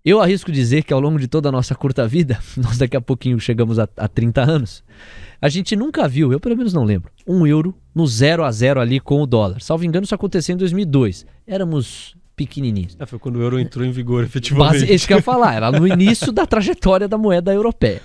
Eu 0.05 0.21
arrisco 0.21 0.53
dizer 0.53 0.85
que 0.85 0.93
ao 0.93 1.01
longo 1.01 1.19
de 1.19 1.27
toda 1.27 1.49
a 1.49 1.53
nossa 1.53 1.75
curta 1.75 2.07
vida, 2.07 2.39
nós 2.59 2.77
daqui 2.77 2.95
a 2.95 3.01
pouquinho 3.01 3.41
chegamos 3.41 3.79
a, 3.79 3.89
a 3.97 4.07
30 4.07 4.43
anos, 4.43 4.85
a 5.41 5.49
gente 5.49 5.75
nunca 5.75 6.07
viu, 6.07 6.31
eu 6.31 6.39
pelo 6.39 6.55
menos 6.55 6.75
não 6.75 6.85
lembro, 6.85 7.11
um 7.27 7.47
euro 7.47 7.75
no 7.95 8.07
0 8.07 8.45
a 8.45 8.53
0 8.53 8.81
ali 8.81 9.01
com 9.01 9.23
o 9.23 9.27
dólar. 9.27 9.63
Salvo 9.63 9.83
engano, 9.83 10.05
isso 10.05 10.15
aconteceu 10.15 10.55
em 10.55 10.59
2002. 10.59 11.25
Éramos 11.47 12.15
pequenininhos. 12.37 12.99
É, 13.01 13.07
foi 13.07 13.19
quando 13.19 13.37
o 13.37 13.43
euro 13.43 13.59
entrou 13.59 13.83
em 13.83 13.93
vigor, 13.93 14.25
efetivamente. 14.25 14.81
Base, 14.81 14.93
isso 14.93 15.07
que 15.07 15.15
eu 15.15 15.19
ia 15.19 15.23
falar, 15.23 15.55
era 15.55 15.73
no 15.73 15.89
início 15.89 16.31
da 16.31 16.45
trajetória 16.45 17.09
da 17.09 17.17
moeda 17.17 17.55
europeia. 17.55 18.03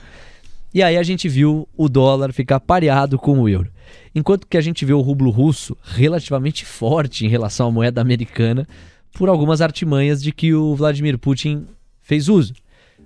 E 0.73 0.81
aí 0.81 0.95
a 0.95 1.03
gente 1.03 1.27
viu 1.27 1.67
o 1.75 1.89
dólar 1.89 2.31
ficar 2.31 2.61
pareado 2.61 3.19
com 3.19 3.41
o 3.41 3.49
euro. 3.49 3.69
Enquanto 4.15 4.47
que 4.47 4.57
a 4.57 4.61
gente 4.61 4.85
vê 4.85 4.93
o 4.93 5.01
rublo 5.01 5.31
russo 5.31 5.75
relativamente 5.83 6.63
forte 6.63 7.25
em 7.25 7.29
relação 7.29 7.67
à 7.67 7.71
moeda 7.71 7.99
americana, 7.99 8.65
por 9.11 9.27
algumas 9.27 9.59
artimanhas 9.59 10.21
de 10.23 10.31
que 10.31 10.53
o 10.53 10.73
Vladimir 10.75 11.17
Putin 11.17 11.65
fez 12.09 12.27
uso. 12.27 12.53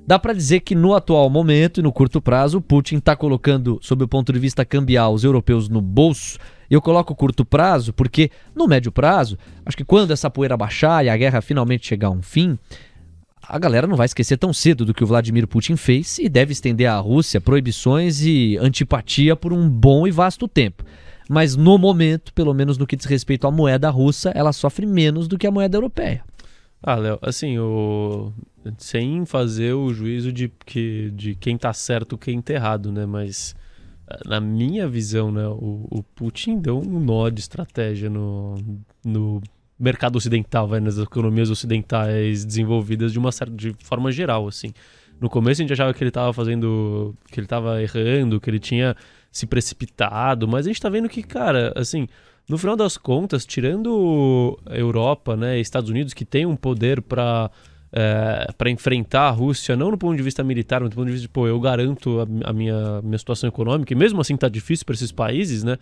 Dá 0.07 0.17
para 0.17 0.33
dizer 0.33 0.61
que 0.61 0.73
no 0.73 0.95
atual 0.95 1.29
momento 1.29 1.79
e 1.79 1.83
no 1.83 1.91
curto 1.91 2.21
prazo, 2.21 2.61
Putin 2.61 2.97
está 2.97 3.15
colocando, 3.15 3.79
sob 3.81 4.03
o 4.03 4.07
ponto 4.07 4.31
de 4.31 4.39
vista 4.39 4.63
cambial, 4.63 5.13
os 5.13 5.25
europeus 5.25 5.67
no 5.67 5.81
bolso. 5.81 6.39
Eu 6.69 6.81
coloco 6.81 7.13
curto 7.13 7.45
prazo 7.45 7.91
porque, 7.93 8.31
no 8.55 8.65
médio 8.65 8.91
prazo, 8.91 9.37
acho 9.65 9.77
que 9.77 9.85
quando 9.85 10.11
essa 10.11 10.29
poeira 10.29 10.57
baixar 10.57 11.05
e 11.05 11.09
a 11.09 11.17
guerra 11.17 11.41
finalmente 11.41 11.85
chegar 11.85 12.07
a 12.07 12.11
um 12.11 12.21
fim, 12.21 12.57
a 13.41 13.59
galera 13.59 13.87
não 13.87 13.97
vai 13.97 14.05
esquecer 14.05 14.37
tão 14.37 14.53
cedo 14.53 14.85
do 14.85 14.93
que 14.93 15.03
o 15.03 15.07
Vladimir 15.07 15.47
Putin 15.47 15.75
fez 15.75 16.17
e 16.17 16.29
deve 16.29 16.53
estender 16.53 16.89
à 16.89 16.97
Rússia 16.97 17.41
proibições 17.41 18.21
e 18.25 18.57
antipatia 18.57 19.35
por 19.35 19.51
um 19.51 19.69
bom 19.69 20.07
e 20.07 20.11
vasto 20.11 20.47
tempo. 20.47 20.83
Mas 21.29 21.55
no 21.55 21.77
momento, 21.77 22.33
pelo 22.33 22.53
menos 22.53 22.77
no 22.77 22.87
que 22.87 22.95
diz 22.95 23.05
respeito 23.05 23.47
à 23.47 23.51
moeda 23.51 23.89
russa, 23.89 24.31
ela 24.33 24.53
sofre 24.53 24.85
menos 24.85 25.27
do 25.27 25.37
que 25.37 25.47
a 25.47 25.51
moeda 25.51 25.77
europeia. 25.77 26.23
Ah, 26.83 26.95
Léo, 26.95 27.17
assim, 27.21 27.57
o... 27.57 28.33
sem 28.77 29.25
fazer 29.25 29.73
o 29.73 29.93
juízo 29.93 30.33
de, 30.33 30.51
que, 30.65 31.09
de 31.11 31.33
quem 31.35 31.57
tá 31.57 31.71
certo 31.71 32.17
quem 32.17 32.41
tá 32.41 32.53
errado, 32.53 32.91
né? 32.91 33.05
Mas 33.05 33.55
na 34.25 34.39
minha 34.39 34.87
visão, 34.87 35.31
né, 35.31 35.47
o, 35.47 35.87
o 35.89 36.03
Putin 36.03 36.59
deu 36.59 36.79
um 36.79 36.99
nó 36.99 37.29
de 37.29 37.39
estratégia 37.39 38.09
no, 38.09 38.55
no 39.03 39.41
mercado 39.79 40.17
ocidental, 40.17 40.67
vai, 40.67 40.79
nas 40.79 40.97
economias 40.97 41.49
ocidentais 41.49 42.45
desenvolvidas 42.45 43.11
de 43.11 43.19
uma 43.19 43.31
certa 43.31 43.55
de 43.55 43.73
forma 43.83 44.11
geral, 44.11 44.47
assim. 44.47 44.73
No 45.19 45.29
começo 45.29 45.61
a 45.61 45.63
gente 45.63 45.73
achava 45.73 45.93
que 45.93 46.03
ele 46.03 46.09
estava 46.09 46.33
fazendo, 46.33 47.15
que 47.31 47.39
ele 47.39 47.45
estava 47.45 47.81
errando, 47.81 48.41
que 48.41 48.49
ele 48.49 48.59
tinha 48.59 48.95
se 49.31 49.47
precipitado, 49.47 50.47
mas 50.47 50.65
a 50.65 50.69
gente 50.69 50.77
está 50.77 50.89
vendo 50.89 51.09
que, 51.09 51.23
cara, 51.23 51.73
assim, 51.75 52.07
no 52.47 52.57
final 52.57 52.75
das 52.75 52.97
contas, 52.97 53.45
tirando 53.45 54.59
Europa, 54.69 55.35
né, 55.35 55.59
Estados 55.59 55.89
Unidos, 55.89 56.13
que 56.13 56.25
tem 56.25 56.45
um 56.45 56.55
poder 56.55 57.01
para 57.01 57.49
é, 57.95 58.47
para 58.57 58.71
enfrentar 58.71 59.27
a 59.27 59.29
Rússia, 59.29 59.75
não 59.75 59.91
no 59.91 59.97
ponto 59.97 60.17
de 60.17 60.23
vista 60.23 60.43
militar, 60.43 60.81
mas 60.81 60.89
no 60.89 60.95
ponto 60.95 61.05
de 61.05 61.11
vista 61.11 61.27
de, 61.27 61.29
pô, 61.29 61.47
eu 61.47 61.59
garanto 61.59 62.21
a, 62.21 62.49
a 62.49 62.51
minha, 62.51 63.01
minha 63.03 63.17
situação 63.19 63.47
econômica, 63.47 63.93
e 63.93 63.95
mesmo 63.95 64.19
assim 64.19 64.35
tá 64.35 64.49
difícil 64.49 64.83
para 64.83 64.95
esses 64.95 65.11
países, 65.11 65.63
né? 65.63 65.77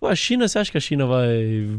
Pô, 0.00 0.08
a 0.08 0.16
China, 0.16 0.48
você 0.48 0.58
acha 0.58 0.72
que 0.72 0.76
a 0.76 0.80
China 0.80 1.06
vai, 1.06 1.78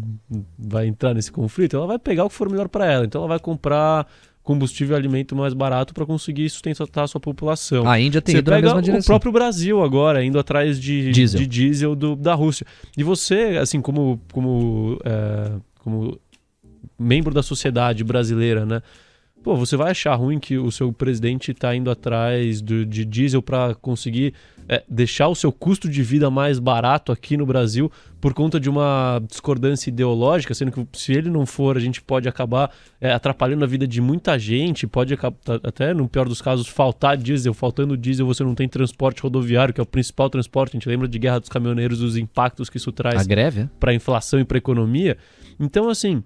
vai 0.58 0.88
entrar 0.88 1.14
nesse 1.14 1.30
conflito? 1.30 1.76
Ela 1.76 1.86
vai 1.86 2.00
pegar 2.00 2.24
o 2.24 2.30
que 2.30 2.36
for 2.36 2.50
melhor 2.50 2.70
para 2.70 2.90
ela, 2.90 3.06
então 3.06 3.20
ela 3.20 3.28
vai 3.28 3.40
comprar 3.40 4.08
combustível 4.46 4.96
e 4.96 4.98
alimento 4.98 5.36
mais 5.36 5.54
barato 5.54 5.94
para 5.94 6.06
conseguir 6.06 6.48
sustentar 6.50 7.04
a 7.04 7.08
sua 7.08 7.20
população. 7.20 7.90
A 7.90 8.00
Índia 8.00 8.22
tem 8.22 8.34
você 8.36 8.40
ido 8.40 8.52
na 8.52 8.58
pega 8.58 8.68
mesma 8.68 8.80
o 8.80 8.82
direção. 8.84 9.14
próprio 9.14 9.32
Brasil 9.32 9.84
agora, 9.84 10.24
indo 10.24 10.40
atrás 10.40 10.80
de 10.80 11.12
Diesel. 11.12 11.40
de 11.42 11.48
diesel 11.48 11.96
do, 11.96 12.16
da 12.16 12.36
Rússia. 12.36 12.66
E 12.96 13.04
você, 13.04 13.58
assim, 13.60 13.82
como, 13.82 14.22
como, 14.32 15.00
é, 15.04 15.52
como 15.80 16.18
membro 16.98 17.34
da 17.34 17.42
sociedade 17.42 18.04
brasileira, 18.04 18.66
né? 18.66 18.82
Pô, 19.46 19.56
você 19.56 19.78
vai 19.78 19.92
achar 19.92 20.16
ruim 20.16 20.40
que 20.40 20.58
o 20.58 20.72
seu 20.72 20.92
presidente 20.92 21.52
está 21.52 21.76
indo 21.76 21.92
atrás 21.92 22.64
do, 22.64 22.84
de 22.84 23.06
diesel 23.06 23.44
para 23.44 23.76
conseguir 23.76 24.34
é, 24.68 24.84
deixar 24.90 25.28
o 25.28 25.36
seu 25.36 25.52
custo 25.52 25.88
de 25.88 26.02
vida 26.02 26.32
mais 26.32 26.58
barato 26.58 27.12
aqui 27.12 27.38
no 27.38 27.46
Brasil 27.46 27.92
por 28.20 28.34
conta 28.34 28.60
de 28.60 28.68
uma 28.72 29.22
discordância 29.30 29.92
ideológica, 29.92 30.52
sendo 30.56 30.72
que 30.72 30.88
se 31.00 31.14
ele 31.14 31.30
não 31.30 31.46
for, 31.46 31.78
a 31.78 31.80
gente 31.80 32.02
pode 32.02 32.28
acabar 32.28 32.72
é, 33.00 33.12
atrapalhando 33.12 33.64
a 33.64 33.68
vida 33.68 33.88
de 33.88 34.02
muita 34.02 34.40
gente, 34.40 34.88
pode 34.88 35.14
acabar, 35.14 35.38
até 35.64 35.94
no 35.94 36.10
pior 36.10 36.28
dos 36.28 36.42
casos, 36.42 36.68
faltar 36.68 37.16
diesel. 37.16 37.54
Faltando 37.54 37.96
diesel, 37.96 38.26
você 38.26 38.44
não 38.44 38.56
tem 38.56 38.68
transporte 38.68 39.22
rodoviário, 39.22 39.76
que 39.76 39.80
é 39.80 39.84
o 39.84 39.86
principal 39.86 40.28
transporte. 40.28 40.72
A 40.72 40.80
gente 40.80 40.90
lembra 40.90 41.08
de 41.08 41.20
Guerra 41.20 41.38
dos 41.38 41.50
Caminhoneiros, 41.50 42.02
os 42.02 42.18
impactos 42.18 42.68
que 42.68 42.78
isso 42.78 42.92
traz 42.92 43.22
é? 43.62 43.70
para 43.80 43.92
a 43.92 43.94
inflação 43.94 44.40
e 44.40 44.44
para 44.44 44.58
a 44.58 44.60
economia. 44.60 45.20
Então, 45.60 45.88
assim, 45.88 46.24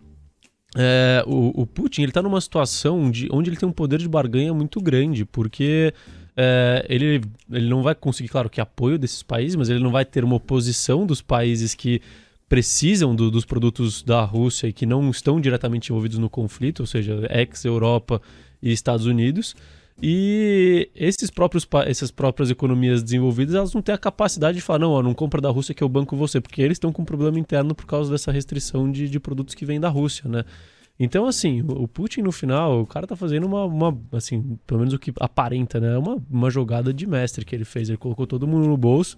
é, 0.75 1.23
o, 1.25 1.61
o 1.61 1.65
Putin 1.65 2.03
ele 2.03 2.11
está 2.11 2.21
numa 2.21 2.39
situação 2.41 3.09
de, 3.09 3.27
onde 3.31 3.49
ele 3.49 3.57
tem 3.57 3.67
um 3.67 3.71
poder 3.71 3.99
de 3.99 4.07
barganha 4.07 4.53
muito 4.53 4.79
grande, 4.81 5.25
porque 5.25 5.93
é, 6.37 6.85
ele, 6.87 7.21
ele 7.51 7.67
não 7.69 7.81
vai 7.81 7.95
conseguir, 7.95 8.29
claro, 8.29 8.49
que 8.49 8.61
apoio 8.61 8.97
desses 8.97 9.23
países, 9.23 9.55
mas 9.55 9.69
ele 9.69 9.79
não 9.83 9.91
vai 9.91 10.05
ter 10.05 10.23
uma 10.23 10.35
oposição 10.35 11.05
dos 11.05 11.21
países 11.21 11.73
que 11.73 12.01
precisam 12.47 13.15
do- 13.15 13.29
dos 13.29 13.45
produtos 13.45 14.01
da 14.01 14.23
Rússia 14.23 14.67
e 14.67 14.73
que 14.73 14.85
não 14.85 15.09
estão 15.09 15.39
diretamente 15.39 15.91
envolvidos 15.91 16.17
no 16.17 16.29
conflito, 16.29 16.79
ou 16.81 16.87
seja, 16.87 17.27
ex-Europa 17.29 18.21
e 18.61 18.71
Estados 18.71 19.05
Unidos. 19.05 19.55
E 20.01 20.89
esses 20.95 21.29
próprios, 21.29 21.67
essas 21.85 22.09
próprias 22.09 22.49
economias 22.49 23.03
desenvolvidas, 23.03 23.55
elas 23.55 23.73
não 23.73 23.81
têm 23.81 23.93
a 23.93 23.97
capacidade 23.97 24.57
de 24.57 24.61
falar, 24.61 24.79
não, 24.79 24.91
ó, 24.91 25.03
não 25.03 25.13
compra 25.13 25.41
da 25.41 25.49
Rússia 25.49 25.73
que 25.75 25.83
eu 25.83 25.89
banco 25.89 26.15
você, 26.15 26.39
porque 26.39 26.61
eles 26.61 26.75
estão 26.75 26.91
com 26.91 27.01
um 27.01 27.05
problema 27.05 27.37
interno 27.37 27.75
por 27.75 27.85
causa 27.85 28.09
dessa 28.11 28.31
restrição 28.31 28.89
de, 28.89 29.09
de 29.09 29.19
produtos 29.19 29.53
que 29.53 29.65
vêm 29.65 29.79
da 29.79 29.89
Rússia, 29.89 30.29
né? 30.29 30.45
Então, 30.99 31.25
assim, 31.25 31.63
o 31.65 31.87
Putin 31.87 32.21
no 32.21 32.31
final, 32.31 32.81
o 32.81 32.85
cara 32.85 33.07
tá 33.07 33.15
fazendo 33.15 33.45
uma, 33.45 33.63
uma 33.65 33.97
assim, 34.11 34.59
pelo 34.67 34.81
menos 34.81 34.93
o 34.93 34.99
que 34.99 35.13
aparenta, 35.19 35.79
né? 35.79 35.97
Uma, 35.97 36.17
uma 36.29 36.49
jogada 36.49 36.93
de 36.93 37.07
mestre 37.07 37.45
que 37.45 37.55
ele 37.55 37.63
fez. 37.63 37.87
Ele 37.87 37.97
colocou 37.97 38.27
todo 38.27 38.45
mundo 38.45 38.67
no 38.67 38.75
bolso. 38.75 39.17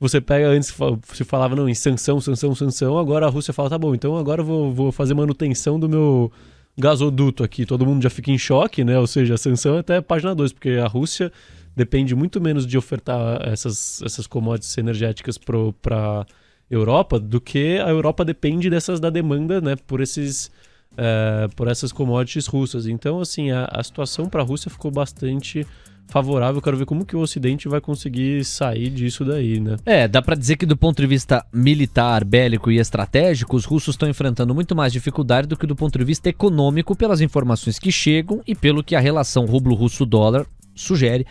Você 0.00 0.20
pega 0.20 0.48
antes, 0.48 0.74
se 1.12 1.24
falava, 1.24 1.54
não, 1.54 1.68
em 1.68 1.74
sanção, 1.74 2.20
sanção, 2.20 2.52
sanção. 2.54 2.98
Agora 2.98 3.26
a 3.26 3.28
Rússia 3.30 3.54
fala, 3.54 3.70
tá 3.70 3.78
bom, 3.78 3.94
então 3.94 4.16
agora 4.16 4.40
eu 4.40 4.44
vou, 4.44 4.72
vou 4.72 4.90
fazer 4.90 5.14
manutenção 5.14 5.78
do 5.78 5.88
meu 5.88 6.32
gasoduto 6.76 7.44
aqui. 7.44 7.66
Todo 7.66 7.86
mundo 7.86 8.02
já 8.02 8.10
fica 8.10 8.30
em 8.30 8.38
choque, 8.38 8.84
né? 8.84 8.98
Ou 8.98 9.06
seja, 9.06 9.34
a 9.34 9.38
sanção 9.38 9.76
é 9.76 9.80
até 9.80 10.00
página 10.00 10.34
2, 10.34 10.52
porque 10.52 10.70
a 10.70 10.86
Rússia 10.86 11.32
depende 11.76 12.14
muito 12.14 12.40
menos 12.40 12.66
de 12.66 12.76
ofertar 12.76 13.46
essas, 13.48 14.02
essas 14.02 14.26
commodities 14.26 14.76
energéticas 14.78 15.38
para 15.38 16.26
Europa 16.70 17.18
do 17.18 17.40
que 17.40 17.78
a 17.78 17.88
Europa 17.88 18.24
depende 18.24 18.70
dessas 18.70 19.00
da 19.00 19.10
demanda, 19.10 19.60
né? 19.60 19.76
Por 19.76 20.00
esses 20.00 20.50
é, 20.96 21.48
por 21.54 21.68
essas 21.68 21.92
commodities 21.92 22.46
russas. 22.46 22.86
Então, 22.86 23.20
assim, 23.20 23.50
a, 23.50 23.66
a 23.70 23.82
situação 23.82 24.28
para 24.28 24.42
a 24.42 24.44
Rússia 24.44 24.70
ficou 24.70 24.90
bastante 24.90 25.66
favorável. 26.10 26.60
Quero 26.60 26.76
ver 26.76 26.84
como 26.84 27.06
que 27.06 27.16
o 27.16 27.20
Ocidente 27.20 27.68
vai 27.68 27.80
conseguir 27.80 28.44
sair 28.44 28.90
disso 28.90 29.24
daí, 29.24 29.60
né? 29.60 29.76
É, 29.86 30.06
dá 30.06 30.20
pra 30.20 30.36
dizer 30.36 30.56
que 30.56 30.66
do 30.66 30.76
ponto 30.76 31.00
de 31.00 31.06
vista 31.06 31.44
militar, 31.52 32.24
bélico 32.24 32.70
e 32.70 32.78
estratégico, 32.78 33.56
os 33.56 33.64
russos 33.64 33.94
estão 33.94 34.08
enfrentando 34.08 34.54
muito 34.54 34.74
mais 34.76 34.92
dificuldade 34.92 35.46
do 35.46 35.56
que 35.56 35.66
do 35.66 35.76
ponto 35.76 35.98
de 35.98 36.04
vista 36.04 36.28
econômico 36.28 36.94
pelas 36.96 37.20
informações 37.20 37.78
que 37.78 37.92
chegam 37.92 38.42
e 38.46 38.54
pelo 38.54 38.84
que 38.84 38.94
a 38.96 39.00
relação 39.00 39.46
rublo 39.46 39.74
russo-dólar 39.74 40.46
sugere, 40.74 41.26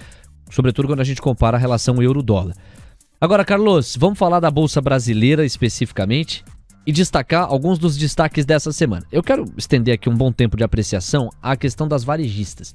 sobretudo 0.49 0.87
quando 0.87 1.01
a 1.01 1.05
gente 1.05 1.21
compara 1.21 1.57
a 1.57 1.59
relação 1.59 2.01
euro-dólar. 2.01 2.55
Agora, 3.21 3.43
Carlos, 3.43 3.97
vamos 3.97 4.17
falar 4.17 4.39
da 4.39 4.49
bolsa 4.49 4.79
brasileira 4.79 5.45
especificamente 5.45 6.43
e 6.87 6.91
destacar 6.91 7.43
alguns 7.43 7.77
dos 7.77 7.97
destaques 7.97 8.45
dessa 8.45 8.71
semana. 8.71 9.05
Eu 9.11 9.21
quero 9.21 9.45
estender 9.57 9.93
aqui 9.93 10.09
um 10.09 10.15
bom 10.15 10.31
tempo 10.31 10.55
de 10.55 10.63
apreciação 10.63 11.29
à 11.41 11.57
questão 11.57 11.87
das 11.87 12.03
varejistas. 12.03 12.73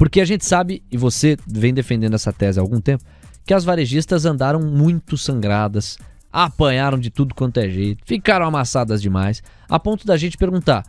Porque 0.00 0.18
a 0.18 0.24
gente 0.24 0.46
sabe, 0.46 0.82
e 0.90 0.96
você 0.96 1.36
vem 1.46 1.74
defendendo 1.74 2.14
essa 2.14 2.32
tese 2.32 2.58
há 2.58 2.62
algum 2.62 2.80
tempo, 2.80 3.04
que 3.44 3.52
as 3.52 3.64
varejistas 3.64 4.24
andaram 4.24 4.58
muito 4.58 5.18
sangradas, 5.18 5.98
apanharam 6.32 6.98
de 6.98 7.10
tudo 7.10 7.34
quanto 7.34 7.60
é 7.60 7.68
jeito, 7.68 8.02
ficaram 8.06 8.46
amassadas 8.46 9.02
demais, 9.02 9.42
a 9.68 9.78
ponto 9.78 10.06
da 10.06 10.16
gente 10.16 10.38
perguntar: 10.38 10.86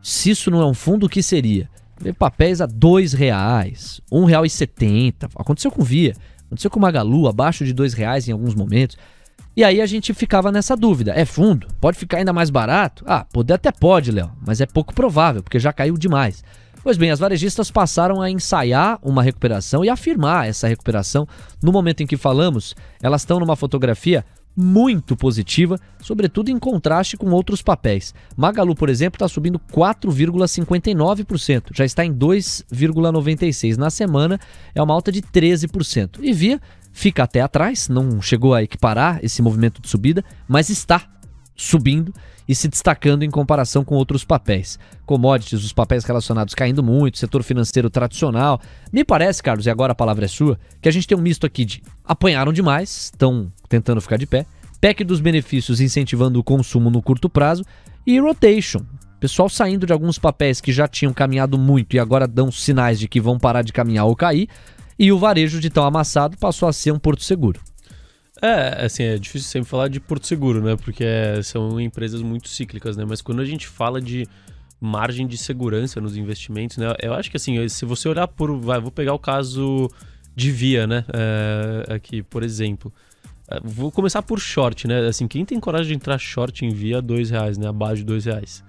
se 0.00 0.30
isso 0.30 0.48
não 0.48 0.62
é 0.62 0.64
um 0.64 0.74
fundo, 0.74 1.06
o 1.06 1.08
que 1.08 1.24
seria? 1.24 1.68
Vê 2.00 2.12
papéis 2.12 2.60
a 2.60 2.66
2 2.66 3.14
reais, 3.14 4.00
R$ 4.08 4.18
1,70. 4.18 5.30
Aconteceu 5.34 5.72
com 5.72 5.82
Via, 5.82 6.14
aconteceu 6.46 6.70
com 6.70 6.78
Magalu, 6.78 7.26
abaixo 7.26 7.64
de 7.64 7.72
2 7.72 7.94
reais 7.94 8.28
em 8.28 8.32
alguns 8.32 8.54
momentos. 8.54 8.96
E 9.56 9.64
aí 9.64 9.80
a 9.80 9.86
gente 9.86 10.14
ficava 10.14 10.52
nessa 10.52 10.76
dúvida: 10.76 11.12
é 11.16 11.24
fundo? 11.24 11.66
Pode 11.80 11.98
ficar 11.98 12.18
ainda 12.18 12.32
mais 12.32 12.48
barato? 12.48 13.02
Ah, 13.08 13.24
poder 13.24 13.54
até 13.54 13.72
pode, 13.72 14.12
Léo, 14.12 14.30
mas 14.46 14.60
é 14.60 14.66
pouco 14.66 14.94
provável, 14.94 15.42
porque 15.42 15.58
já 15.58 15.72
caiu 15.72 15.98
demais. 15.98 16.44
Pois 16.82 16.96
bem, 16.96 17.10
as 17.10 17.20
varejistas 17.20 17.70
passaram 17.70 18.20
a 18.20 18.28
ensaiar 18.28 18.98
uma 19.02 19.22
recuperação 19.22 19.84
e 19.84 19.88
afirmar 19.88 20.48
essa 20.48 20.66
recuperação. 20.66 21.28
No 21.62 21.70
momento 21.70 22.02
em 22.02 22.06
que 22.06 22.16
falamos, 22.16 22.74
elas 23.00 23.22
estão 23.22 23.38
numa 23.38 23.54
fotografia 23.54 24.24
muito 24.56 25.16
positiva, 25.16 25.78
sobretudo 26.00 26.50
em 26.50 26.58
contraste 26.58 27.16
com 27.16 27.30
outros 27.30 27.62
papéis. 27.62 28.12
Magalu, 28.36 28.74
por 28.74 28.88
exemplo, 28.88 29.16
está 29.16 29.28
subindo 29.28 29.60
4,59%, 29.72 31.70
já 31.72 31.84
está 31.84 32.04
em 32.04 32.12
2,96%. 32.12 33.76
Na 33.76 33.88
semana 33.88 34.40
é 34.74 34.82
uma 34.82 34.92
alta 34.92 35.12
de 35.12 35.22
13%. 35.22 36.18
E 36.20 36.32
Via 36.32 36.60
fica 36.90 37.22
até 37.22 37.40
atrás, 37.40 37.88
não 37.88 38.20
chegou 38.20 38.54
a 38.54 38.62
equiparar 38.62 39.20
esse 39.22 39.40
movimento 39.40 39.80
de 39.80 39.88
subida, 39.88 40.24
mas 40.46 40.68
está 40.68 41.06
subindo 41.54 42.12
e 42.48 42.54
se 42.54 42.68
destacando 42.68 43.22
em 43.22 43.30
comparação 43.30 43.84
com 43.84 43.94
outros 43.94 44.24
papéis. 44.24 44.78
Commodities, 45.06 45.64
os 45.64 45.72
papéis 45.72 46.04
relacionados 46.04 46.54
caindo 46.54 46.82
muito, 46.82 47.18
setor 47.18 47.42
financeiro 47.42 47.88
tradicional. 47.88 48.60
Me 48.92 49.04
parece, 49.04 49.42
Carlos, 49.42 49.66
e 49.66 49.70
agora 49.70 49.92
a 49.92 49.96
palavra 49.96 50.24
é 50.24 50.28
sua, 50.28 50.58
que 50.80 50.88
a 50.88 50.92
gente 50.92 51.06
tem 51.06 51.16
um 51.16 51.20
misto 51.20 51.46
aqui 51.46 51.64
de 51.64 51.82
apanharam 52.04 52.52
demais, 52.52 53.10
estão 53.12 53.46
tentando 53.68 54.00
ficar 54.00 54.16
de 54.16 54.26
pé, 54.26 54.46
PEC 54.80 55.04
dos 55.04 55.20
benefícios 55.20 55.80
incentivando 55.80 56.40
o 56.40 56.44
consumo 56.44 56.90
no 56.90 57.00
curto 57.00 57.28
prazo 57.28 57.64
e 58.06 58.18
rotation. 58.18 58.80
Pessoal 59.20 59.48
saindo 59.48 59.86
de 59.86 59.92
alguns 59.92 60.18
papéis 60.18 60.60
que 60.60 60.72
já 60.72 60.88
tinham 60.88 61.12
caminhado 61.12 61.56
muito 61.56 61.94
e 61.94 62.00
agora 62.00 62.26
dão 62.26 62.50
sinais 62.50 62.98
de 62.98 63.06
que 63.06 63.20
vão 63.20 63.38
parar 63.38 63.62
de 63.62 63.72
caminhar 63.72 64.06
ou 64.06 64.16
cair, 64.16 64.48
e 64.98 65.12
o 65.12 65.18
varejo 65.18 65.60
de 65.60 65.70
tão 65.70 65.84
amassado 65.84 66.36
passou 66.36 66.68
a 66.68 66.72
ser 66.72 66.92
um 66.92 66.98
porto 66.98 67.22
seguro. 67.22 67.60
É, 68.42 68.84
assim, 68.86 69.04
é 69.04 69.16
difícil 69.18 69.48
sempre 69.48 69.68
falar 69.70 69.86
de 69.86 70.00
Porto 70.00 70.26
Seguro, 70.26 70.60
né? 70.60 70.74
Porque 70.76 71.04
é- 71.04 71.40
são 71.42 71.80
empresas 71.80 72.20
muito 72.22 72.48
cíclicas, 72.48 72.96
né? 72.96 73.04
Mas 73.08 73.22
quando 73.22 73.40
a 73.40 73.44
gente 73.44 73.68
fala 73.68 74.00
de 74.00 74.26
margem 74.80 75.28
de 75.28 75.38
segurança 75.38 76.00
nos 76.00 76.16
investimentos, 76.16 76.76
né? 76.76 76.92
Eu 77.00 77.14
acho 77.14 77.30
que 77.30 77.36
assim, 77.36 77.68
se 77.68 77.84
você 77.84 78.08
olhar 78.08 78.26
por. 78.26 78.58
Vai, 78.58 78.80
vou 78.80 78.90
pegar 78.90 79.14
o 79.14 79.18
caso 79.18 79.88
de 80.34 80.50
Via, 80.50 80.88
né? 80.88 81.04
É, 81.14 81.94
aqui, 81.94 82.20
por 82.22 82.42
exemplo. 82.42 82.92
É, 83.48 83.60
Vou 83.62 83.92
começar 83.92 84.22
por 84.22 84.40
short, 84.40 84.88
né? 84.88 85.06
Assim, 85.06 85.28
quem 85.28 85.44
tem 85.44 85.60
coragem 85.60 85.88
de 85.88 85.94
entrar 85.94 86.18
short 86.18 86.64
em 86.64 86.70
Via, 86.70 87.00
dois 87.00 87.30
reais, 87.30 87.56
né? 87.56 87.68
Abaixo 87.68 87.98
de 87.98 88.04
dois 88.04 88.24
reais. 88.24 88.64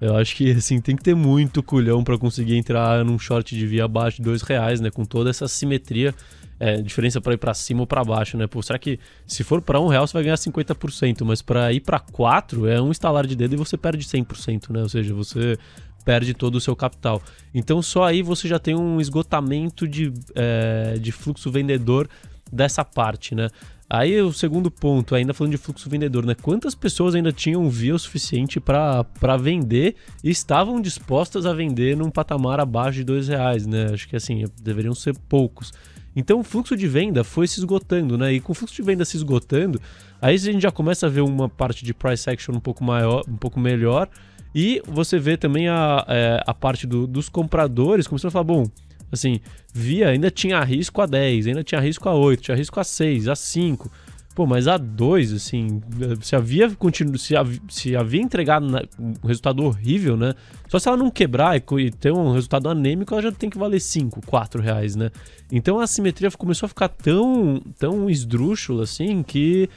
Eu 0.00 0.14
acho 0.16 0.36
que, 0.36 0.52
assim, 0.52 0.80
tem 0.80 0.94
que 0.94 1.02
ter 1.02 1.16
muito 1.16 1.64
culhão 1.64 2.04
para 2.04 2.16
conseguir 2.16 2.56
entrar 2.56 3.04
num 3.04 3.18
short 3.18 3.56
de 3.56 3.66
Via 3.66 3.86
abaixo 3.86 4.18
de 4.18 4.22
dois 4.22 4.42
reais, 4.42 4.80
né? 4.80 4.88
Com 4.88 5.04
toda 5.04 5.30
essa 5.30 5.48
simetria 5.48 6.14
é, 6.58 6.80
diferença 6.80 7.20
para 7.20 7.34
ir 7.34 7.36
para 7.36 7.54
cima 7.54 7.80
ou 7.80 7.86
para 7.86 8.02
baixo, 8.02 8.36
né? 8.36 8.46
Pô, 8.46 8.62
será 8.62 8.78
que 8.78 8.98
se 9.26 9.44
for 9.44 9.60
para 9.60 9.80
um 9.80 9.88
real 9.88 10.06
você 10.06 10.14
vai 10.14 10.24
ganhar 10.24 10.36
50%, 10.36 11.24
mas 11.24 11.42
para 11.42 11.72
ir 11.72 11.80
para 11.80 11.98
quatro 11.98 12.66
é 12.66 12.80
um 12.80 12.90
estalar 12.90 13.26
de 13.26 13.36
dedo 13.36 13.54
e 13.54 13.56
você 13.56 13.76
perde 13.76 14.04
100%, 14.04 14.70
né? 14.70 14.82
Ou 14.82 14.88
seja, 14.88 15.14
você 15.14 15.58
perde 16.04 16.34
todo 16.34 16.54
o 16.54 16.60
seu 16.60 16.74
capital. 16.76 17.20
Então 17.54 17.82
só 17.82 18.04
aí 18.04 18.22
você 18.22 18.48
já 18.48 18.58
tem 18.58 18.74
um 18.74 19.00
esgotamento 19.00 19.86
de, 19.86 20.12
é, 20.34 20.96
de 20.98 21.12
fluxo 21.12 21.50
vendedor 21.50 22.08
dessa 22.50 22.84
parte, 22.84 23.34
né? 23.34 23.48
Aí 23.88 24.20
o 24.20 24.32
segundo 24.32 24.68
ponto, 24.68 25.14
ainda 25.14 25.32
falando 25.32 25.52
de 25.52 25.58
fluxo 25.58 25.88
vendedor, 25.88 26.26
né? 26.26 26.34
Quantas 26.34 26.74
pessoas 26.74 27.14
ainda 27.14 27.30
tinham 27.32 27.68
via 27.70 27.94
o 27.94 27.98
suficiente 27.98 28.58
para 28.58 29.36
vender 29.38 29.94
e 30.24 30.30
estavam 30.30 30.80
dispostas 30.80 31.46
a 31.46 31.52
vender 31.52 31.96
num 31.96 32.10
patamar 32.10 32.58
abaixo 32.58 32.98
de 32.98 33.04
dois 33.04 33.28
reais, 33.28 33.64
né? 33.64 33.90
Acho 33.92 34.08
que 34.08 34.16
assim, 34.16 34.44
deveriam 34.60 34.94
ser 34.94 35.16
poucos. 35.28 35.72
Então 36.16 36.40
o 36.40 36.42
fluxo 36.42 36.74
de 36.74 36.88
venda 36.88 37.22
foi 37.22 37.46
se 37.46 37.60
esgotando, 37.60 38.16
né? 38.16 38.32
E 38.32 38.40
com 38.40 38.52
o 38.52 38.54
fluxo 38.54 38.74
de 38.74 38.82
venda 38.82 39.04
se 39.04 39.18
esgotando, 39.18 39.80
aí 40.20 40.34
a 40.34 40.38
gente 40.38 40.62
já 40.62 40.72
começa 40.72 41.06
a 41.06 41.10
ver 41.10 41.20
uma 41.20 41.46
parte 41.48 41.84
de 41.84 41.92
price 41.92 42.28
action 42.28 42.54
um 42.54 42.60
pouco 42.60 42.82
maior, 42.82 43.22
um 43.28 43.36
pouco 43.36 43.60
melhor. 43.60 44.08
E 44.54 44.82
você 44.86 45.18
vê 45.18 45.36
também 45.36 45.68
a, 45.68 46.04
é, 46.08 46.42
a 46.46 46.54
parte 46.54 46.86
do, 46.86 47.06
dos 47.06 47.28
compradores 47.28 48.06
começando 48.06 48.28
a 48.28 48.32
falar, 48.32 48.44
bom, 48.44 48.64
assim, 49.12 49.38
via 49.74 50.08
ainda 50.08 50.30
tinha 50.30 50.58
risco 50.64 51.02
a 51.02 51.06
10, 51.06 51.48
ainda 51.48 51.62
tinha 51.62 51.80
risco 51.80 52.08
a 52.08 52.14
8, 52.14 52.42
tinha 52.42 52.56
risco 52.56 52.80
a 52.80 52.84
6, 52.84 53.28
a 53.28 53.36
5. 53.36 53.92
Pô, 54.36 54.44
mas 54.44 54.68
a 54.68 54.76
2, 54.76 55.32
assim, 55.32 55.80
se 56.20 56.36
havia, 56.36 56.70
continu, 56.72 57.18
se, 57.18 57.34
havia, 57.34 57.58
se 57.70 57.96
havia 57.96 58.20
entregado 58.20 58.66
um 59.00 59.26
resultado 59.26 59.64
horrível, 59.64 60.14
né? 60.14 60.34
Só 60.68 60.78
se 60.78 60.86
ela 60.86 60.96
não 60.98 61.10
quebrar 61.10 61.56
e, 61.56 61.90
ter 61.90 62.12
um 62.12 62.32
resultado 62.32 62.68
anêmico, 62.68 63.14
ela 63.14 63.22
já 63.22 63.32
tem 63.32 63.48
que 63.48 63.56
valer 63.56 63.80
5, 63.80 64.20
4 64.26 64.60
reais, 64.60 64.94
né? 64.94 65.10
Então 65.50 65.80
a 65.80 65.84
assimetria 65.84 66.30
começou 66.32 66.66
a 66.66 66.68
ficar 66.68 66.90
tão, 66.90 67.62
tão 67.78 68.10
esdrúxula, 68.10 68.82
assim, 68.82 69.22
que 69.22 69.70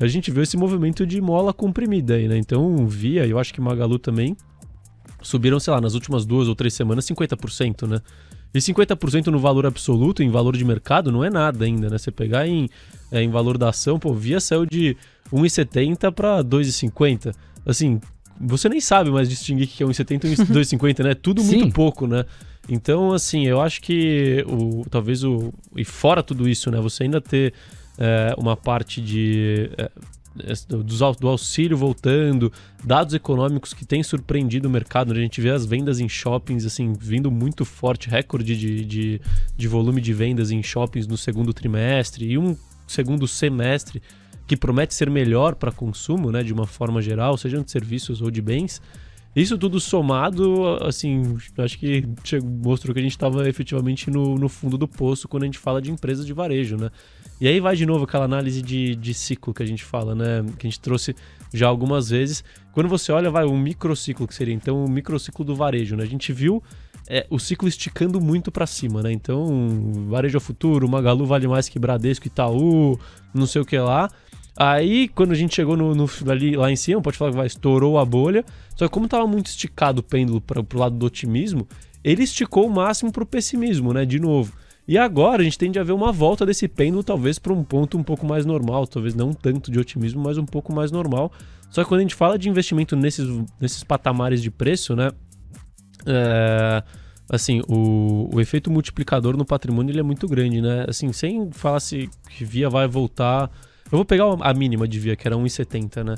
a 0.00 0.06
gente 0.06 0.30
viu 0.30 0.44
esse 0.44 0.56
movimento 0.56 1.04
de 1.04 1.20
mola 1.20 1.52
comprimida 1.52 2.14
aí, 2.14 2.28
né? 2.28 2.38
Então, 2.38 2.86
via, 2.86 3.26
eu 3.26 3.36
acho 3.36 3.52
que 3.52 3.60
Magalu 3.60 3.98
também, 3.98 4.36
subiram, 5.22 5.58
sei 5.58 5.72
lá, 5.72 5.80
nas 5.80 5.94
últimas 5.94 6.24
duas 6.24 6.46
ou 6.46 6.54
três 6.54 6.72
semanas, 6.72 7.04
50%, 7.04 7.88
né? 7.88 8.00
E 8.54 8.58
50% 8.58 9.26
no 9.26 9.38
valor 9.38 9.66
absoluto, 9.66 10.22
em 10.22 10.30
valor 10.30 10.56
de 10.56 10.64
mercado, 10.64 11.10
não 11.10 11.24
é 11.24 11.28
nada 11.28 11.64
ainda, 11.64 11.90
né? 11.90 11.98
Você 11.98 12.12
pegar 12.12 12.46
em, 12.46 12.70
é, 13.10 13.20
em 13.20 13.28
valor 13.28 13.58
da 13.58 13.70
ação, 13.70 13.98
pô, 13.98 14.14
Via 14.14 14.38
saiu 14.38 14.64
de 14.64 14.96
1,70 15.32 16.12
para 16.12 16.44
2,50. 16.44 17.34
Assim, 17.66 18.00
você 18.40 18.68
nem 18.68 18.80
sabe 18.80 19.10
mais 19.10 19.28
distinguir 19.28 19.66
o 19.66 19.68
que 19.68 19.82
é 19.82 19.86
1,70 19.86 20.24
e 20.24 20.36
2,50, 20.36 21.02
né? 21.04 21.14
Tudo 21.14 21.42
Sim. 21.42 21.58
muito 21.58 21.74
pouco, 21.74 22.06
né? 22.06 22.24
Então, 22.68 23.12
assim, 23.12 23.44
eu 23.46 23.60
acho 23.60 23.82
que 23.82 24.44
o, 24.48 24.84
talvez 24.88 25.24
o. 25.24 25.52
E 25.76 25.84
fora 25.84 26.22
tudo 26.22 26.48
isso, 26.48 26.70
né? 26.70 26.80
Você 26.80 27.02
ainda 27.02 27.20
ter 27.20 27.52
é, 27.98 28.34
uma 28.38 28.56
parte 28.56 29.00
de. 29.00 29.70
É, 29.76 29.90
do 31.20 31.28
auxílio 31.28 31.76
voltando, 31.76 32.52
dados 32.84 33.14
econômicos 33.14 33.72
que 33.72 33.84
têm 33.84 34.02
surpreendido 34.02 34.68
o 34.68 34.70
mercado. 34.70 35.12
A 35.12 35.16
gente 35.16 35.40
vê 35.40 35.50
as 35.50 35.64
vendas 35.64 36.00
em 36.00 36.08
shoppings 36.08 36.66
assim 36.66 36.92
vindo 36.92 37.30
muito 37.30 37.64
forte, 37.64 38.08
recorde 38.08 38.56
de, 38.56 38.84
de, 38.84 39.20
de 39.56 39.68
volume 39.68 40.00
de 40.00 40.12
vendas 40.12 40.50
em 40.50 40.62
shoppings 40.62 41.06
no 41.06 41.16
segundo 41.16 41.52
trimestre 41.52 42.26
e 42.26 42.38
um 42.38 42.56
segundo 42.86 43.26
semestre 43.26 44.02
que 44.46 44.56
promete 44.56 44.94
ser 44.94 45.08
melhor 45.08 45.54
para 45.54 45.72
consumo, 45.72 46.30
né, 46.30 46.42
de 46.42 46.52
uma 46.52 46.66
forma 46.66 47.00
geral, 47.00 47.36
seja 47.36 47.62
de 47.62 47.70
serviços 47.70 48.20
ou 48.20 48.30
de 48.30 48.42
bens. 48.42 48.82
Isso 49.34 49.58
tudo 49.58 49.80
somado, 49.80 50.76
assim, 50.82 51.36
acho 51.58 51.78
que 51.78 52.04
mostrou 52.44 52.94
que 52.94 53.00
a 53.00 53.02
gente 53.02 53.12
estava 53.12 53.48
efetivamente 53.48 54.08
no, 54.08 54.36
no 54.36 54.48
fundo 54.48 54.78
do 54.78 54.86
poço 54.86 55.26
quando 55.26 55.42
a 55.42 55.46
gente 55.46 55.58
fala 55.58 55.82
de 55.82 55.90
empresas 55.90 56.24
de 56.24 56.32
varejo, 56.32 56.76
né? 56.76 56.90
E 57.40 57.48
aí 57.48 57.60
vai 57.60 57.74
de 57.76 57.84
novo 57.84 58.04
aquela 58.04 58.24
análise 58.24 58.62
de, 58.62 58.94
de 58.94 59.12
ciclo 59.12 59.52
que 59.52 59.62
a 59.62 59.66
gente 59.66 59.84
fala, 59.84 60.14
né? 60.14 60.44
Que 60.58 60.66
a 60.66 60.70
gente 60.70 60.80
trouxe 60.80 61.14
já 61.52 61.66
algumas 61.66 62.10
vezes. 62.10 62.44
Quando 62.72 62.88
você 62.88 63.12
olha, 63.12 63.30
vai 63.30 63.44
um 63.44 63.58
microciclo, 63.58 64.26
que 64.26 64.34
seria 64.34 64.54
então 64.54 64.84
o 64.84 64.88
microciclo 64.88 65.44
do 65.44 65.54
varejo, 65.54 65.96
né? 65.96 66.04
A 66.04 66.06
gente 66.06 66.32
viu 66.32 66.62
é, 67.08 67.26
o 67.28 67.38
ciclo 67.38 67.68
esticando 67.68 68.20
muito 68.20 68.50
para 68.50 68.66
cima, 68.66 69.02
né? 69.02 69.12
Então, 69.12 70.06
varejo 70.08 70.36
ao 70.36 70.40
futuro, 70.40 70.88
Magalu 70.88 71.26
vale 71.26 71.46
mais 71.46 71.68
que 71.68 71.78
Bradesco, 71.78 72.26
Itaú, 72.26 72.98
não 73.32 73.46
sei 73.46 73.62
o 73.62 73.64
que 73.64 73.78
lá. 73.78 74.10
Aí, 74.56 75.08
quando 75.08 75.32
a 75.32 75.34
gente 75.34 75.54
chegou 75.54 75.76
no, 75.76 75.94
no, 75.94 76.08
ali, 76.28 76.56
lá 76.56 76.70
em 76.70 76.76
cima, 76.76 77.00
pode 77.02 77.18
falar 77.18 77.32
que 77.32 77.36
vai, 77.36 77.46
estourou 77.46 77.98
a 77.98 78.04
bolha. 78.04 78.44
Só 78.76 78.86
que 78.86 78.92
como 78.92 79.08
tava 79.08 79.26
muito 79.26 79.46
esticado 79.46 80.00
o 80.00 80.02
pêndulo 80.02 80.40
para 80.40 80.62
pro 80.62 80.78
lado 80.78 80.96
do 80.96 81.06
otimismo, 81.06 81.66
ele 82.02 82.22
esticou 82.22 82.66
o 82.66 82.70
máximo 82.70 83.10
pro 83.10 83.26
pessimismo, 83.26 83.92
né? 83.92 84.04
De 84.04 84.20
novo. 84.20 84.52
E 84.86 84.98
agora 84.98 85.40
a 85.40 85.44
gente 85.44 85.58
tende 85.58 85.78
a 85.78 85.82
ver 85.82 85.92
uma 85.92 86.12
volta 86.12 86.44
desse 86.44 86.68
pêndulo, 86.68 87.02
talvez 87.02 87.38
para 87.38 87.52
um 87.52 87.64
ponto 87.64 87.96
um 87.96 88.02
pouco 88.02 88.26
mais 88.26 88.44
normal, 88.44 88.86
talvez 88.86 89.14
não 89.14 89.32
tanto 89.32 89.70
de 89.70 89.78
otimismo, 89.78 90.22
mas 90.22 90.36
um 90.36 90.44
pouco 90.44 90.74
mais 90.74 90.90
normal. 90.90 91.32
Só 91.70 91.82
que 91.82 91.88
quando 91.88 92.00
a 92.00 92.02
gente 92.02 92.14
fala 92.14 92.38
de 92.38 92.48
investimento 92.48 92.94
nesses, 92.94 93.26
nesses 93.60 93.82
patamares 93.82 94.42
de 94.42 94.50
preço, 94.50 94.94
né? 94.94 95.10
É, 96.06 96.82
assim, 97.30 97.62
o, 97.66 98.28
o 98.34 98.40
efeito 98.40 98.70
multiplicador 98.70 99.36
no 99.36 99.44
patrimônio 99.44 99.90
ele 99.90 100.00
é 100.00 100.02
muito 100.02 100.28
grande, 100.28 100.60
né? 100.60 100.84
Assim, 100.86 101.12
sem 101.12 101.50
falar 101.50 101.80
se 101.80 102.10
via 102.40 102.68
vai 102.68 102.86
voltar 102.86 103.50
eu 103.94 103.98
vou 103.98 104.04
pegar 104.04 104.24
a 104.40 104.54
mínima 104.54 104.88
de 104.88 104.98
via, 104.98 105.14
que 105.14 105.26
era 105.26 105.36
1,70, 105.36 106.02
né? 106.02 106.14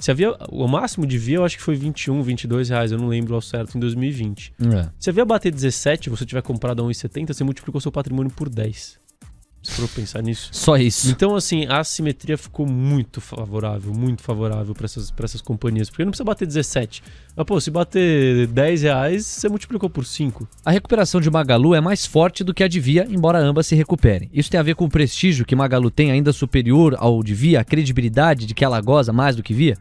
Se 0.00 0.10
havia. 0.10 0.34
O 0.48 0.66
máximo 0.66 1.06
de 1.06 1.18
via, 1.18 1.36
eu 1.36 1.44
acho 1.44 1.56
que 1.56 1.62
foi 1.62 1.76
21, 1.76 2.22
22 2.22 2.70
reais, 2.70 2.92
eu 2.92 2.98
não 2.98 3.08
lembro 3.08 3.34
ao 3.34 3.40
certo, 3.40 3.76
em 3.76 3.80
2020. 3.80 4.52
É. 4.60 4.88
Se 4.98 5.10
havia 5.10 5.24
bater 5.24 5.52
17 5.52 6.10
você 6.10 6.24
tiver 6.24 6.42
comprado 6.42 6.82
a 6.82 6.86
1,70, 6.86 7.32
você 7.32 7.44
multiplicou 7.44 7.80
seu 7.80 7.92
patrimônio 7.92 8.30
por 8.30 8.48
10. 8.48 8.99
Se 9.62 9.72
for 9.72 9.88
pensar 9.88 10.22
nisso. 10.22 10.48
Só 10.52 10.76
isso. 10.76 11.10
Então, 11.10 11.36
assim, 11.36 11.66
a 11.66 11.80
assimetria 11.80 12.38
ficou 12.38 12.66
muito 12.66 13.20
favorável, 13.20 13.92
muito 13.92 14.22
favorável 14.22 14.74
para 14.74 14.86
essas, 14.86 15.10
pra 15.10 15.26
essas 15.26 15.42
companhias. 15.42 15.90
Porque 15.90 16.02
não 16.02 16.10
precisa 16.10 16.24
bater 16.24 16.46
17. 16.46 17.02
Mas, 17.36 17.46
pô, 17.46 17.60
se 17.60 17.70
bater 17.70 18.46
10 18.46 18.82
reais, 18.82 19.26
você 19.26 19.48
multiplicou 19.50 19.90
por 19.90 20.06
5. 20.06 20.48
A 20.64 20.70
recuperação 20.70 21.20
de 21.20 21.30
Magalu 21.30 21.74
é 21.74 21.80
mais 21.80 22.06
forte 22.06 22.42
do 22.42 22.54
que 22.54 22.64
a 22.64 22.68
de 22.68 22.80
Via, 22.80 23.06
embora 23.10 23.38
ambas 23.38 23.66
se 23.66 23.74
recuperem. 23.74 24.30
Isso 24.32 24.50
tem 24.50 24.58
a 24.58 24.62
ver 24.62 24.74
com 24.74 24.86
o 24.86 24.90
prestígio 24.90 25.44
que 25.44 25.54
Magalu 25.54 25.90
tem 25.90 26.10
ainda 26.10 26.32
superior 26.32 26.96
ao 26.98 27.22
de 27.22 27.34
Via, 27.34 27.60
a 27.60 27.64
credibilidade 27.64 28.46
de 28.46 28.54
que 28.54 28.64
ela 28.64 28.80
goza 28.80 29.12
mais 29.12 29.36
do 29.36 29.42
que 29.42 29.52
Via? 29.52 29.76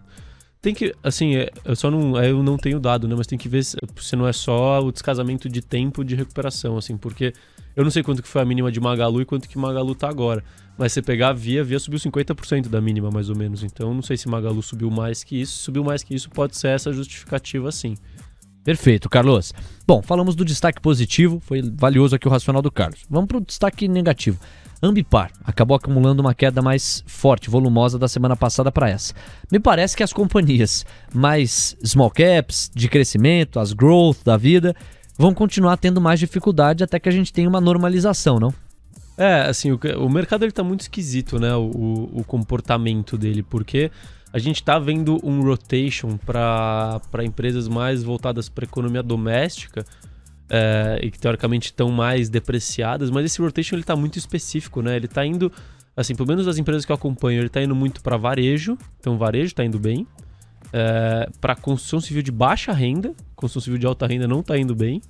Tem 0.61 0.73
que, 0.73 0.93
assim, 1.01 1.37
é, 1.37 1.49
eu 1.63 1.75
só 1.75 1.89
não, 1.89 2.21
eu 2.21 2.43
não 2.43 2.57
tenho 2.57 2.81
dado, 2.81 3.07
né? 3.07 3.15
Mas 3.17 3.27
tem 3.27 3.39
que 3.39 3.47
ver 3.47 3.63
se, 3.63 3.77
se 3.97 4.15
não 4.17 4.27
é 4.27 4.33
só 4.33 4.81
o 4.81 4.91
descasamento 4.91 5.47
de 5.47 5.61
tempo 5.61 6.03
de 6.03 6.15
recuperação, 6.15 6.77
assim, 6.77 6.97
porque 6.97 7.33
eu 7.75 7.83
não 7.83 7.91
sei 7.91 8.03
quanto 8.03 8.21
que 8.21 8.27
foi 8.27 8.41
a 8.41 8.45
mínima 8.45 8.71
de 8.71 8.79
Magalu 8.79 9.21
e 9.21 9.25
quanto 9.25 9.47
que 9.47 9.57
Magalu 9.57 9.95
tá 9.95 10.09
agora. 10.09 10.43
Mas 10.77 10.93
você 10.93 11.01
pegar 11.01 11.29
a 11.29 11.33
Via, 11.33 11.61
a 11.61 11.63
Via 11.63 11.79
subiu 11.79 11.99
50% 11.99 12.69
da 12.69 12.79
mínima, 12.79 13.09
mais 13.11 13.29
ou 13.29 13.35
menos. 13.35 13.63
Então 13.63 13.93
não 13.93 14.01
sei 14.01 14.15
se 14.15 14.29
Magalu 14.29 14.61
subiu 14.63 14.89
mais 14.89 15.23
que 15.23 15.41
isso. 15.41 15.57
Se 15.57 15.63
subiu 15.63 15.83
mais 15.83 16.03
que 16.03 16.15
isso, 16.15 16.29
pode 16.29 16.57
ser 16.57 16.69
essa 16.69 16.93
justificativa 16.93 17.71
sim. 17.71 17.95
Perfeito, 18.63 19.09
Carlos. 19.09 19.53
Bom, 19.87 20.01
falamos 20.01 20.35
do 20.35 20.45
destaque 20.45 20.81
positivo, 20.81 21.39
foi 21.39 21.61
valioso 21.61 22.15
aqui 22.15 22.27
o 22.27 22.31
racional 22.31 22.61
do 22.61 22.71
Carlos. 22.71 23.01
Vamos 23.09 23.27
para 23.27 23.37
o 23.37 23.41
destaque 23.41 23.87
negativo. 23.87 24.39
Ambipar 24.81 25.31
acabou 25.43 25.75
acumulando 25.75 26.21
uma 26.21 26.33
queda 26.33 26.61
mais 26.61 27.03
forte, 27.05 27.49
volumosa 27.49 27.99
da 27.99 28.07
semana 28.07 28.35
passada 28.35 28.71
para 28.71 28.89
essa. 28.89 29.13
Me 29.51 29.59
parece 29.59 29.97
que 29.97 30.03
as 30.03 30.13
companhias 30.13 30.85
mais 31.13 31.75
small 31.83 32.09
caps, 32.09 32.71
de 32.73 32.87
crescimento, 32.87 33.59
as 33.59 33.73
growth 33.73 34.23
da 34.23 34.37
vida, 34.37 34.73
vão 35.19 35.33
continuar 35.33 35.75
tendo 35.75 35.99
mais 35.99 36.17
dificuldade 36.17 36.81
até 36.81 36.97
que 36.97 37.09
a 37.09 37.11
gente 37.11 37.33
tenha 37.33 37.49
uma 37.49 37.59
normalização, 37.59 38.39
não? 38.39 38.53
É, 39.17 39.41
assim, 39.41 39.69
o, 39.69 39.79
o 39.97 40.09
mercado 40.09 40.45
ele 40.45 40.51
tá 40.53 40.63
muito 40.63 40.79
esquisito, 40.79 41.37
né? 41.37 41.53
O, 41.53 42.09
o, 42.13 42.23
comportamento 42.23 43.17
dele, 43.17 43.43
porque 43.43 43.91
a 44.31 44.39
gente 44.39 44.63
tá 44.63 44.79
vendo 44.79 45.19
um 45.21 45.41
rotation 45.41 46.15
para 46.15 47.01
empresas 47.21 47.67
mais 47.67 48.01
voltadas 48.01 48.47
para 48.47 48.63
economia 48.63 49.03
doméstica 49.03 49.85
é, 50.49 51.01
e 51.03 51.11
que 51.11 51.19
teoricamente 51.19 51.65
estão 51.65 51.91
mais 51.91 52.29
depreciadas, 52.29 53.11
mas 53.11 53.25
esse 53.25 53.41
rotation 53.41 53.75
ele 53.75 53.83
tá 53.83 53.97
muito 53.97 54.17
específico, 54.17 54.81
né? 54.81 54.95
Ele 54.95 55.09
tá 55.09 55.25
indo, 55.25 55.51
assim, 55.97 56.15
pelo 56.15 56.29
menos 56.29 56.47
as 56.47 56.57
empresas 56.57 56.85
que 56.85 56.93
eu 56.93 56.95
acompanho, 56.95 57.41
ele 57.41 57.49
tá 57.49 57.61
indo 57.61 57.75
muito 57.75 58.01
para 58.01 58.15
varejo, 58.15 58.77
então 59.01 59.17
varejo 59.17 59.53
tá 59.53 59.65
indo 59.65 59.77
bem 59.77 60.07
é, 60.71 61.29
para 61.39 61.55
construção 61.55 61.99
civil 61.99 62.21
de 62.21 62.31
baixa 62.31 62.71
renda, 62.71 63.13
construção 63.35 63.61
civil 63.61 63.79
de 63.79 63.85
alta 63.85 64.05
renda 64.07 64.27
não 64.27 64.41
está 64.41 64.57
indo 64.57 64.75
bem. 64.75 65.01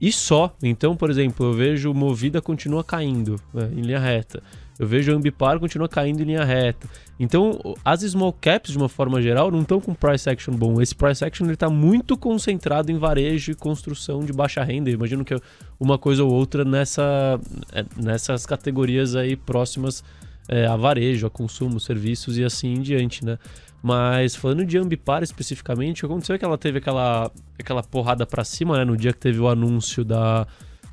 E 0.00 0.12
só. 0.12 0.54
Então, 0.62 0.96
por 0.96 1.10
exemplo, 1.10 1.46
eu 1.46 1.52
vejo 1.52 1.92
Movida 1.92 2.40
continua 2.40 2.84
caindo 2.84 3.40
né, 3.52 3.68
em 3.76 3.80
linha 3.80 3.98
reta. 3.98 4.42
Eu 4.78 4.86
vejo 4.86 5.12
Ambipar 5.12 5.58
continua 5.58 5.88
caindo 5.88 6.22
em 6.22 6.24
linha 6.24 6.44
reta. 6.44 6.88
Então, 7.18 7.58
as 7.84 8.02
small 8.02 8.32
caps, 8.32 8.70
de 8.70 8.78
uma 8.78 8.88
forma 8.88 9.20
geral, 9.20 9.50
não 9.50 9.62
estão 9.62 9.80
com 9.80 9.92
price 9.92 10.30
action 10.30 10.54
bom. 10.54 10.80
Esse 10.80 10.94
price 10.94 11.24
action 11.24 11.50
está 11.50 11.68
muito 11.68 12.16
concentrado 12.16 12.92
em 12.92 12.96
varejo 12.96 13.50
e 13.50 13.56
construção 13.56 14.20
de 14.20 14.32
baixa 14.32 14.62
renda. 14.62 14.88
Eu 14.88 14.94
imagino 14.94 15.24
que 15.24 15.34
uma 15.80 15.98
coisa 15.98 16.22
ou 16.22 16.32
outra 16.32 16.64
nessa, 16.64 17.40
é, 17.72 17.84
nessas 17.96 18.46
categorias 18.46 19.16
aí 19.16 19.34
próximas 19.34 20.04
é, 20.48 20.64
a 20.66 20.76
varejo, 20.76 21.26
a 21.26 21.30
consumo, 21.30 21.80
serviços 21.80 22.38
e 22.38 22.44
assim 22.44 22.74
em 22.74 22.80
diante, 22.80 23.24
né? 23.24 23.36
Mas 23.82 24.34
falando 24.34 24.64
de 24.64 24.76
Ambipar 24.76 25.22
especificamente, 25.22 26.04
aconteceu 26.04 26.38
que 26.38 26.44
ela 26.44 26.58
teve 26.58 26.78
aquela, 26.78 27.30
aquela 27.58 27.82
porrada 27.82 28.26
para 28.26 28.44
cima, 28.44 28.76
né? 28.76 28.84
No 28.84 28.96
dia 28.96 29.12
que 29.12 29.18
teve 29.18 29.38
o 29.38 29.48
anúncio 29.48 30.04
da 30.04 30.46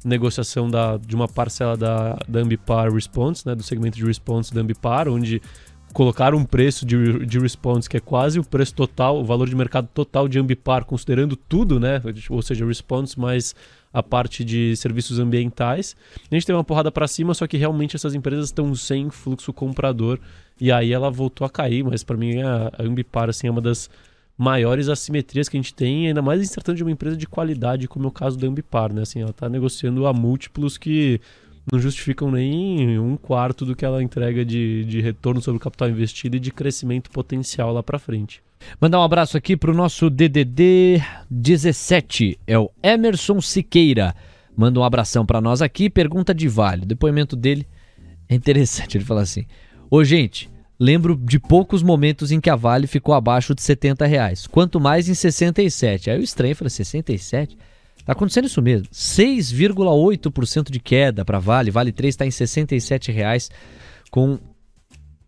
negociação 0.03 0.69
da, 0.69 0.97
de 0.97 1.15
uma 1.15 1.27
parcela 1.27 1.75
da, 1.75 2.17
da 2.27 2.39
Ambipar 2.39 2.93
Response, 2.93 3.45
né? 3.47 3.55
Do 3.55 3.63
segmento 3.63 3.97
de 3.97 4.05
Response 4.05 4.53
da 4.53 4.61
Ambipar, 4.61 5.07
onde 5.07 5.41
colocaram 5.95 6.37
um 6.37 6.43
preço 6.43 6.85
de, 6.85 7.25
de 7.25 7.39
response 7.39 7.89
que 7.89 7.95
é 7.95 8.01
quase 8.01 8.37
o 8.37 8.43
preço 8.43 8.75
total, 8.75 9.17
o 9.17 9.23
valor 9.23 9.47
de 9.47 9.55
mercado 9.55 9.87
total 9.93 10.27
de 10.27 10.37
Ambipar, 10.37 10.83
considerando 10.83 11.37
tudo, 11.37 11.79
né? 11.79 12.01
Ou 12.29 12.41
seja, 12.41 12.65
response 12.65 13.17
mais 13.17 13.55
a 13.95 14.03
parte 14.03 14.43
de 14.43 14.75
serviços 14.75 15.19
ambientais. 15.19 15.95
A 16.29 16.35
gente 16.35 16.45
teve 16.45 16.57
uma 16.57 16.65
porrada 16.65 16.91
para 16.91 17.07
cima, 17.07 17.33
só 17.33 17.47
que 17.47 17.55
realmente 17.55 17.95
essas 17.95 18.13
empresas 18.13 18.47
estão 18.47 18.75
sem 18.75 19.09
fluxo 19.09 19.53
comprador 19.53 20.19
e 20.59 20.69
aí 20.69 20.91
ela 20.91 21.09
voltou 21.09 21.47
a 21.47 21.49
cair, 21.49 21.81
mas 21.81 22.03
para 22.03 22.17
mim 22.17 22.41
a, 22.41 22.73
Ambipar 22.77 23.29
assim, 23.29 23.47
é 23.47 23.51
uma 23.51 23.61
das 23.61 23.89
maiores 24.37 24.89
assimetrias 24.89 25.47
que 25.47 25.55
a 25.55 25.61
gente 25.61 25.73
tem, 25.73 26.07
ainda 26.07 26.21
mais 26.21 26.41
em 26.41 26.73
de 26.73 26.83
uma 26.83 26.91
empresa 26.91 27.15
de 27.15 27.25
qualidade, 27.25 27.87
como 27.87 28.03
é 28.03 28.07
o 28.09 28.11
caso 28.11 28.37
da 28.37 28.45
Ambipar, 28.45 28.91
né? 28.91 29.03
Assim, 29.03 29.21
ela 29.21 29.31
está 29.31 29.47
negociando 29.47 30.05
a 30.05 30.11
múltiplos 30.11 30.77
que 30.77 31.21
não 31.71 31.79
justificam 31.79 32.31
nem 32.31 32.99
um 32.99 33.17
quarto 33.17 33.65
do 33.65 33.75
que 33.75 33.83
ela 33.83 34.03
entrega 34.03 34.45
de, 34.45 34.85
de 34.85 35.01
retorno 35.01 35.41
sobre 35.41 35.57
o 35.57 35.61
capital 35.61 35.89
investido 35.89 36.37
e 36.37 36.39
de 36.39 36.51
crescimento 36.51 37.09
potencial 37.09 37.73
lá 37.73 37.81
para 37.81 37.99
frente. 37.99 38.41
Mandar 38.79 38.99
um 38.99 39.03
abraço 39.03 39.37
aqui 39.37 39.57
para 39.57 39.71
o 39.71 39.75
nosso 39.75 40.09
DDD 40.09 41.01
17, 41.29 42.39
é 42.47 42.57
o 42.57 42.69
Emerson 42.81 43.41
Siqueira. 43.41 44.15
Manda 44.55 44.79
um 44.79 44.83
abração 44.83 45.25
para 45.25 45.41
nós 45.41 45.61
aqui, 45.61 45.89
pergunta 45.89 46.33
de 46.33 46.47
Vale. 46.47 46.83
O 46.83 46.87
depoimento 46.87 47.35
dele 47.35 47.67
é 48.29 48.35
interessante, 48.35 48.97
ele 48.97 49.03
fala 49.03 49.21
assim: 49.21 49.45
Ô 49.89 50.03
gente, 50.03 50.49
lembro 50.79 51.15
de 51.15 51.39
poucos 51.39 51.83
momentos 51.83 52.31
em 52.31 52.39
que 52.39 52.49
a 52.49 52.55
Vale 52.55 52.87
ficou 52.87 53.13
abaixo 53.13 53.53
de 53.53 53.61
70 53.61 54.05
reais, 54.05 54.47
quanto 54.47 54.79
mais 54.79 55.09
em 55.09 55.13
67. 55.13 56.09
Aí 56.09 56.19
o 56.19 56.23
estranho 56.23 56.55
fala: 56.55 56.69
67? 56.69 57.57
Tá 58.05 58.13
acontecendo 58.13 58.45
isso 58.45 58.61
mesmo. 58.61 58.87
6,8% 58.93 60.69
de 60.69 60.79
queda 60.79 61.25
para 61.25 61.39
Vale. 61.39 61.71
Vale 61.71 61.91
3 61.91 62.13
está 62.13 62.25
em 62.25 62.29
R$ 62.29 62.35
67,00 62.35 63.49
com 64.11 64.37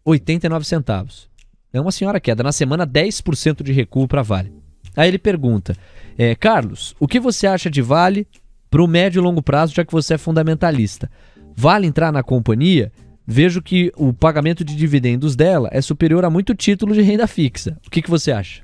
89 0.06 0.66
centavos. 0.66 1.28
É 1.74 1.82
uma 1.82 1.92
senhora 1.92 2.20
queda. 2.20 2.44
Na 2.44 2.52
semana, 2.52 2.86
10% 2.86 3.64
de 3.64 3.72
recuo 3.72 4.08
para 4.08 4.22
Vale. 4.22 4.54
Aí 4.96 5.10
ele 5.10 5.18
pergunta: 5.18 5.76
é, 6.18 6.36
Carlos, 6.36 6.96
o 7.00 7.08
que 7.08 7.20
você 7.20 7.48
acha 7.48 7.70
de 7.70 7.82
Vale 7.82 8.28
para 8.70 8.84
o 8.84 8.88
médio 8.88 9.20
e 9.20 9.24
longo 9.24 9.42
prazo, 9.42 9.74
já 9.74 9.84
que 9.84 9.92
você 9.92 10.14
é 10.14 10.18
fundamentalista? 10.18 11.10
Vale 11.56 11.88
entrar 11.88 12.12
na 12.12 12.22
companhia? 12.22 12.92
Vejo 13.26 13.62
que 13.62 13.92
o 13.98 14.14
pagamento 14.14 14.64
de 14.64 14.76
dividendos 14.76 15.36
dela 15.36 15.68
é 15.74 15.82
superior 15.82 16.24
a 16.24 16.30
muito 16.30 16.56
título 16.56 16.94
de 16.94 17.02
renda 17.02 17.28
fixa. 17.28 17.78
O 17.86 17.90
que, 17.90 18.02
que 18.02 18.10
você 18.10 18.32
acha? 18.32 18.62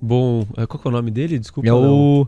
Bom, 0.00 0.44
é, 0.56 0.66
qual 0.66 0.82
é 0.84 0.88
o 0.88 0.90
nome 0.90 1.10
dele? 1.10 1.38
Desculpa. 1.38 1.68
É 1.68 1.72
o. 1.72 2.26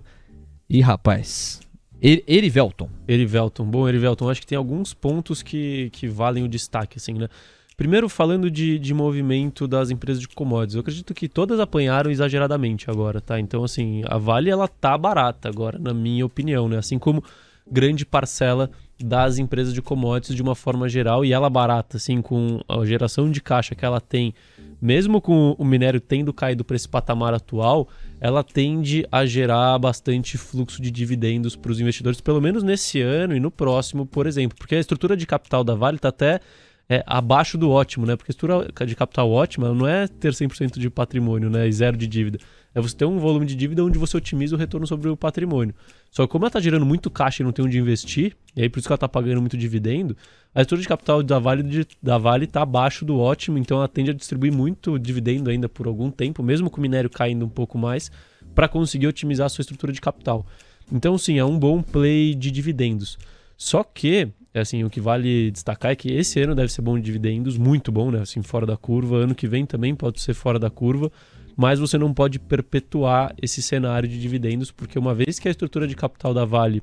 Ih, 0.72 0.80
rapaz. 0.80 1.60
Erivelton. 2.00 2.88
Erivelton. 3.06 3.66
Bom, 3.66 3.86
Erivelton, 3.86 4.30
acho 4.30 4.40
que 4.40 4.46
tem 4.46 4.56
alguns 4.56 4.94
pontos 4.94 5.42
que, 5.42 5.90
que 5.90 6.08
valem 6.08 6.44
o 6.44 6.48
destaque, 6.48 6.96
assim, 6.96 7.12
né? 7.12 7.28
Primeiro, 7.76 8.08
falando 8.08 8.50
de, 8.50 8.78
de 8.78 8.94
movimento 8.94 9.68
das 9.68 9.90
empresas 9.90 10.22
de 10.22 10.28
commodities, 10.28 10.76
eu 10.76 10.80
acredito 10.80 11.12
que 11.12 11.28
todas 11.28 11.60
apanharam 11.60 12.10
exageradamente 12.10 12.90
agora, 12.90 13.20
tá? 13.20 13.38
Então, 13.38 13.62
assim, 13.62 14.00
a 14.06 14.16
Vale, 14.16 14.48
ela 14.48 14.66
tá 14.66 14.96
barata 14.96 15.46
agora, 15.46 15.78
na 15.78 15.92
minha 15.92 16.24
opinião, 16.24 16.66
né? 16.70 16.78
Assim 16.78 16.98
como 16.98 17.22
grande 17.70 18.06
parcela 18.06 18.70
das 19.05 19.38
empresas 19.38 19.72
de 19.74 19.82
commodities 19.82 20.34
de 20.34 20.42
uma 20.42 20.55
forma 20.55 20.88
geral 20.88 21.24
e 21.24 21.32
ela 21.32 21.50
barata, 21.50 21.96
assim, 21.96 22.20
com 22.22 22.61
a 22.68 22.84
geração 22.84 23.30
de 23.30 23.40
caixa 23.40 23.74
que 23.74 23.84
ela 23.84 24.00
tem, 24.00 24.34
mesmo 24.80 25.20
com 25.20 25.55
o 25.59 25.64
minério 25.64 26.00
tendo 26.00 26.32
caído 26.32 26.64
para 26.64 26.76
esse 26.76 26.88
patamar 26.88 27.34
atual, 27.34 27.88
ela 28.20 28.42
tende 28.42 29.07
a 29.11 29.24
gerar 29.26 29.78
bastante 29.78 30.36
fluxo 30.38 30.80
de 30.80 30.90
dividendos 30.90 31.57
para 31.57 31.72
os 31.72 31.80
investidores, 31.80 32.20
pelo 32.20 32.40
menos 32.40 32.62
nesse 32.62 33.00
ano 33.00 33.36
e 33.36 33.40
no 33.40 33.50
próximo, 33.50 34.07
por 34.07 34.26
exemplo, 34.26 34.57
porque 34.59 34.74
a 34.74 34.80
estrutura 34.80 35.16
de 35.16 35.26
capital 35.26 35.62
da 35.62 35.74
Vale 35.74 35.96
está 35.96 36.09
até 36.09 36.40
é, 36.88 37.03
abaixo 37.07 37.57
do 37.57 37.70
ótimo, 37.70 38.05
né? 38.05 38.16
Porque 38.16 38.30
a 38.30 38.34
estrutura 38.34 38.86
de 38.86 38.94
capital 38.94 39.30
ótima 39.30 39.72
não 39.72 39.86
é 39.86 40.07
ter 40.07 40.32
100% 40.32 40.78
de 40.78 40.90
patrimônio 40.90 41.48
né? 41.48 41.66
e 41.66 41.72
zero 41.72 41.96
de 41.96 42.07
dívida. 42.07 42.38
É 42.74 42.80
você 42.80 42.96
ter 42.96 43.04
um 43.04 43.18
volume 43.18 43.44
de 43.44 43.54
dívida 43.54 43.84
onde 43.84 43.98
você 43.98 44.16
otimiza 44.16 44.56
o 44.56 44.58
retorno 44.58 44.86
sobre 44.86 45.08
o 45.08 45.16
patrimônio. 45.16 45.74
Só 46.10 46.26
que 46.26 46.32
como 46.32 46.44
ela 46.44 46.48
está 46.48 46.60
gerando 46.60 46.86
muito 46.86 47.10
caixa 47.10 47.42
e 47.42 47.44
não 47.44 47.52
tem 47.52 47.64
onde 47.64 47.78
investir, 47.78 48.34
e 48.56 48.62
aí 48.62 48.68
por 48.68 48.78
isso 48.78 48.88
que 48.88 48.92
ela 48.92 48.96
está 48.96 49.08
pagando 49.08 49.40
muito 49.40 49.56
dividendo, 49.56 50.16
a 50.54 50.60
estrutura 50.62 50.82
de 50.82 50.88
capital 50.88 51.22
da 51.22 51.38
Vale 51.38 51.86
da 52.02 52.18
Vale 52.18 52.44
está 52.44 52.62
abaixo 52.62 53.04
do 53.04 53.18
ótimo, 53.18 53.58
então 53.58 53.78
ela 53.78 53.88
tende 53.88 54.10
a 54.10 54.14
distribuir 54.14 54.52
muito 54.52 54.98
dividendo 54.98 55.50
ainda 55.50 55.68
por 55.68 55.86
algum 55.86 56.10
tempo, 56.10 56.42
mesmo 56.42 56.70
com 56.70 56.78
o 56.78 56.80
minério 56.80 57.10
caindo 57.10 57.44
um 57.44 57.48
pouco 57.48 57.76
mais, 57.76 58.10
para 58.54 58.68
conseguir 58.68 59.06
otimizar 59.06 59.46
a 59.46 59.48
sua 59.48 59.62
estrutura 59.62 59.92
de 59.92 60.00
capital. 60.00 60.46
Então, 60.90 61.16
sim, 61.16 61.38
é 61.38 61.44
um 61.44 61.58
bom 61.58 61.82
play 61.82 62.34
de 62.34 62.50
dividendos. 62.50 63.18
Só 63.56 63.82
que, 63.84 64.28
assim, 64.52 64.84
o 64.84 64.90
que 64.90 65.00
vale 65.00 65.50
destacar 65.50 65.92
é 65.92 65.96
que 65.96 66.12
esse 66.12 66.40
ano 66.40 66.54
deve 66.54 66.70
ser 66.70 66.82
bom 66.82 66.96
de 66.96 67.02
dividendos, 67.04 67.56
muito 67.56 67.92
bom, 67.92 68.10
né? 68.10 68.20
Assim, 68.20 68.42
fora 68.42 68.66
da 68.66 68.76
curva. 68.76 69.18
Ano 69.18 69.34
que 69.34 69.46
vem 69.46 69.64
também 69.64 69.94
pode 69.94 70.20
ser 70.20 70.34
fora 70.34 70.58
da 70.58 70.68
curva 70.68 71.10
mas 71.57 71.78
você 71.78 71.98
não 71.98 72.12
pode 72.12 72.38
perpetuar 72.38 73.34
esse 73.40 73.62
cenário 73.62 74.09
de 74.09 74.20
dividendos, 74.20 74.70
porque 74.70 74.98
uma 74.98 75.14
vez 75.14 75.38
que 75.38 75.48
a 75.48 75.50
estrutura 75.50 75.86
de 75.86 75.94
capital 75.94 76.32
da 76.32 76.44
Vale 76.44 76.82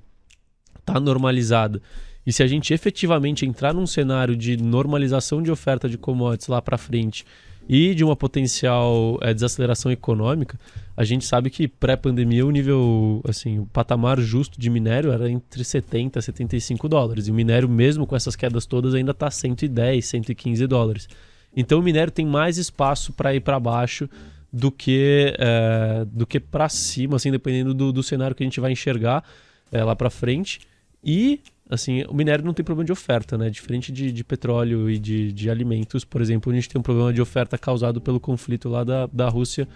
está 0.80 1.00
normalizada, 1.00 1.82
e 2.26 2.32
se 2.32 2.44
a 2.44 2.48
gente 2.48 2.74
efetivamente 2.74 3.46
entrar 3.46 3.74
num 3.74 3.88
cenário 3.88 4.36
de 4.36 4.58
normalização 4.58 5.42
de 5.42 5.52
oferta 5.52 5.90
de 5.90 5.98
commodities 5.98 6.48
lá 6.48 6.62
para 6.62 6.78
frente 6.78 7.26
e 7.68 7.94
de 7.94 8.04
uma 8.04 8.16
potencial 8.16 9.18
é, 9.22 9.34
desaceleração 9.34 9.92
econômica, 9.92 10.60
a 10.98 11.04
gente 11.04 11.26
sabe 11.26 11.50
que 11.50 11.68
pré-pandemia 11.68 12.46
o 12.46 12.52
nível, 12.52 13.22
assim, 13.28 13.60
o 13.60 13.66
patamar 13.66 14.20
justo 14.20 14.60
de 14.60 14.70
minério 14.70 15.12
era 15.12 15.30
entre 15.30 15.64
70 15.64 16.20
e 16.20 16.22
75 16.22 16.90
dólares. 16.90 17.28
E 17.28 17.32
o 17.32 17.34
minério, 17.34 17.70
mesmo 17.70 18.06
com 18.08 18.16
essas 18.16 18.36
quedas 18.36 18.66
todas, 18.66 18.94
ainda 18.94 19.12
está 19.12 19.30
110, 19.30 20.06
115 20.06 20.68
dólares. 20.68 21.08
Então 21.56 21.80
o 21.80 21.84
minério 21.84 22.12
tem 22.12 22.26
mais 22.26 22.58
espaço 22.58 23.14
para 23.14 23.34
ir 23.34 23.40
para 23.40 23.60
baixo 23.60 24.10
do 24.52 24.72
que 24.72 25.34
é, 25.38 26.06
do 26.12 26.26
que 26.26 26.40
para 26.40 26.68
cima, 26.70 27.16
assim, 27.16 27.32
dependendo 27.32 27.74
do, 27.74 27.92
do, 27.92 28.02
cenário 28.02 28.36
que 28.36 28.44
a 28.44 28.46
gente 28.46 28.60
vai 28.60 28.72
enxergar 28.72 29.24
é, 29.72 29.84
lá 29.84 29.96
para 29.96 30.10
frente. 30.10 30.62
E 31.04 31.40
assim, 31.70 32.04
o 32.10 32.14
minério 32.14 32.44
não 32.44 32.54
tem 32.54 32.66
problema 32.66 32.86
de 32.86 32.92
oferta, 32.92 33.38
né? 33.38 33.50
Diferente 33.50 33.92
de, 33.92 34.12
de 34.12 34.24
petróleo 34.24 34.90
e 34.90 34.98
de, 34.98 35.32
de 35.32 35.50
alimentos, 35.50 36.04
por 36.04 36.20
exemplo, 36.20 36.52
a 36.52 36.56
gente 36.56 36.68
tem 36.68 36.80
um 36.80 36.84
problema 36.84 37.14
de 37.14 37.22
oferta 37.22 37.58
causado 37.58 38.02
pelo 38.02 38.20
conflito 38.20 38.68
lá 38.68 38.84
da, 38.84 39.06
da 39.06 39.30
Rússia 39.30 39.68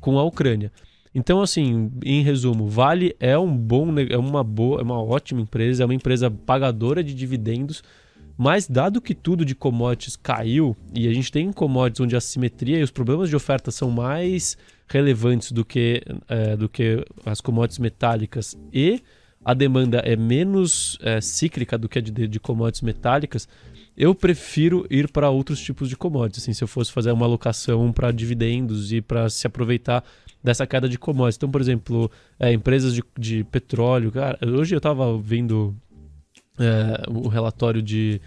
com 0.00 0.18
a 0.18 0.24
Ucrânia. 0.24 0.72
Então, 1.14 1.40
assim, 1.40 1.92
em 2.02 2.22
resumo, 2.22 2.66
Vale 2.66 3.14
é 3.20 3.38
um 3.38 3.56
bom, 3.56 3.88
é 3.98 4.16
uma 4.16 4.42
boa, 4.42 4.80
é 4.80 4.82
uma 4.82 5.00
ótima 5.00 5.40
empresa, 5.40 5.84
é 5.84 5.86
uma 5.86 5.94
empresa 5.94 6.30
pagadora 6.30 7.04
de 7.04 7.14
dividendos 7.14 7.84
mas 8.36 8.66
dado 8.66 9.00
que 9.00 9.14
tudo 9.14 9.44
de 9.44 9.54
commodities 9.54 10.16
caiu 10.16 10.76
e 10.94 11.08
a 11.08 11.12
gente 11.12 11.30
tem 11.30 11.52
commodities 11.52 12.00
onde 12.00 12.16
a 12.16 12.20
simetria 12.20 12.78
e 12.78 12.82
os 12.82 12.90
problemas 12.90 13.28
de 13.28 13.36
oferta 13.36 13.70
são 13.70 13.90
mais 13.90 14.56
relevantes 14.88 15.52
do 15.52 15.64
que, 15.64 16.02
é, 16.28 16.56
do 16.56 16.68
que 16.68 17.04
as 17.24 17.40
commodities 17.40 17.78
metálicas 17.78 18.56
e 18.72 19.02
a 19.44 19.52
demanda 19.52 19.98
é 19.98 20.16
menos 20.16 20.98
é, 21.02 21.20
cíclica 21.20 21.76
do 21.76 21.88
que 21.88 21.98
a 21.98 22.02
de, 22.02 22.26
de 22.26 22.40
commodities 22.40 22.82
metálicas, 22.82 23.46
eu 23.96 24.14
prefiro 24.14 24.86
ir 24.90 25.10
para 25.10 25.30
outros 25.30 25.60
tipos 25.60 25.88
de 25.88 25.96
commodities. 25.96 26.42
Assim, 26.42 26.52
se 26.52 26.64
eu 26.64 26.68
fosse 26.68 26.90
fazer 26.90 27.12
uma 27.12 27.26
alocação 27.26 27.92
para 27.92 28.10
dividendos 28.10 28.92
e 28.92 29.00
para 29.00 29.28
se 29.28 29.46
aproveitar 29.46 30.02
dessa 30.42 30.66
queda 30.66 30.88
de 30.88 30.98
commodities. 30.98 31.36
Então, 31.36 31.50
por 31.50 31.60
exemplo, 31.60 32.10
é, 32.38 32.52
empresas 32.52 32.94
de, 32.94 33.04
de 33.18 33.44
petróleo. 33.44 34.10
Cara, 34.10 34.38
hoje 34.42 34.74
eu 34.74 34.78
estava 34.78 35.16
vendo 35.18 35.74
é, 36.58 37.02
o 37.10 37.28
relatório 37.28 37.82
de, 37.82 38.20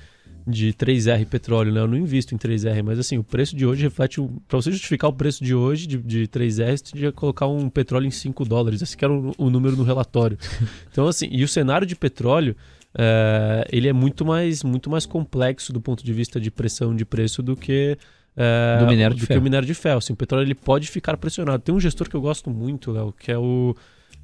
de 0.46 0.74
3R 0.74 1.26
petróleo, 1.26 1.72
né? 1.74 1.82
Eu 1.82 1.88
não 1.88 1.98
invisto 1.98 2.34
em 2.34 2.38
3R, 2.38 2.84
mas 2.84 3.00
assim, 3.00 3.18
o 3.18 3.24
preço 3.24 3.56
de 3.56 3.66
hoje 3.66 3.84
reflete. 3.84 4.22
Para 4.48 4.62
você 4.62 4.72
justificar 4.72 5.10
o 5.10 5.14
preço 5.14 5.44
de 5.44 5.54
hoje 5.54 5.88
de, 5.88 5.98
de 5.98 6.28
3R, 6.28 6.78
você 6.78 6.84
tinha 6.84 7.12
que 7.12 7.18
colocar 7.18 7.48
um 7.48 7.70
petróleo 7.70 8.08
em 8.08 8.12
5 8.12 8.46
dólares. 8.46 8.82
Esse 8.82 8.96
que 8.96 9.04
era 9.04 9.14
o, 9.14 9.34
o 9.38 9.50
número 9.50 9.76
no 9.76 9.84
relatório. 9.84 10.38
Então, 10.92 11.08
assim, 11.08 11.28
e 11.32 11.44
o 11.44 11.48
cenário 11.48 11.86
de 11.86 11.96
petróleo. 11.96 12.56
É, 13.00 13.68
ele 13.72 13.88
é 13.88 13.94
muito 13.94 14.26
mais, 14.26 14.64
muito 14.64 14.90
mais 14.90 15.06
complexo 15.06 15.72
do 15.72 15.80
ponto 15.80 16.04
de 16.04 16.12
vista 16.12 16.40
de 16.40 16.50
pressão 16.50 16.96
de 16.96 17.06
preço 17.06 17.44
do 17.44 17.56
que 17.56 17.96
é, 18.38 18.78
do 18.80 18.86
minério 18.86 19.16
de 19.16 19.22
do 19.22 19.28
ferro. 19.28 19.40
que 19.40 19.42
o 19.42 19.44
minério 19.44 19.68
de 19.68 19.74
ferro. 19.74 19.98
Assim, 19.98 20.14
o 20.14 20.16
petróleo 20.16 20.46
ele 20.46 20.54
pode 20.56 20.88
ficar 20.88 21.18
pressionado. 21.18 21.62
Tem 21.64 21.74
um 21.74 21.80
gestor 21.80 22.08
que 22.08 22.16
eu 22.16 22.22
gosto 22.22 22.52
muito, 22.52 22.92
Léo, 22.92 23.12
que 23.12 23.32
é 23.32 23.38
o 23.38 23.76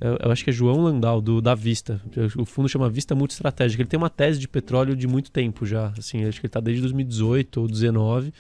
eu, 0.02 0.32
acho 0.32 0.44
que 0.44 0.50
é 0.50 0.54
João 0.54 0.82
Landau, 0.82 1.22
do, 1.22 1.42
da 1.42 1.56
Vista. 1.56 2.02
O 2.38 2.46
fundo 2.46 2.68
chama 2.68 2.90
Vista 2.90 3.16
Multiestratégica. 3.16 3.82
Ele 3.82 3.90
tem 3.90 3.98
uma 3.98 4.10
tese 4.10 4.40
de 4.40 4.48
petróleo 4.48 4.96
de 4.96 5.08
muito 5.08 5.32
tempo 5.32 5.66
já. 5.66 5.94
Assim, 5.98 6.26
acho 6.26 6.40
que 6.40 6.46
ele 6.46 6.50
está 6.50 6.60
desde 6.60 6.82
2018 6.82 7.62
ou 7.62 7.68
2019. 7.68 8.34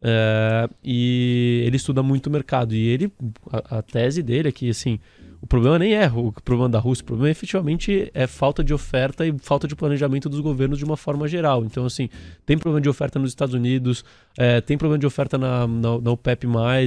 É, 0.00 0.68
e 0.84 1.64
ele 1.66 1.76
estuda 1.76 2.02
muito 2.02 2.26
o 2.26 2.30
mercado. 2.30 2.74
E 2.74 2.86
ele, 2.86 3.12
a, 3.50 3.78
a, 3.78 3.82
tese 3.82 4.22
dele 4.22 4.48
é 4.48 4.52
que, 4.52 4.68
assim, 4.68 4.98
o 5.40 5.46
problema 5.46 5.78
nem 5.78 5.94
é 5.94 6.10
o 6.12 6.32
problema 6.32 6.68
da 6.68 6.78
Rússia, 6.78 7.02
o 7.02 7.06
problema 7.06 7.30
efetivamente 7.30 8.10
é 8.12 8.26
falta 8.26 8.62
de 8.62 8.74
oferta 8.74 9.26
e 9.26 9.34
falta 9.38 9.68
de 9.68 9.76
planejamento 9.76 10.28
dos 10.28 10.40
governos 10.40 10.78
de 10.78 10.84
uma 10.84 10.96
forma 10.96 11.28
geral. 11.28 11.64
Então, 11.64 11.86
assim, 11.86 12.08
tem 12.44 12.58
problema 12.58 12.80
de 12.80 12.88
oferta 12.88 13.18
nos 13.18 13.30
Estados 13.30 13.54
Unidos, 13.54 14.04
é, 14.36 14.60
tem 14.60 14.76
problema 14.76 14.98
de 14.98 15.06
oferta 15.06 15.38
na, 15.38 15.66
na, 15.66 15.98
na 16.00 16.10
OPEP+, 16.10 16.46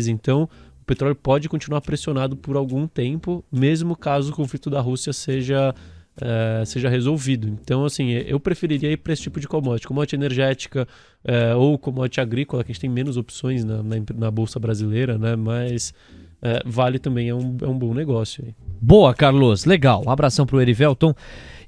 então 0.10 0.50
petróleo 0.92 1.16
pode 1.16 1.48
continuar 1.48 1.80
pressionado 1.80 2.36
por 2.36 2.58
algum 2.58 2.86
tempo, 2.86 3.44
mesmo 3.50 3.96
caso 3.96 4.32
o 4.32 4.36
conflito 4.36 4.70
da 4.70 4.82
Rússia 4.82 5.14
seja 5.14 5.74
é, 6.22 6.66
seja 6.66 6.90
resolvido. 6.90 7.48
Então, 7.48 7.86
assim, 7.86 8.10
eu 8.10 8.40
preferiria 8.40 8.92
ir 8.92 8.98
para 8.98 9.14
esse 9.14 9.22
tipo 9.22 9.40
de 9.40 9.48
commodity, 9.48 9.88
commodity 9.88 10.16
energética 10.16 10.86
é, 11.24 11.56
ou 11.56 11.80
commodity 11.80 12.20
agrícola, 12.20 12.64
que 12.64 12.72
a 12.72 12.74
gente 12.74 12.82
tem 12.82 12.90
menos 12.90 13.16
opções 13.16 13.64
na, 13.64 13.82
na, 13.82 13.96
na 14.16 14.30
Bolsa 14.30 14.60
Brasileira, 14.60 15.18
né? 15.18 15.38
Mas 15.38 15.94
é, 16.42 16.62
vale 16.66 17.00
também, 17.00 17.30
é 17.30 17.36
um, 17.36 17.56
é 17.62 17.68
um 17.68 17.78
bom 17.78 17.94
negócio 17.94 18.44
aí. 18.46 18.54
Boa, 18.82 19.14
Carlos. 19.14 19.64
Legal. 19.64 20.04
Um 20.06 20.10
abração 20.10 20.46
pro 20.46 20.60
Erivelton. 20.60 21.14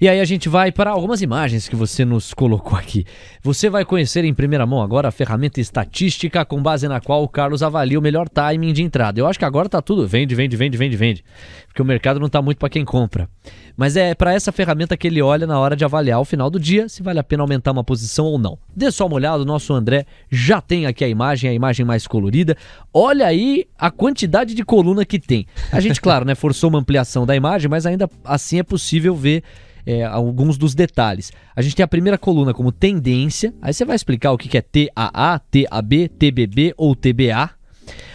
E 0.03 0.09
aí 0.09 0.19
a 0.19 0.25
gente 0.25 0.49
vai 0.49 0.69
para 0.69 0.91
algumas 0.91 1.21
imagens 1.21 1.69
que 1.69 1.77
você 1.77 2.03
nos 2.03 2.33
colocou 2.33 2.77
aqui. 2.77 3.05
Você 3.41 3.69
vai 3.69 3.85
conhecer 3.85 4.25
em 4.25 4.33
primeira 4.33 4.65
mão 4.65 4.81
agora 4.81 5.07
a 5.07 5.11
ferramenta 5.11 5.61
estatística 5.61 6.43
com 6.43 6.61
base 6.61 6.89
na 6.89 6.99
qual 6.99 7.23
o 7.23 7.29
Carlos 7.29 7.63
avalia 7.63 7.97
o 7.97 8.01
melhor 8.01 8.27
timing 8.27 8.73
de 8.73 8.83
entrada. 8.83 9.17
Eu 9.17 9.25
acho 9.25 9.39
que 9.39 9.45
agora 9.45 9.69
tá 9.69 9.81
tudo 9.81 10.05
vende, 10.05 10.35
vende, 10.35 10.57
vende, 10.57 10.75
vende, 10.75 10.97
vende. 10.97 11.23
Porque 11.67 11.81
o 11.81 11.85
mercado 11.85 12.19
não 12.19 12.27
tá 12.27 12.41
muito 12.41 12.57
para 12.57 12.67
quem 12.67 12.83
compra. 12.83 13.29
Mas 13.77 13.95
é 13.95 14.13
para 14.13 14.33
essa 14.33 14.51
ferramenta 14.51 14.97
que 14.97 15.07
ele 15.07 15.21
olha 15.21 15.47
na 15.47 15.57
hora 15.57 15.73
de 15.73 15.85
avaliar 15.85 16.17
ao 16.17 16.25
final 16.25 16.49
do 16.49 16.59
dia 16.59 16.89
se 16.89 17.01
vale 17.01 17.19
a 17.19 17.23
pena 17.23 17.41
aumentar 17.41 17.71
uma 17.71 17.81
posição 17.81 18.25
ou 18.25 18.37
não. 18.37 18.57
Dê 18.75 18.91
só 18.91 19.07
uma 19.07 19.15
olhada, 19.15 19.41
o 19.41 19.45
nosso 19.45 19.73
André 19.73 20.05
já 20.29 20.59
tem 20.59 20.85
aqui 20.85 21.05
a 21.05 21.07
imagem, 21.07 21.49
a 21.49 21.53
imagem 21.53 21.85
mais 21.85 22.05
colorida. 22.05 22.57
Olha 22.93 23.25
aí 23.25 23.67
a 23.79 23.89
quantidade 23.89 24.53
de 24.53 24.65
coluna 24.65 25.05
que 25.05 25.17
tem. 25.17 25.47
A 25.71 25.79
gente, 25.79 26.01
claro, 26.03 26.25
né, 26.25 26.35
forçou 26.35 26.69
uma 26.69 26.79
ampliação 26.79 27.25
da 27.25 27.37
imagem, 27.37 27.69
mas 27.69 27.85
ainda 27.85 28.09
assim 28.25 28.59
é 28.59 28.63
possível 28.63 29.15
ver 29.15 29.41
é, 29.85 30.03
alguns 30.03 30.57
dos 30.57 30.73
detalhes. 30.73 31.31
A 31.55 31.61
gente 31.61 31.75
tem 31.75 31.83
a 31.83 31.87
primeira 31.87 32.17
coluna 32.17 32.53
como 32.53 32.71
tendência, 32.71 33.53
aí 33.61 33.73
você 33.73 33.85
vai 33.85 33.95
explicar 33.95 34.31
o 34.31 34.37
que 34.37 34.57
é 34.57 34.61
TAA, 34.61 35.39
TAB, 35.39 36.09
TBB 36.17 36.73
ou 36.77 36.95
TBA. 36.95 37.49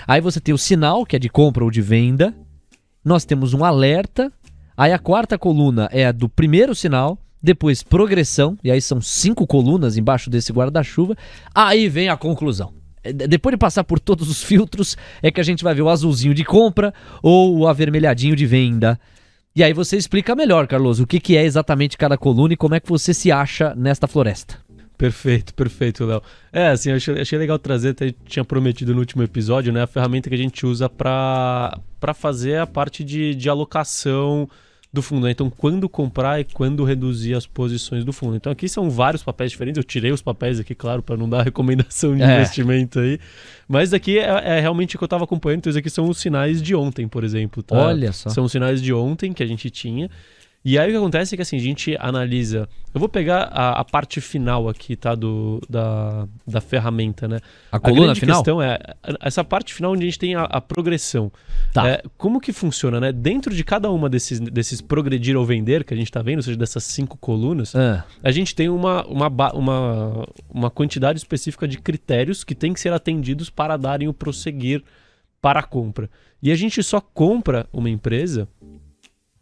Aí 0.07 0.21
você 0.21 0.41
tem 0.41 0.55
o 0.55 0.59
sinal, 0.59 1.05
que 1.05 1.17
é 1.17 1.19
de 1.19 1.29
compra 1.29 1.65
ou 1.65 1.71
de 1.71 1.83
venda. 1.83 2.35
Nós 3.05 3.25
temos 3.25 3.55
um 3.55 3.65
alerta. 3.65 4.33
Aí 4.77 4.93
a 4.93 4.99
quarta 4.99 5.37
coluna 5.37 5.89
é 5.93 6.07
a 6.07 6.13
do 6.13 6.29
primeiro 6.29 6.75
sinal, 6.75 7.19
depois 7.43 7.83
progressão, 7.83 8.57
e 8.63 8.71
aí 8.71 8.81
são 8.81 9.01
cinco 9.01 9.47
colunas 9.47 9.97
embaixo 9.97 10.31
desse 10.31 10.53
guarda-chuva. 10.53 11.17
Aí 11.55 11.89
vem 11.89 12.09
a 12.09 12.17
conclusão. 12.17 12.73
É, 13.03 13.13
depois 13.13 13.53
de 13.53 13.59
passar 13.59 13.85
por 13.85 13.99
todos 13.99 14.29
os 14.29 14.43
filtros, 14.43 14.97
é 15.23 15.31
que 15.31 15.41
a 15.41 15.45
gente 15.45 15.65
vai 15.65 15.75
ver 15.75 15.83
o 15.83 15.89
azulzinho 15.89 16.35
de 16.35 16.45
compra 16.45 16.93
ou 17.23 17.59
o 17.59 17.69
avermelhadinho 17.69 18.37
de 18.37 18.47
venda. 18.47 18.99
E 19.59 19.65
aí 19.65 19.73
você 19.73 19.97
explica 19.97 20.37
melhor, 20.37 20.69
Carlos, 20.69 21.01
o 21.01 21.07
que, 21.07 21.19
que 21.19 21.37
é 21.37 21.43
exatamente 21.43 21.99
cada 21.99 22.17
coluna 22.17 22.55
e 22.55 22.57
como 22.57 22.77
é 22.77 22.81
que 22.81 22.89
você 22.89 23.13
se 23.13 23.33
acha 23.33 23.75
nesta 23.75 24.07
floresta. 24.07 24.57
Perfeito, 24.97 25.53
perfeito, 25.53 26.07
Léo. 26.07 26.23
É, 26.53 26.69
assim, 26.69 26.93
achei, 26.93 27.21
achei 27.21 27.37
legal 27.37 27.59
trazer, 27.59 27.89
até 27.89 28.15
tinha 28.25 28.45
prometido 28.45 28.95
no 28.95 29.01
último 29.01 29.21
episódio, 29.25 29.73
né, 29.73 29.83
a 29.83 29.87
ferramenta 29.89 30.29
que 30.29 30.37
a 30.37 30.39
gente 30.39 30.65
usa 30.65 30.89
para 30.89 31.75
fazer 32.15 32.61
a 32.61 32.69
parte 32.69 33.03
de, 33.03 33.35
de 33.35 33.49
alocação 33.49 34.49
do 34.99 35.03
fundo. 35.03 35.25
Né? 35.25 35.31
Então, 35.31 35.49
quando 35.49 35.89
comprar 35.89 36.41
e 36.41 36.45
quando 36.45 36.85
reduzir 36.85 37.35
as 37.35 37.47
posições 37.47 38.05
do 38.05 38.13
fundo. 38.13 38.37
Então, 38.37 38.53
aqui 38.53 38.69
são 38.69 38.91
vários 38.91 39.23
papéis 39.23 39.51
diferentes. 39.51 39.79
Eu 39.79 39.85
tirei 39.85 40.11
os 40.11 40.21
papéis 40.21 40.59
aqui, 40.59 40.75
claro, 40.75 41.03
para 41.03 41.17
não 41.17 41.29
dar 41.29 41.43
recomendação 41.45 42.17
de 42.17 42.23
é. 42.23 42.37
investimento 42.37 42.99
aí. 42.99 43.19
Mas 43.69 43.93
aqui 43.93 44.19
é, 44.19 44.57
é, 44.57 44.61
realmente 44.61 44.97
o 44.97 44.99
que 44.99 45.05
eu 45.05 45.07
estava 45.07 45.25
acompanhando. 45.25 45.59
Então, 45.59 45.71
esses 45.71 45.79
aqui 45.79 45.91
são 45.91 46.09
os 46.09 46.19
sinais 46.19 46.61
de 46.61 46.75
ontem, 46.75 47.07
por 47.07 47.25
exemplo. 47.25 47.63
Tá? 47.63 47.77
Olha 47.77 48.13
só. 48.13 48.31
São 48.31 48.45
os 48.45 48.53
sinais 48.53 48.83
de 48.83 48.93
ontem 48.93 49.33
que 49.33 49.43
a 49.43 49.47
gente 49.47 49.71
tinha. 49.71 50.11
E 50.65 50.77
aí 50.77 50.89
o 50.89 50.91
que 50.91 50.97
acontece 50.97 51.35
é 51.35 51.37
que 51.37 51.43
assim, 51.43 51.57
a 51.57 51.61
gente 51.61 51.97
analisa. 52.01 52.69
Eu 52.93 52.99
vou 52.99 53.09
pegar 53.09 53.45
a, 53.45 53.81
a 53.81 53.85
parte 53.85 54.21
final 54.21 54.69
aqui, 54.69 54.97
tá? 54.97 55.15
Do, 55.15 55.61
da, 55.69 56.27
da 56.47 56.61
ferramenta, 56.61 57.29
né? 57.29 57.39
A 57.71 57.79
coluna 57.79 58.13
a 58.13 58.15
final? 58.15 58.37
questão 58.37 58.61
é 58.61 58.79
essa 59.21 59.45
parte 59.45 59.73
final 59.73 59.93
onde 59.93 60.03
a 60.03 60.05
gente 60.07 60.19
tem 60.19 60.35
a, 60.35 60.43
a 60.43 60.61
progressão. 60.61 61.31
Tá. 61.73 61.89
É, 61.89 62.03
como 62.17 62.41
que 62.41 62.53
funciona, 62.53 62.99
né? 62.99 63.13
Dentro 63.13 63.55
de 63.55 63.63
cada 63.63 63.91
uma 63.91 64.09
desses, 64.09 64.41
desses 64.41 64.81
progredir 64.81 65.37
ou 65.37 65.45
vender 65.45 65.85
que 65.85 65.95
a 65.95 65.97
gente 65.97 66.11
tá 66.11 66.23
vendo, 66.23 66.39
ou 66.39 66.43
seja, 66.43 66.57
dessas 66.57 66.83
cinco 66.85 67.17
colunas, 67.17 67.75
é. 67.75 68.03
a 68.23 68.31
gente 68.31 68.55
tem 68.55 68.69
uma, 68.69 69.07
uma, 69.07 69.29
uma, 69.53 70.29
uma 70.51 70.71
quantidade 70.71 71.19
específica 71.19 71.69
de 71.69 71.79
critérios 71.79 72.43
que 72.43 72.55
tem 72.55 72.73
que 72.73 72.81
ser 72.81 72.93
atendidos 72.93 73.49
para 73.49 73.77
darem 73.77 74.09
o 74.09 74.13
prosseguir 74.13 74.83
para 75.41 75.61
a 75.61 75.63
compra. 75.63 76.11
E 76.43 76.51
a 76.51 76.55
gente 76.57 76.83
só 76.83 77.01
compra 77.01 77.67
uma 77.73 77.89
empresa 77.89 78.49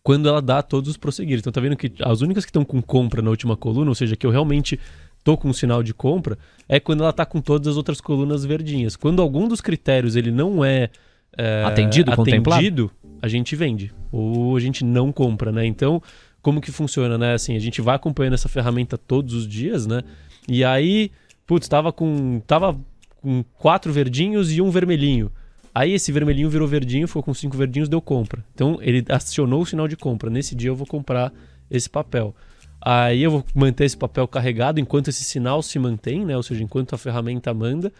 quando 0.07 0.28
ela 0.28 0.40
dá 0.40 0.62
todos 0.62 0.88
os 0.90 0.96
prosseguir. 0.96 1.36
Então 1.40 1.52
tá 1.52 1.61
vendo 1.61 1.76
que 1.76 1.92
as 2.00 2.20
únicas 2.20 2.44
que 2.44 2.50
estão 2.50 2.64
com 2.64 2.80
compra 2.80 3.20
na 3.20 3.28
última 3.28 3.57
coluna, 3.57 3.90
ou 3.90 3.94
seja, 3.94 4.14
que 4.14 4.24
eu 4.24 4.30
realmente 4.30 4.78
tô 5.24 5.36
com 5.36 5.48
um 5.48 5.52
sinal 5.52 5.82
de 5.82 5.92
compra, 5.92 6.38
é 6.68 6.78
quando 6.78 7.02
ela 7.02 7.12
tá 7.12 7.26
com 7.26 7.40
todas 7.40 7.66
as 7.66 7.76
outras 7.76 8.00
colunas 8.00 8.44
verdinhas. 8.44 8.94
Quando 8.94 9.20
algum 9.20 9.48
dos 9.48 9.61
critérios 9.61 10.14
ele 10.14 10.30
não 10.30 10.64
é, 10.64 10.90
é 11.36 11.64
atendido, 11.64 12.12
atendido 12.12 12.88
a 13.20 13.26
gente 13.26 13.57
vende 13.57 13.92
ou 14.12 14.57
a 14.57 14.61
gente 14.61 14.84
não 14.84 15.11
compra, 15.11 15.50
né? 15.50 15.66
Então, 15.66 16.00
como 16.40 16.61
que 16.61 16.70
funciona, 16.70 17.18
né? 17.18 17.34
Assim, 17.34 17.57
a 17.57 17.61
gente 17.61 17.80
vai 17.80 17.96
acompanhando 17.96 18.34
essa 18.34 18.48
ferramenta 18.48 18.96
todos 18.96 19.34
os 19.34 19.48
dias, 19.48 19.88
né? 19.88 20.02
E 20.48 20.62
aí, 20.62 21.11
putz, 21.44 21.66
tava 21.66 21.92
com 21.92 22.40
tava 22.46 22.78
com 23.20 23.42
quatro 23.59 23.92
verdinhos 23.92 24.52
e 24.52 24.62
um 24.62 24.70
vermelhinho. 24.70 25.32
Aí 25.77 25.93
esse 25.93 26.11
vermelhinho 26.11 26.49
virou 26.49 26.66
verdinho, 26.66 27.07
ficou 27.07 27.22
com 27.22 27.35
cinco 27.35 27.55
verdinhos, 27.55 27.87
deu 27.87 28.01
compra. 28.01 28.43
Então 28.55 28.79
ele 28.81 29.05
acionou 29.11 29.61
o 29.61 29.66
sinal 29.66 29.87
de 29.87 29.95
compra. 29.95 30.31
Nesse 30.31 30.55
dia 30.55 30.70
eu 30.70 30.74
vou 30.74 30.87
comprar 30.87 31.31
esse 31.70 31.87
papel. 31.87 32.35
Aí 32.81 33.22
eu 33.22 33.31
vou 33.31 33.45
manter 33.55 33.85
esse 33.85 33.95
papel 33.95 34.27
carregado 34.27 34.81
enquanto 34.81 35.09
esse 35.09 35.22
sinal 35.22 35.61
se 35.61 35.79
mantém, 35.79 36.24
né? 36.24 36.35
Ou 36.35 36.43
seja, 36.43 36.62
enquanto 36.62 36.95
a 36.95 36.99
ferramenta 36.99 37.53
manda. 37.53 37.93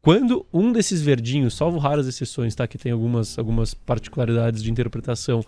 Quando 0.00 0.46
um 0.52 0.70
desses 0.70 1.02
verdinhos, 1.02 1.54
salvo 1.54 1.76
raras 1.78 2.06
exceções, 2.06 2.54
tá? 2.54 2.68
Que 2.68 2.78
tem 2.78 2.92
algumas, 2.92 3.36
algumas 3.36 3.74
particularidades 3.74 4.62
de 4.62 4.70
interpretação, 4.70 5.42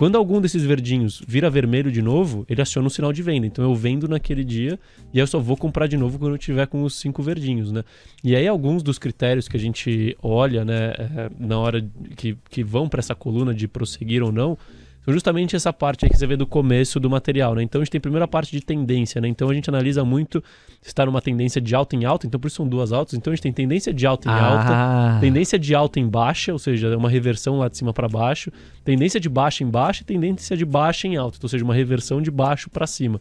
quando 0.00 0.16
algum 0.16 0.40
desses 0.40 0.64
verdinhos 0.64 1.22
vira 1.28 1.50
vermelho 1.50 1.92
de 1.92 2.00
novo, 2.00 2.46
ele 2.48 2.62
aciona 2.62 2.86
um 2.86 2.88
sinal 2.88 3.12
de 3.12 3.22
venda. 3.22 3.46
Então 3.46 3.62
eu 3.62 3.74
vendo 3.74 4.08
naquele 4.08 4.42
dia 4.42 4.80
e 5.12 5.18
eu 5.18 5.26
só 5.26 5.38
vou 5.38 5.58
comprar 5.58 5.86
de 5.88 5.98
novo 5.98 6.18
quando 6.18 6.32
eu 6.32 6.38
tiver 6.38 6.66
com 6.68 6.84
os 6.84 6.98
cinco 6.98 7.22
verdinhos, 7.22 7.70
né? 7.70 7.84
E 8.24 8.34
aí 8.34 8.48
alguns 8.48 8.82
dos 8.82 8.98
critérios 8.98 9.46
que 9.46 9.58
a 9.58 9.60
gente 9.60 10.16
olha, 10.22 10.64
né, 10.64 10.94
é, 10.96 11.30
na 11.38 11.58
hora 11.58 11.86
que, 12.16 12.34
que 12.48 12.64
vão 12.64 12.88
para 12.88 13.00
essa 13.00 13.14
coluna 13.14 13.52
de 13.52 13.68
prosseguir 13.68 14.22
ou 14.22 14.32
não, 14.32 14.56
são 15.04 15.14
justamente 15.14 15.56
essa 15.56 15.72
parte 15.72 16.08
que 16.08 16.16
você 16.16 16.26
vê 16.26 16.36
do 16.36 16.46
começo 16.46 17.00
do 17.00 17.08
material, 17.08 17.54
né? 17.54 17.62
Então 17.62 17.80
a 17.80 17.84
gente 17.84 17.92
tem 17.92 17.98
a 17.98 18.02
primeira 18.02 18.28
parte 18.28 18.52
de 18.52 18.60
tendência, 18.60 19.20
né? 19.20 19.28
Então 19.28 19.48
a 19.48 19.54
gente 19.54 19.68
analisa 19.68 20.04
muito 20.04 20.42
se 20.82 20.88
está 20.88 21.06
numa 21.06 21.22
tendência 21.22 21.60
de 21.60 21.74
alta 21.74 21.96
em 21.96 22.04
alta, 22.04 22.26
então 22.26 22.38
por 22.38 22.48
isso 22.48 22.56
são 22.56 22.68
duas 22.68 22.92
altas. 22.92 23.14
Então 23.14 23.32
a 23.32 23.36
gente 23.36 23.42
tem 23.42 23.52
tendência 23.52 23.92
de 23.92 24.06
alta 24.06 24.28
em 24.28 24.32
ah. 24.32 25.12
alta, 25.12 25.20
tendência 25.20 25.58
de 25.58 25.74
alta 25.74 25.98
em 25.98 26.08
baixa, 26.08 26.52
ou 26.52 26.58
seja, 26.58 26.88
é 26.88 26.96
uma 26.96 27.10
reversão 27.10 27.58
lá 27.58 27.68
de 27.68 27.76
cima 27.76 27.92
para 27.92 28.08
baixo, 28.08 28.52
tendência 28.84 29.18
de 29.18 29.28
baixa 29.28 29.64
em 29.64 29.68
baixa 29.68 30.02
e 30.02 30.04
tendência 30.04 30.56
de 30.56 30.64
baixa 30.64 31.08
em 31.08 31.16
alta, 31.16 31.36
então, 31.38 31.46
ou 31.46 31.50
seja, 31.50 31.64
uma 31.64 31.74
reversão 31.74 32.20
de 32.20 32.30
baixo 32.30 32.68
para 32.70 32.86
cima 32.86 33.20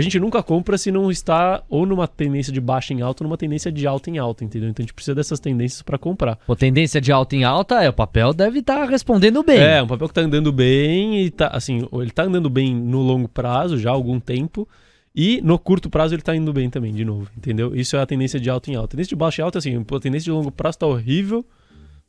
a 0.00 0.02
gente 0.02 0.18
nunca 0.18 0.42
compra 0.42 0.76
se 0.76 0.90
não 0.90 1.10
está 1.10 1.62
ou 1.68 1.86
numa 1.86 2.08
tendência 2.08 2.52
de 2.52 2.60
baixa 2.60 2.92
em 2.92 3.00
alta 3.00 3.22
ou 3.22 3.28
numa 3.28 3.36
tendência 3.36 3.70
de 3.70 3.86
alta 3.86 4.10
em 4.10 4.18
alta, 4.18 4.44
entendeu? 4.44 4.68
Então 4.68 4.82
a 4.82 4.84
gente 4.84 4.94
precisa 4.94 5.14
dessas 5.14 5.38
tendências 5.38 5.82
para 5.82 5.98
comprar. 5.98 6.36
Pô, 6.46 6.56
tendência 6.56 7.00
de 7.00 7.12
alta 7.12 7.36
em 7.36 7.44
alta, 7.44 7.82
é, 7.82 7.88
o 7.88 7.92
papel 7.92 8.32
deve 8.32 8.60
estar 8.60 8.80
tá 8.80 8.84
respondendo 8.86 9.42
bem. 9.42 9.58
É, 9.58 9.82
um 9.82 9.86
papel 9.86 10.08
que 10.08 10.12
está 10.12 10.22
andando 10.22 10.52
bem 10.52 11.22
e 11.22 11.30
tá, 11.30 11.48
assim, 11.48 11.86
ele 11.92 12.08
está 12.08 12.24
andando 12.24 12.50
bem 12.50 12.74
no 12.74 13.00
longo 13.00 13.28
prazo 13.28 13.78
já 13.78 13.90
há 13.90 13.92
algum 13.92 14.18
tempo. 14.18 14.68
E 15.14 15.40
no 15.42 15.58
curto 15.58 15.90
prazo 15.90 16.14
ele 16.14 16.22
está 16.22 16.34
indo 16.36 16.52
bem 16.52 16.70
também, 16.70 16.94
de 16.94 17.04
novo, 17.04 17.28
entendeu? 17.36 17.74
Isso 17.74 17.96
é 17.96 18.00
a 18.00 18.06
tendência 18.06 18.38
de 18.38 18.48
alta 18.48 18.70
em 18.70 18.76
alta. 18.76 18.86
A 18.86 18.90
tendência 18.90 19.08
de 19.10 19.16
baixa 19.16 19.42
em 19.42 19.44
alta, 19.44 19.58
assim, 19.58 19.76
a 19.76 20.00
tendência 20.00 20.26
de 20.26 20.30
longo 20.30 20.52
prazo 20.52 20.76
está 20.76 20.86
horrível, 20.86 21.44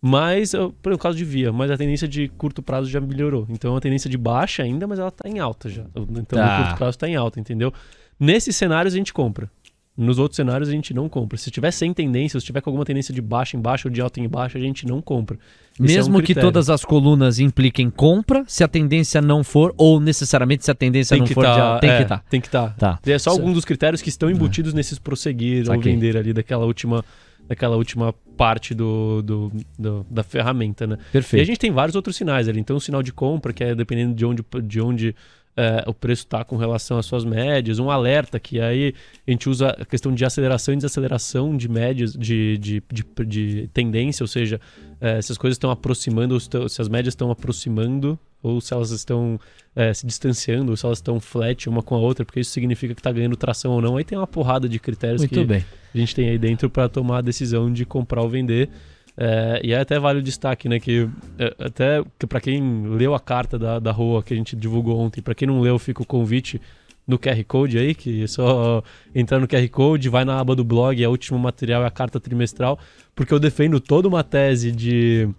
mas, 0.02 0.54
por 0.82 0.98
caso 0.98 1.16
de 1.16 1.24
via, 1.24 1.52
mas 1.52 1.70
a 1.70 1.78
tendência 1.78 2.08
de 2.08 2.28
curto 2.30 2.64
prazo 2.64 2.90
já 2.90 3.00
melhorou. 3.00 3.46
Então 3.50 3.76
a 3.76 3.80
tendência 3.80 4.10
de 4.10 4.18
baixa 4.18 4.64
ainda, 4.64 4.88
mas 4.88 4.98
ela 4.98 5.10
está 5.10 5.30
em 5.30 5.38
alta 5.38 5.70
já. 5.70 5.86
Então 5.96 6.24
tá. 6.24 6.58
no 6.58 6.64
curto 6.64 6.78
prazo 6.78 6.96
está 6.96 7.08
em 7.08 7.16
alta, 7.16 7.40
entendeu? 7.40 7.72
Nesses 8.20 8.56
cenários 8.56 8.96
a 8.96 8.98
gente 8.98 9.14
compra. 9.14 9.50
Nos 9.96 10.18
outros 10.18 10.38
cenários 10.38 10.70
a 10.70 10.72
gente 10.72 10.94
não 10.94 11.08
compra. 11.08 11.38
Se 11.38 11.52
tiver 11.52 11.70
sem 11.70 11.94
tendência, 11.94 12.40
se 12.40 12.46
tiver 12.46 12.62
com 12.62 12.70
alguma 12.70 12.86
tendência 12.86 13.14
de 13.14 13.22
baixa 13.22 13.58
em 13.58 13.60
baixa 13.60 13.88
ou 13.88 13.94
de 13.94 14.02
alta 14.02 14.20
em 14.20 14.28
baixa, 14.28 14.58
a 14.58 14.62
gente 14.62 14.88
não 14.88 15.02
compra. 15.02 15.38
Esse 15.74 15.82
Mesmo 15.96 16.18
é 16.18 16.20
um 16.20 16.24
que 16.24 16.34
todas 16.34 16.70
as 16.70 16.84
colunas 16.84 17.40
impliquem 17.40 17.90
compra, 17.90 18.44
se 18.48 18.64
a 18.64 18.68
tendência 18.68 19.22
não 19.22 19.44
for, 19.44 19.74
ou 19.78 20.00
necessariamente 20.00 20.64
se 20.64 20.72
a 20.72 20.76
tendência 20.76 21.16
tem 21.16 21.20
não 21.20 21.28
for, 21.28 21.44
tá, 21.44 21.54
de 21.54 21.60
alta, 21.60 21.80
tem 21.82 21.90
é, 21.90 21.98
que 21.98 22.04
estar. 22.04 22.18
Tá. 22.18 22.24
Tem 22.30 22.42
que 22.42 22.48
estar. 22.48 22.76
Tá. 22.76 23.00
É 23.06 23.20
só 23.20 23.30
alguns 23.30 23.54
dos 23.54 23.66
critérios 23.66 24.02
que 24.02 24.10
estão 24.10 24.32
embutidos 24.32 24.74
é. 24.74 24.78
nesses 24.78 24.98
prosseguir 24.98 25.66
Saquei. 25.66 25.78
ou 25.78 25.84
vender 25.84 26.18
ali 26.18 26.34
daquela 26.34 26.66
última 26.66 27.04
daquela 27.48 27.76
última 27.76 28.14
parte 28.38 28.74
do, 28.74 29.22
do, 29.22 29.52
do, 29.78 30.06
da 30.10 30.24
ferramenta, 30.24 30.88
né? 30.88 30.98
Perfeito. 31.12 31.42
E 31.42 31.44
a 31.44 31.46
gente 31.46 31.60
tem 31.60 31.72
vários 31.72 31.96
outros 31.96 32.16
sinais 32.16 32.48
ali. 32.48 32.60
Então, 32.60 32.76
o 32.76 32.82
sinal 32.82 33.04
de 33.04 33.14
compra, 33.14 33.54
que 33.54 33.64
é 33.64 33.76
dependendo 33.76 34.14
de 34.14 34.26
onde, 34.26 34.44
de 34.64 34.82
onde 34.82 35.16
é, 35.56 35.84
o 35.86 35.94
preço 35.94 36.24
está 36.24 36.44
com 36.44 36.56
relação 36.56 36.98
às 36.98 37.06
suas 37.06 37.26
médias, 37.26 37.78
um 37.78 37.92
alerta 37.92 38.40
que 38.40 38.60
aí 38.60 38.94
a 39.28 39.32
gente 39.32 39.50
usa 39.50 39.70
a 39.70 39.86
questão 39.86 40.14
de 40.14 40.24
aceleração 40.24 40.74
e 40.74 40.78
desaceleração 40.78 41.56
de 41.56 41.70
médias, 41.70 42.14
de, 42.14 42.58
de, 42.58 42.84
de, 42.92 43.06
de 43.26 43.70
tendência, 43.74 44.24
ou 44.24 44.28
seja, 44.28 44.60
é, 45.00 45.22
se 45.22 45.32
as 45.32 45.38
coisas 45.38 45.56
estão 45.56 45.70
aproximando, 45.70 46.40
se 46.40 46.82
as 46.82 46.88
médias 46.88 47.12
estão 47.12 47.30
aproximando 47.32 48.18
ou 48.42 48.60
se 48.60 48.74
elas 48.74 48.92
estão 48.92 49.40
é, 49.76 49.94
se 49.94 50.06
distanciando, 50.06 50.72
ou 50.72 50.78
se 50.78 50.86
elas 50.86 50.98
estão 50.98 51.20
flat 51.20 51.70
uma 51.70 51.82
com 51.82 51.96
a 51.96 52.00
outra, 52.00 52.26
porque 52.26 52.40
isso 52.40 52.52
significa 52.52 52.94
que 52.94 53.00
está 53.00 53.12
ganhando 53.12 53.36
tração 53.36 53.74
ou 53.74 53.82
não. 53.82 53.98
Aí 53.98 54.04
tem 54.04 54.18
uma 54.18 54.28
porrada 54.28 54.68
de 54.68 54.80
critérios 54.80 55.22
Muito 55.22 55.34
que 55.34 55.44
bem. 55.44 55.66
a 55.94 55.98
gente 55.98 56.16
tem 56.16 56.30
aí 56.30 56.38
dentro 56.38 56.70
para 56.70 56.90
tomar 56.90 57.20
a 57.20 57.22
decisão 57.22 57.72
de 57.72 57.86
comprar 57.86 58.22
ou 58.22 58.30
vender. 58.30 58.70
É, 59.18 59.62
e 59.64 59.74
é 59.74 59.80
até 59.80 60.00
vale 60.00 60.20
o 60.20 60.24
destaque, 60.24 60.70
né? 60.70 60.80
Que 60.80 61.08
é, 61.38 61.56
até 61.60 62.04
que 62.18 62.26
para 62.26 62.40
quem 62.40 62.88
leu 62.88 63.14
a 63.14 63.20
carta 63.20 63.60
da, 63.60 63.78
da 63.78 63.92
rua 63.92 64.24
que 64.24 64.34
a 64.34 64.38
gente 64.38 64.56
divulgou 64.56 65.00
ontem, 65.00 65.22
para 65.22 65.36
quem 65.36 65.48
não 65.48 65.62
leu, 65.62 65.78
fica 65.78 66.02
o 66.02 66.06
convite 66.06 66.62
no 67.08 67.20
QR 67.20 67.44
Code 67.46 67.78
aí, 67.78 67.94
que 67.94 68.24
é 68.24 68.28
só 68.28 68.84
entrar 69.14 69.40
no 69.40 69.48
QR 69.48 69.68
Code, 69.70 70.08
vai 70.08 70.24
na 70.24 70.40
aba 70.40 70.56
do 70.56 70.64
blog, 70.64 71.04
é 71.04 71.08
o 71.08 71.12
último 71.12 71.38
material, 71.38 71.84
é 71.84 71.88
a 71.88 71.92
carta 71.92 72.20
trimestral, 72.20 72.80
porque 73.14 73.34
eu 73.34 73.40
defendo 73.40 73.80
toda 73.80 74.08
uma 74.08 74.24
tese 74.24 74.72
de 74.72 75.30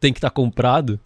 tem 0.00 0.12
que 0.12 0.18
estar 0.18 0.30
tá 0.30 0.34
comprado. 0.34 0.98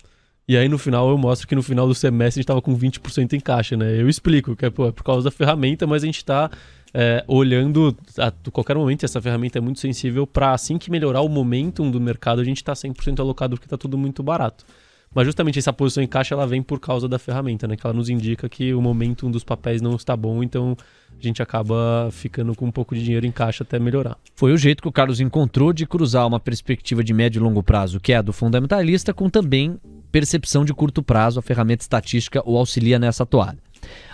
E 0.48 0.56
aí 0.56 0.68
no 0.68 0.78
final 0.78 1.10
eu 1.10 1.18
mostro 1.18 1.48
que 1.48 1.56
no 1.56 1.62
final 1.62 1.88
do 1.88 1.94
semestre 1.94 2.38
a 2.38 2.40
gente 2.40 2.44
estava 2.44 2.62
com 2.62 2.76
20% 2.76 3.32
em 3.32 3.40
caixa, 3.40 3.76
né? 3.76 4.00
Eu 4.00 4.08
explico 4.08 4.54
que 4.54 4.64
é, 4.64 4.68
é 4.68 4.70
por 4.70 5.02
causa 5.02 5.24
da 5.24 5.30
ferramenta, 5.30 5.86
mas 5.88 6.04
a 6.04 6.06
gente 6.06 6.18
está 6.18 6.48
é, 6.94 7.24
olhando 7.26 7.96
a 8.16 8.32
qualquer 8.52 8.76
momento, 8.76 9.04
essa 9.04 9.20
ferramenta 9.20 9.58
é 9.58 9.60
muito 9.60 9.80
sensível 9.80 10.24
para 10.24 10.52
assim 10.52 10.78
que 10.78 10.88
melhorar 10.88 11.20
o 11.20 11.28
momentum 11.28 11.90
do 11.90 12.00
mercado, 12.00 12.40
a 12.40 12.44
gente 12.44 12.58
está 12.58 12.74
100% 12.74 13.18
alocado 13.18 13.56
porque 13.56 13.66
está 13.66 13.76
tudo 13.76 13.98
muito 13.98 14.22
barato. 14.22 14.64
Mas 15.12 15.26
justamente 15.26 15.58
essa 15.58 15.72
posição 15.72 16.02
em 16.02 16.06
caixa 16.06 16.34
ela 16.34 16.46
vem 16.46 16.62
por 16.62 16.78
causa 16.78 17.08
da 17.08 17.18
ferramenta, 17.18 17.66
né? 17.66 17.76
Que 17.76 17.86
ela 17.86 17.94
nos 17.94 18.08
indica 18.08 18.48
que 18.48 18.72
o 18.72 18.80
momentum 18.80 19.30
dos 19.30 19.42
papéis 19.42 19.80
não 19.80 19.96
está 19.96 20.16
bom, 20.16 20.42
então 20.42 20.76
a 21.18 21.22
gente 21.22 21.42
acaba 21.42 22.08
ficando 22.12 22.54
com 22.54 22.66
um 22.66 22.70
pouco 22.70 22.94
de 22.94 23.02
dinheiro 23.02 23.26
em 23.26 23.32
caixa 23.32 23.64
até 23.64 23.78
melhorar. 23.78 24.16
Foi 24.36 24.52
o 24.52 24.56
jeito 24.56 24.82
que 24.82 24.88
o 24.88 24.92
Carlos 24.92 25.18
encontrou 25.18 25.72
de 25.72 25.86
cruzar 25.86 26.26
uma 26.26 26.38
perspectiva 26.38 27.02
de 27.02 27.12
médio 27.12 27.40
e 27.40 27.42
longo 27.42 27.62
prazo, 27.62 27.98
que 27.98 28.12
é 28.12 28.16
a 28.16 28.22
do 28.22 28.32
fundamentalista, 28.32 29.14
com 29.14 29.28
também 29.30 29.78
percepção 30.10 30.64
de 30.64 30.72
curto 30.72 31.02
prazo. 31.02 31.38
A 31.38 31.42
ferramenta 31.42 31.82
estatística 31.82 32.42
o 32.44 32.56
auxilia 32.56 32.98
nessa 32.98 33.24
toada. 33.24 33.58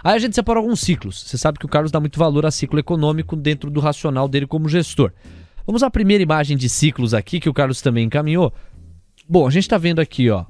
Aí 0.02 0.16
a 0.16 0.18
gente 0.18 0.34
separa 0.34 0.58
alguns 0.58 0.80
ciclos. 0.80 1.22
Você 1.22 1.38
sabe 1.38 1.58
que 1.58 1.66
o 1.66 1.68
Carlos 1.68 1.90
dá 1.90 2.00
muito 2.00 2.18
valor 2.18 2.44
a 2.44 2.50
ciclo 2.50 2.78
econômico 2.78 3.36
dentro 3.36 3.70
do 3.70 3.80
racional 3.80 4.28
dele 4.28 4.46
como 4.46 4.68
gestor. 4.68 5.12
Vamos 5.66 5.82
à 5.82 5.90
primeira 5.90 6.22
imagem 6.22 6.56
de 6.56 6.68
ciclos 6.68 7.14
aqui 7.14 7.38
que 7.38 7.48
o 7.48 7.54
Carlos 7.54 7.80
também 7.80 8.04
encaminhou. 8.06 8.52
Bom, 9.28 9.46
a 9.46 9.50
gente 9.50 9.62
está 9.62 9.78
vendo 9.78 10.00
aqui, 10.00 10.28
ó, 10.28 10.44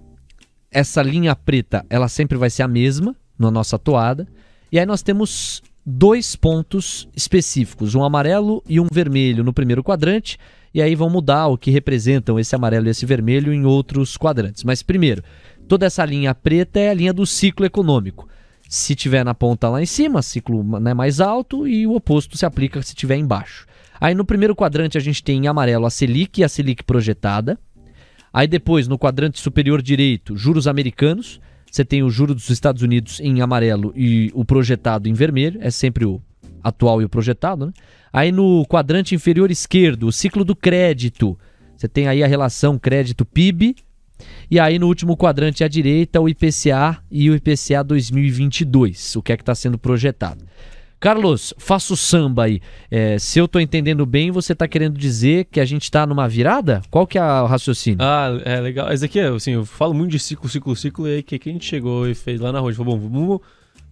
essa 0.70 1.03
linha 1.03 1.36
preta, 1.36 1.84
ela 1.90 2.09
sempre 2.09 2.38
vai 2.38 2.49
ser 2.49 2.62
a 2.62 2.68
mesma 2.68 3.14
na 3.38 3.51
nossa 3.51 3.78
toada. 3.78 4.26
E 4.70 4.78
aí 4.78 4.86
nós 4.86 5.03
temos 5.03 5.62
dois 5.84 6.34
pontos 6.34 7.09
específicos, 7.14 7.95
um 7.95 8.03
amarelo 8.03 8.62
e 8.66 8.80
um 8.80 8.86
vermelho 8.90 9.45
no 9.45 9.53
primeiro 9.53 9.84
quadrante, 9.84 10.38
e 10.75 10.81
aí 10.81 10.95
vão 10.95 11.11
mudar 11.11 11.49
o 11.49 11.59
que 11.59 11.70
representam 11.70 12.39
esse 12.39 12.55
amarelo 12.55 12.87
e 12.87 12.91
esse 12.91 13.05
vermelho 13.05 13.53
em 13.53 13.64
outros 13.64 14.16
quadrantes. 14.16 14.64
Mas 14.64 14.83
primeiro, 14.83 15.23
toda 15.68 15.87
essa 15.87 16.05
linha 16.05 16.35
preta 16.35 16.81
é 16.81 16.91
a 16.91 16.95
linha 16.95 17.12
do 17.12 17.27
ciclo 17.27 17.66
econômico. 17.66 18.29
Se 18.68 18.95
tiver 18.95 19.25
na 19.25 19.35
ponta 19.35 19.68
lá 19.68 19.83
em 19.83 19.87
cima, 19.87 20.23
ciclo 20.23 20.81
né, 20.81 20.95
mais 20.95 21.20
alto, 21.20 21.68
e 21.68 21.87
o 21.87 21.95
oposto 21.95 22.39
se 22.39 22.47
aplica 22.47 22.81
se 22.81 22.95
tiver 22.95 23.16
embaixo. 23.16 23.66
Aí 24.01 24.14
no 24.14 24.25
primeiro 24.25 24.57
quadrante 24.57 24.97
a 24.97 25.01
gente 25.01 25.23
tem 25.23 25.45
em 25.45 25.47
amarelo 25.47 25.85
a 25.85 25.91
Selic 25.91 26.41
e 26.41 26.45
a 26.45 26.49
Selic 26.49 26.83
projetada. 26.83 27.59
Aí 28.33 28.49
depois, 28.49 28.89
no 28.89 28.99
quadrante 28.99 29.39
superior 29.39 29.83
direito, 29.83 30.37
juros 30.37 30.66
americanos. 30.66 31.39
Você 31.70 31.85
tem 31.85 32.03
o 32.03 32.11
juro 32.11 32.35
dos 32.35 32.51
Estados 32.51 32.83
Unidos 32.83 33.20
em 33.20 33.41
amarelo 33.41 33.93
e 33.95 34.31
o 34.35 34.45
projetado 34.45 35.09
em 35.09 35.12
vermelho. 35.12 35.59
É 35.62 35.70
sempre 35.70 36.05
o 36.05 36.20
atual 36.63 37.01
e 37.03 37.05
o 37.05 37.09
projetado, 37.09 37.67
né? 37.67 37.73
Aí 38.13 38.31
no 38.31 38.65
quadrante 38.67 39.15
inferior 39.15 39.51
esquerdo, 39.51 40.07
o 40.07 40.13
ciclo 40.13 40.45
do 40.45 40.55
crédito. 40.55 41.39
Você 41.77 41.89
tem 41.89 42.07
aí 42.07 42.23
a 42.23 42.27
relação 42.27 42.79
crédito-PIB. 42.79 43.75
E 44.51 44.61
aí 44.61 44.79
no 44.79 44.87
último 44.87 45.17
quadrante 45.17 45.65
à 45.65 45.69
direita, 45.69 46.21
o 46.21 46.29
IPCA 46.29 47.03
e 47.11 47.29
o 47.29 47.35
IPCA 47.35 47.83
2022, 47.83 49.17
o 49.17 49.23
que 49.23 49.33
é 49.33 49.37
que 49.37 49.43
está 49.43 49.55
sendo 49.55 49.79
projetado. 49.79 50.45
Carlos, 51.03 51.53
faço 51.59 51.97
samba 51.97 52.45
aí. 52.45 52.61
É, 52.89 53.19
se 53.19 53.37
eu 53.37 53.47
estou 53.47 53.61
entendendo 53.61 54.07
bem, 54.07 54.31
você 54.31 54.53
está 54.53 54.69
querendo 54.69 54.97
dizer 54.97 55.47
que 55.51 55.59
a 55.59 55.65
gente 55.65 55.83
está 55.83 56.07
numa 56.07 56.29
virada? 56.29 56.81
Qual 56.93 57.09
que 57.09 57.19
é 57.19 57.23
o 57.23 57.47
raciocínio? 57.47 57.99
Ah, 58.01 58.41
é 58.45 58.61
legal. 58.61 58.93
Esse 58.93 59.07
aqui 59.07 59.19
é, 59.19 59.27
assim, 59.27 59.51
eu 59.51 59.65
falo 59.65 59.93
muito 59.93 60.13
de 60.13 60.21
ciclo, 60.21 60.49
ciclo, 60.49 60.77
ciclo, 60.77 61.09
e 61.09 61.17
aí 61.17 61.23
que, 61.25 61.41
que 61.41 61.51
a 61.51 61.53
gente 61.53 61.65
chegou 61.65 62.09
e 62.09 62.15
fez 62.15 62.41
lá 62.41 62.53
na 62.53 62.61
rua? 62.61 62.73
Falou, 62.73 62.97
bom, 62.97 63.09
vamos, 63.09 63.41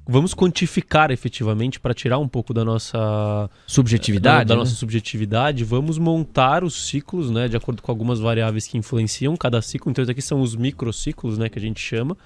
vamos 0.07 0.35
quantificar 0.35 1.11
efetivamente 1.11 1.79
para 1.79 1.95
tirar 1.95 2.19
um 2.19 2.29
pouco 2.29 2.53
da 2.53 2.65
nossa 2.65 3.49
subjetividade, 3.67 4.39
da, 4.39 4.45
da 4.45 4.55
né? 4.55 4.61
nossa 4.61 4.75
subjetividade, 4.75 5.65
vamos 5.65 5.99
montar 5.99 6.65
os 6.65 6.89
ciclos, 6.89 7.31
né, 7.31 7.49
de 7.49 7.57
acordo 7.57 7.81
com 7.83 7.91
algumas 7.91 8.19
variáveis 8.19 8.67
que 8.67 8.77
influenciam 8.77 9.37
cada 9.37 9.63
ciclo. 9.63 9.91
Então, 9.91 10.03
esses 10.03 10.11
aqui 10.11 10.23
são 10.23 10.41
os 10.41 10.57
microciclos, 10.57 11.39
né, 11.39 11.49
que 11.49 11.59
a 11.59 11.63
gente 11.63 11.81
chama. 11.81 12.17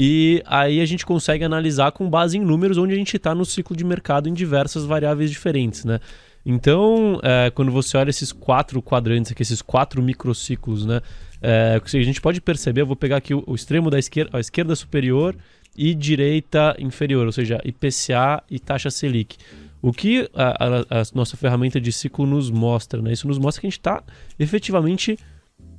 E 0.00 0.42
aí 0.46 0.80
a 0.80 0.86
gente 0.86 1.04
consegue 1.04 1.44
analisar 1.44 1.90
com 1.90 2.08
base 2.08 2.38
em 2.38 2.40
números 2.40 2.78
onde 2.78 2.94
a 2.94 2.96
gente 2.96 3.16
está 3.16 3.34
no 3.34 3.44
ciclo 3.44 3.76
de 3.76 3.84
mercado 3.84 4.28
em 4.28 4.32
diversas 4.32 4.84
variáveis 4.84 5.28
diferentes, 5.28 5.84
né? 5.84 5.98
Então, 6.46 7.20
é, 7.22 7.50
quando 7.50 7.72
você 7.72 7.96
olha 7.96 8.08
esses 8.08 8.32
quatro 8.32 8.80
quadrantes 8.80 9.32
aqui, 9.32 9.42
esses 9.42 9.60
quatro 9.60 10.00
microciclos, 10.00 10.86
né? 10.86 11.00
É, 11.42 11.80
a 11.82 12.02
gente 12.02 12.20
pode 12.20 12.40
perceber, 12.40 12.82
eu 12.82 12.86
vou 12.86 12.96
pegar 12.96 13.16
aqui 13.16 13.34
o, 13.34 13.42
o 13.46 13.54
extremo 13.54 13.90
da 13.90 13.98
esquerda, 13.98 14.36
a 14.36 14.40
esquerda 14.40 14.74
superior 14.76 15.36
e 15.78 15.94
direita 15.94 16.74
inferior, 16.80 17.24
ou 17.24 17.30
seja, 17.30 17.60
IPCA 17.64 18.42
e 18.50 18.58
taxa 18.58 18.90
Selic. 18.90 19.36
O 19.80 19.92
que 19.92 20.28
a, 20.34 20.64
a, 20.64 21.00
a 21.00 21.02
nossa 21.14 21.36
ferramenta 21.36 21.80
de 21.80 21.92
ciclo 21.92 22.26
nos 22.26 22.50
mostra, 22.50 23.00
né? 23.00 23.12
Isso 23.12 23.28
nos 23.28 23.38
mostra 23.38 23.60
que 23.60 23.68
a 23.68 23.70
gente 23.70 23.78
está 23.78 24.02
efetivamente 24.40 25.16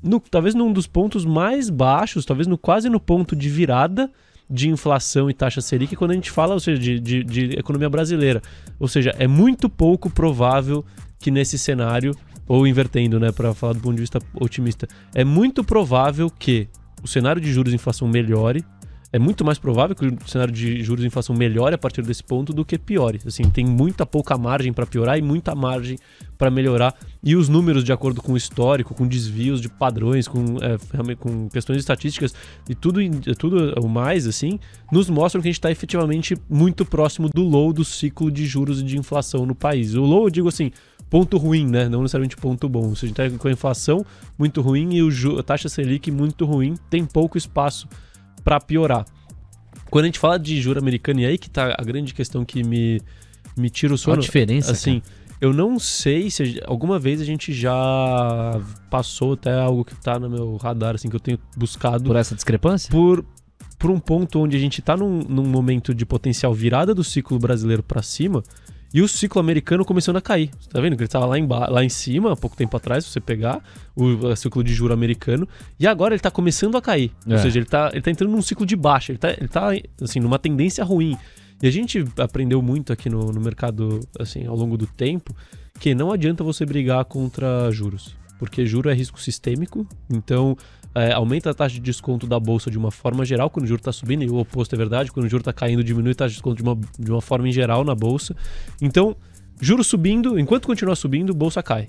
no, 0.02 0.22
talvez 0.22 0.56
num 0.56 0.72
dos 0.72 0.88
pontos 0.88 1.26
mais 1.26 1.70
baixos, 1.70 2.24
talvez 2.24 2.48
no 2.48 2.58
quase 2.58 2.88
no 2.88 2.98
ponto 2.98 3.36
de 3.36 3.50
virada 3.50 4.10
de 4.50 4.70
inflação 4.70 5.30
e 5.30 5.34
taxa 5.34 5.60
Selic 5.60 5.98
quando 5.98 6.12
a 6.12 6.14
gente 6.14 6.32
fala 6.32 6.54
ou 6.54 6.62
seja, 6.62 6.82
de, 6.82 6.98
de, 6.98 7.24
de 7.26 7.60
economia 7.60 7.90
brasileira. 7.90 8.42
Ou 8.80 8.88
seja, 8.88 9.14
é 9.20 9.28
muito 9.28 9.70
pouco 9.70 10.10
provável 10.10 10.86
que 11.20 11.30
nesse 11.30 11.60
cenário, 11.60 12.16
ou 12.48 12.66
invertendo, 12.66 13.20
né, 13.20 13.34
para 13.34 13.54
falar 13.54 13.74
do 13.74 13.82
ponto 13.82 13.96
de 13.96 14.02
vista 14.02 14.20
otimista, 14.40 14.88
é 15.14 15.26
muito 15.26 15.62
provável 15.62 16.30
que 16.30 16.70
o 17.04 17.08
cenário 17.08 17.42
de 17.42 17.52
juros 17.52 17.74
e 17.74 17.76
inflação 17.76 18.08
melhore 18.08 18.64
é 19.12 19.18
muito 19.18 19.44
mais 19.44 19.58
provável 19.58 19.96
que 19.96 20.06
o 20.06 20.18
cenário 20.28 20.54
de 20.54 20.84
juros 20.84 21.04
e 21.04 21.08
inflação 21.08 21.36
melhore 21.36 21.74
a 21.74 21.78
partir 21.78 22.04
desse 22.04 22.24
ponto 22.24 22.54
do 22.54 22.64
que 22.64 22.78
piore. 22.78 23.20
Assim, 23.26 23.44
tem 23.50 23.66
muita 23.66 24.06
pouca 24.06 24.38
margem 24.38 24.72
para 24.72 24.86
piorar 24.86 25.18
e 25.18 25.22
muita 25.22 25.56
margem 25.56 25.98
para 26.38 26.52
melhorar. 26.52 26.96
E 27.24 27.36
os 27.36 27.50
números, 27.50 27.84
de 27.84 27.92
acordo 27.92 28.22
com 28.22 28.34
o 28.34 28.38
histórico, 28.38 28.94
com 28.94 29.08
desvios 29.08 29.62
de 29.62 29.68
padrões, 29.68 30.28
com, 30.28 30.58
é, 30.62 31.16
com 31.16 31.50
questões 31.50 31.80
estatísticas 31.80 32.36
e 32.70 32.76
tudo, 32.76 33.00
tudo 33.36 33.74
o 33.82 33.90
mais, 33.90 34.28
assim, 34.28 34.60
nos 34.92 35.10
mostram 35.10 35.42
que 35.42 35.48
a 35.48 35.52
gente 35.52 35.60
está 35.60 35.72
efetivamente 35.72 36.38
muito 36.48 36.86
próximo 36.86 37.30
do 37.30 37.42
low 37.42 37.74
do 37.74 37.84
ciclo 37.84 38.32
de 38.32 38.46
juros 38.46 38.80
e 38.80 38.84
de 38.84 38.98
inflação 38.98 39.46
no 39.46 39.56
país. 39.56 39.96
O 39.96 40.04
low, 40.04 40.26
eu 40.26 40.30
digo 40.30 40.48
assim, 40.48 40.72
ponto 41.10 41.36
ruim, 41.38 41.66
né? 41.66 41.90
Não 41.90 42.04
necessariamente 42.04 42.38
ponto 42.38 42.70
bom. 42.70 42.94
Se 42.96 43.06
a 43.06 43.08
gente 43.08 43.20
está 43.20 43.38
com 43.38 43.48
a 43.48 43.52
inflação 43.52 44.06
muito 44.38 44.62
ruim 44.62 44.94
e 44.94 45.02
o, 45.02 45.40
a 45.40 45.44
taxa 45.44 45.68
Selic 45.68 46.12
muito 46.12 46.46
ruim, 46.46 46.76
tem 46.90 47.04
pouco 47.04 47.38
espaço 47.38 47.88
para 48.50 48.60
piorar. 48.60 49.06
Quando 49.92 50.06
a 50.06 50.08
gente 50.08 50.18
fala 50.18 50.40
de 50.40 50.60
juro 50.60 50.80
americano, 50.80 51.20
e 51.20 51.26
aí 51.28 51.38
que 51.38 51.48
tá 51.48 51.76
a 51.78 51.84
grande 51.84 52.16
questão 52.16 52.44
que 52.44 52.64
me, 52.64 53.00
me 53.56 53.70
tira 53.70 53.94
o 53.94 53.98
sono. 53.98 54.16
Qual 54.16 54.24
a 54.24 54.26
diferença? 54.26 54.72
Assim, 54.72 55.02
cara? 55.02 55.14
eu 55.40 55.54
não 55.54 55.78
sei 55.78 56.32
se 56.32 56.60
alguma 56.66 56.98
vez 56.98 57.22
a 57.22 57.26
gente 57.26 57.54
já 57.54 58.60
passou 58.90 59.34
até 59.34 59.54
algo 59.54 59.86
que 59.86 59.94
tá 59.96 60.18
no 60.18 60.28
meu 60.28 60.58
radar, 60.58 60.96
assim, 60.96 61.10
que 61.10 61.16
eu 61.16 61.20
tenho 61.20 61.40
buscado. 61.56 62.06
Por 62.06 62.16
essa 62.16 62.34
discrepância? 62.34 62.90
Por, 62.90 63.24
por 63.78 63.92
um 63.92 64.00
ponto 64.00 64.40
onde 64.40 64.58
a 64.58 64.60
gente 64.60 64.82
tá 64.82 64.98
num, 64.98 65.20
num 65.20 65.46
momento 65.46 65.94
de 65.94 66.04
potencial 66.04 66.52
virada 66.52 66.96
do 66.96 67.04
ciclo 67.04 67.38
brasileiro 67.38 67.84
para 67.84 68.02
cima 68.02 68.42
e 68.94 69.02
o 69.02 69.08
ciclo 69.08 69.40
americano 69.40 69.86
começando 69.86 70.18
a 70.18 70.22
cair. 70.22 70.50
Você 70.60 70.70
tá 70.70 70.82
vendo 70.82 70.96
que 70.96 71.02
ele 71.02 71.08
estava 71.08 71.26
lá, 71.26 71.38
em 71.38 71.48
lá 71.48 71.84
em 71.84 71.90
cima, 71.90 72.34
há 72.34 72.36
pouco 72.36 72.56
tempo 72.56 72.76
atrás, 72.76 73.06
se 73.06 73.12
você 73.12 73.20
pegar 73.20 73.62
o, 73.96 74.36
ciclo 74.36 74.64
de 74.64 74.74
juro 74.74 74.94
americano, 74.94 75.48
e 75.80 75.86
agora 75.86 76.14
ele 76.14 76.20
está 76.20 76.32
começando 76.32 76.76
a 76.76 76.82
cair. 76.82 77.12
É. 77.28 77.34
Ou 77.34 77.40
seja, 77.40 77.60
ele 77.60 77.66
está 77.66 77.90
ele 77.94 78.02
tá 78.02 78.12
entrando 78.12 78.32
num 78.32 78.42
ciclo 78.42 78.66
de 78.66 78.76
baixa, 78.76 79.12
ele 79.12 79.18
está 79.18 79.32
ele 79.32 79.48
tá, 79.48 79.70
assim, 80.02 80.20
numa 80.20 80.40
tendência 80.40 80.84
ruim. 80.84 81.18
E 81.62 81.68
a 81.68 81.72
gente 81.72 82.06
aprendeu 82.18 82.62
muito 82.62 82.94
aqui 82.94 83.10
no, 83.10 83.32
no 83.32 83.42
mercado, 83.42 84.00
assim, 84.18 84.46
ao 84.46 84.56
longo 84.56 84.78
do 84.78 84.88
tempo, 84.88 85.36
que 85.80 85.94
não 85.94 86.12
adianta 86.12 86.44
você 86.44 86.66
brigar 86.66 87.04
contra 87.06 87.70
juros. 87.72 88.16
Porque 88.40 88.66
juro 88.66 88.90
é 88.90 88.94
risco 88.94 89.20
sistêmico, 89.20 89.86
então 90.10 90.58
é, 90.96 91.12
aumenta 91.14 91.52
a 91.52 91.54
taxa 91.54 91.76
de 91.76 91.82
desconto 91.82 92.26
da 92.26 92.40
bolsa 92.40 92.72
de 92.72 92.78
uma 92.78 92.92
forma 92.92 93.24
geral 93.24 93.50
quando 93.50 93.66
o 93.66 93.68
juro 93.68 93.80
está 93.80 93.92
subindo, 93.92 94.24
e 94.24 94.30
o 94.30 94.38
oposto 94.38 94.74
é 94.74 94.78
verdade, 94.78 95.12
quando 95.12 95.26
o 95.26 95.30
juro 95.30 95.42
está 95.42 95.54
caindo, 95.54 95.84
diminui 95.84 96.12
a 96.12 96.16
taxa 96.16 96.30
de 96.30 96.36
desconto 96.36 96.58
de 96.58 96.64
uma, 96.64 96.78
de 96.98 97.12
uma 97.12 97.22
forma 97.22 97.48
em 97.48 97.52
geral 97.52 97.84
na 97.84 97.96
bolsa. 97.96 98.36
Então, 98.82 99.16
juro 99.62 99.84
subindo, 99.84 100.40
enquanto 100.40 100.66
continua 100.66 100.96
subindo, 100.96 101.34
bolsa 101.34 101.62
cai. 101.62 101.88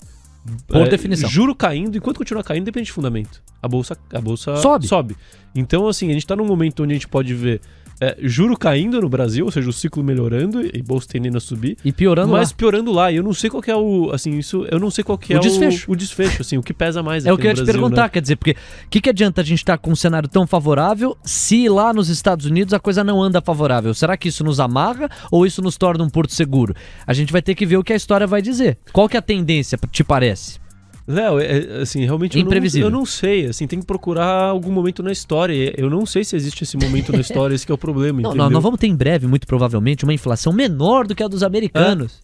Por 0.66 0.86
é, 0.86 0.88
definição. 0.88 1.28
Juro 1.28 1.54
caindo, 1.54 1.96
enquanto 1.96 2.18
continua 2.18 2.42
caindo, 2.42 2.64
depende 2.64 2.86
de 2.86 2.92
fundamento. 2.92 3.42
A 3.62 3.68
bolsa, 3.68 3.96
a 4.12 4.20
bolsa 4.20 4.56
sobe. 4.56 4.86
sobe. 4.86 5.16
Então, 5.54 5.86
assim, 5.86 6.08
a 6.08 6.12
gente 6.12 6.22
está 6.22 6.34
num 6.34 6.46
momento 6.46 6.82
onde 6.82 6.92
a 6.92 6.94
gente 6.94 7.08
pode 7.08 7.34
ver 7.34 7.60
é, 8.00 8.16
juro 8.22 8.56
caindo 8.56 9.00
no 9.00 9.08
Brasil, 9.08 9.44
ou 9.44 9.50
seja, 9.50 9.68
o 9.68 9.72
ciclo 9.72 10.02
melhorando 10.02 10.62
e 10.64 10.82
bolsa 10.82 11.06
tendendo 11.08 11.36
a 11.36 11.40
subir. 11.40 11.76
E 11.84 11.92
piorando 11.92 12.32
mas 12.32 12.50
lá. 12.50 12.56
piorando 12.56 12.90
lá. 12.90 13.12
E 13.12 13.16
eu 13.16 13.22
não 13.22 13.34
sei 13.34 13.50
qual 13.50 13.62
é 13.66 13.76
o. 13.76 14.10
Assim, 14.12 14.38
isso. 14.38 14.66
Eu 14.70 14.80
não 14.80 14.90
sei 14.90 15.04
qual 15.04 15.18
que 15.18 15.34
é 15.34 15.36
o 15.36 15.40
desfecho. 15.40 15.90
O, 15.90 15.92
o 15.92 15.96
desfecho, 15.96 16.40
assim, 16.40 16.56
o 16.56 16.62
que 16.62 16.72
pesa 16.72 17.02
mais 17.02 17.26
É 17.26 17.32
o 17.32 17.36
que 17.36 17.46
eu 17.46 17.50
ia 17.50 17.54
te 17.54 17.64
perguntar, 17.64 18.04
né? 18.04 18.08
quer 18.08 18.22
dizer, 18.22 18.36
porque 18.36 18.52
o 18.52 18.88
que, 18.88 19.00
que 19.00 19.10
adianta 19.10 19.42
a 19.42 19.44
gente 19.44 19.58
estar 19.58 19.76
tá 19.76 19.78
com 19.78 19.90
um 19.90 19.96
cenário 19.96 20.28
tão 20.28 20.46
favorável 20.46 21.16
se 21.22 21.68
lá 21.68 21.92
nos 21.92 22.08
Estados 22.08 22.46
Unidos 22.46 22.72
a 22.72 22.80
coisa 22.80 23.04
não 23.04 23.22
anda 23.22 23.40
favorável? 23.42 23.92
Será 23.92 24.16
que 24.16 24.28
isso 24.28 24.42
nos 24.42 24.60
amarra 24.60 25.10
ou 25.30 25.44
isso 25.44 25.60
nos 25.60 25.76
torna 25.76 26.02
um 26.02 26.08
porto 26.08 26.32
seguro? 26.32 26.74
A 27.06 27.12
gente 27.12 27.32
vai 27.32 27.42
ter 27.42 27.54
que 27.54 27.66
ver 27.66 27.76
o 27.76 27.84
que 27.84 27.92
a 27.92 27.96
história 27.96 28.26
vai 28.26 28.40
dizer. 28.40 28.78
Qual 28.92 29.08
que 29.08 29.16
é 29.16 29.18
a 29.18 29.22
tendência, 29.22 29.78
te 29.90 30.04
parece? 30.04 30.59
Léo, 31.10 31.40
é, 31.40 31.82
assim, 31.82 32.04
realmente 32.04 32.36
eu 32.36 32.42
não, 32.42 32.46
Imprevisível. 32.46 32.86
eu 32.86 32.90
não 32.90 33.04
sei. 33.04 33.46
Assim, 33.46 33.66
tem 33.66 33.80
que 33.80 33.86
procurar 33.86 34.44
algum 34.44 34.70
momento 34.70 35.02
na 35.02 35.10
história. 35.10 35.74
Eu 35.76 35.90
não 35.90 36.06
sei 36.06 36.22
se 36.22 36.36
existe 36.36 36.62
esse 36.62 36.76
momento 36.76 37.12
na 37.12 37.20
história, 37.20 37.54
esse 37.54 37.66
que 37.66 37.72
é 37.72 37.74
o 37.74 37.78
problema. 37.78 38.20
Não, 38.34 38.34
nós, 38.34 38.62
vamos 38.62 38.78
ter 38.78 38.86
em 38.86 38.94
breve, 38.94 39.26
muito 39.26 39.46
provavelmente, 39.46 40.04
uma 40.04 40.14
inflação 40.14 40.52
menor 40.52 41.06
do 41.06 41.14
que 41.14 41.22
a 41.22 41.28
dos 41.28 41.42
americanos. 41.42 42.20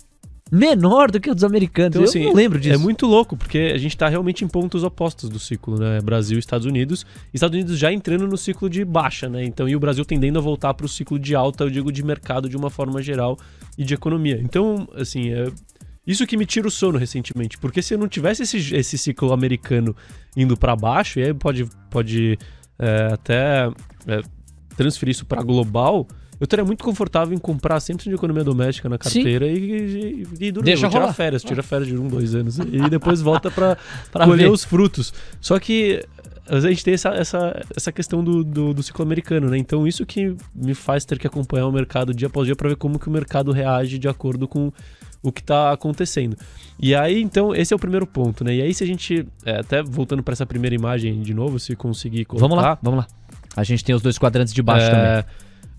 Menor 0.51 1.11
do 1.11 1.19
que 1.19 1.29
a 1.29 1.35
dos 1.35 1.43
americanos. 1.43 1.97
Então, 1.97 2.03
eu 2.03 2.09
assim, 2.09 2.25
não 2.25 2.33
lembro 2.33 2.61
disso. 2.61 2.75
É 2.75 2.79
muito 2.79 3.05
louco, 3.07 3.37
porque 3.37 3.73
a 3.75 3.79
gente 3.79 3.97
tá 3.97 4.09
realmente 4.09 4.45
em 4.45 4.49
pontos 4.49 4.85
opostos 4.85 5.29
do 5.29 5.41
ciclo, 5.41 5.77
né? 5.77 6.01
Brasil 6.01 6.37
e 6.37 6.39
Estados 6.39 6.67
Unidos. 6.67 7.05
Estados 7.35 7.55
Unidos 7.55 7.77
já 7.77 7.93
entrando 7.93 8.29
no 8.29 8.37
ciclo 8.37 8.71
de 8.71 8.85
baixa, 8.85 9.29
né? 9.29 9.45
Então, 9.45 9.69
e 9.69 9.75
o 9.75 9.81
Brasil 9.81 10.05
tendendo 10.05 10.39
a 10.39 10.43
voltar 10.43 10.73
para 10.75 10.87
o 10.87 10.89
ciclo 10.89 11.19
de 11.19 11.35
alta, 11.35 11.65
eu 11.65 11.71
digo, 11.71 11.91
de 11.91 12.05
mercado 12.05 12.49
de 12.49 12.57
uma 12.57 12.71
forma 12.71 13.03
geral 13.03 13.37
e 13.77 13.83
de 13.83 13.95
economia. 13.95 14.41
Então, 14.41 14.89
assim, 14.95 15.31
é, 15.31 15.51
isso 16.07 16.27
que 16.27 16.37
me 16.37 16.47
tira 16.47 16.69
o 16.69 16.71
sono 16.71 16.99
recentemente. 16.99 17.59
Porque 17.59 17.83
se 17.83 17.95
eu 17.95 17.99
não 17.99 18.09
tivesse 18.09 18.43
esse, 18.43 18.75
esse 18.75 18.97
ciclo 18.97 19.33
americano 19.33 19.95
indo 20.37 20.57
para 20.57 20.77
baixo, 20.77 21.19
e 21.19 21.25
aí 21.25 21.35
pode, 21.35 21.67
pode 21.91 22.39
é, 22.79 23.09
até 23.13 23.69
é, 24.07 24.23
transferir 24.77 25.13
isso 25.13 25.27
para 25.27 25.43
global, 25.43 26.07
eu 26.39 26.45
estaria 26.45 26.65
muito 26.65 26.85
confortável 26.85 27.35
em 27.35 27.39
comprar 27.39 27.81
sempre 27.81 28.05
de 28.05 28.15
economia 28.15 28.45
doméstica 28.45 28.89
na 28.89 28.99
carteira 28.99 29.47
e, 29.47 29.57
e, 29.57 30.27
e 30.39 30.53
dormir. 30.53 30.67
Deixa 30.67 30.89
tirar 30.89 31.13
férias, 31.15 31.43
tira 31.43 31.63
férias 31.63 31.89
de 31.89 31.97
um, 31.97 32.09
dois 32.09 32.35
anos. 32.35 32.59
E 32.59 32.91
depois 32.91 33.23
volta 33.23 33.51
para 33.51 33.77
colher 34.13 34.51
os 34.51 34.63
frutos. 34.63 35.15
Só 35.41 35.59
que 35.59 36.05
a 36.49 36.61
gente 36.61 36.85
tem 36.85 36.95
essa, 36.95 37.09
essa, 37.09 37.65
essa 37.75 37.91
questão 37.91 38.23
do, 38.23 38.45
do, 38.45 38.75
do 38.75 38.83
ciclo 38.83 39.03
americano, 39.03 39.49
né? 39.49 39.59
Então 39.59 39.87
isso 39.87 40.05
que 40.07 40.37
me 40.55 40.75
faz 40.75 41.05
ter 41.05 41.19
que 41.19 41.27
acompanhar 41.27 41.67
o 41.67 41.73
mercado 41.73 42.15
dia 42.15 42.29
após 42.29 42.47
dia 42.47 42.55
para 42.55 42.69
ver 42.69 42.77
como 42.77 42.99
que 42.99 43.09
o 43.09 43.11
mercado 43.11 43.51
reage 43.51 43.99
de 43.99 44.07
acordo 44.07 44.47
com 44.47 44.71
o 45.29 45.33
que 45.33 45.41
está 45.41 45.73
acontecendo. 45.73 46.37
E 46.79 46.95
aí, 46.95 47.23
então, 47.23 47.55
esse 47.55 47.73
é 47.73 47.77
o 47.77 47.79
primeiro 47.79 48.07
ponto, 48.07 48.45
né? 48.45 48.55
E 48.55 48.63
aí, 48.63 48.75
se 48.75 48.85
a 48.85 48.87
gente, 48.87 49.27
é, 49.45 49.61
até 49.61 49.83
voltando 49.83 50.23
para 50.23 50.33
essa 50.33 50.47
primeira 50.47 50.75
imagem 50.75 51.21
de 51.23 51.33
novo, 51.33 51.59
se 51.59 51.75
conseguir 51.75 52.25
colocar... 52.25 52.49
Vamos 52.49 52.63
lá, 52.63 52.79
vamos 52.83 52.99
lá. 53.01 53.07
A 53.57 53.65
gente 53.65 53.85
tem 53.85 53.95
os 53.95 54.03
dois 54.03 54.19
quadrantes 54.19 54.53
de 54.53 54.63
baixo 54.63 54.87
É, 54.87 54.91
também. 54.91 55.25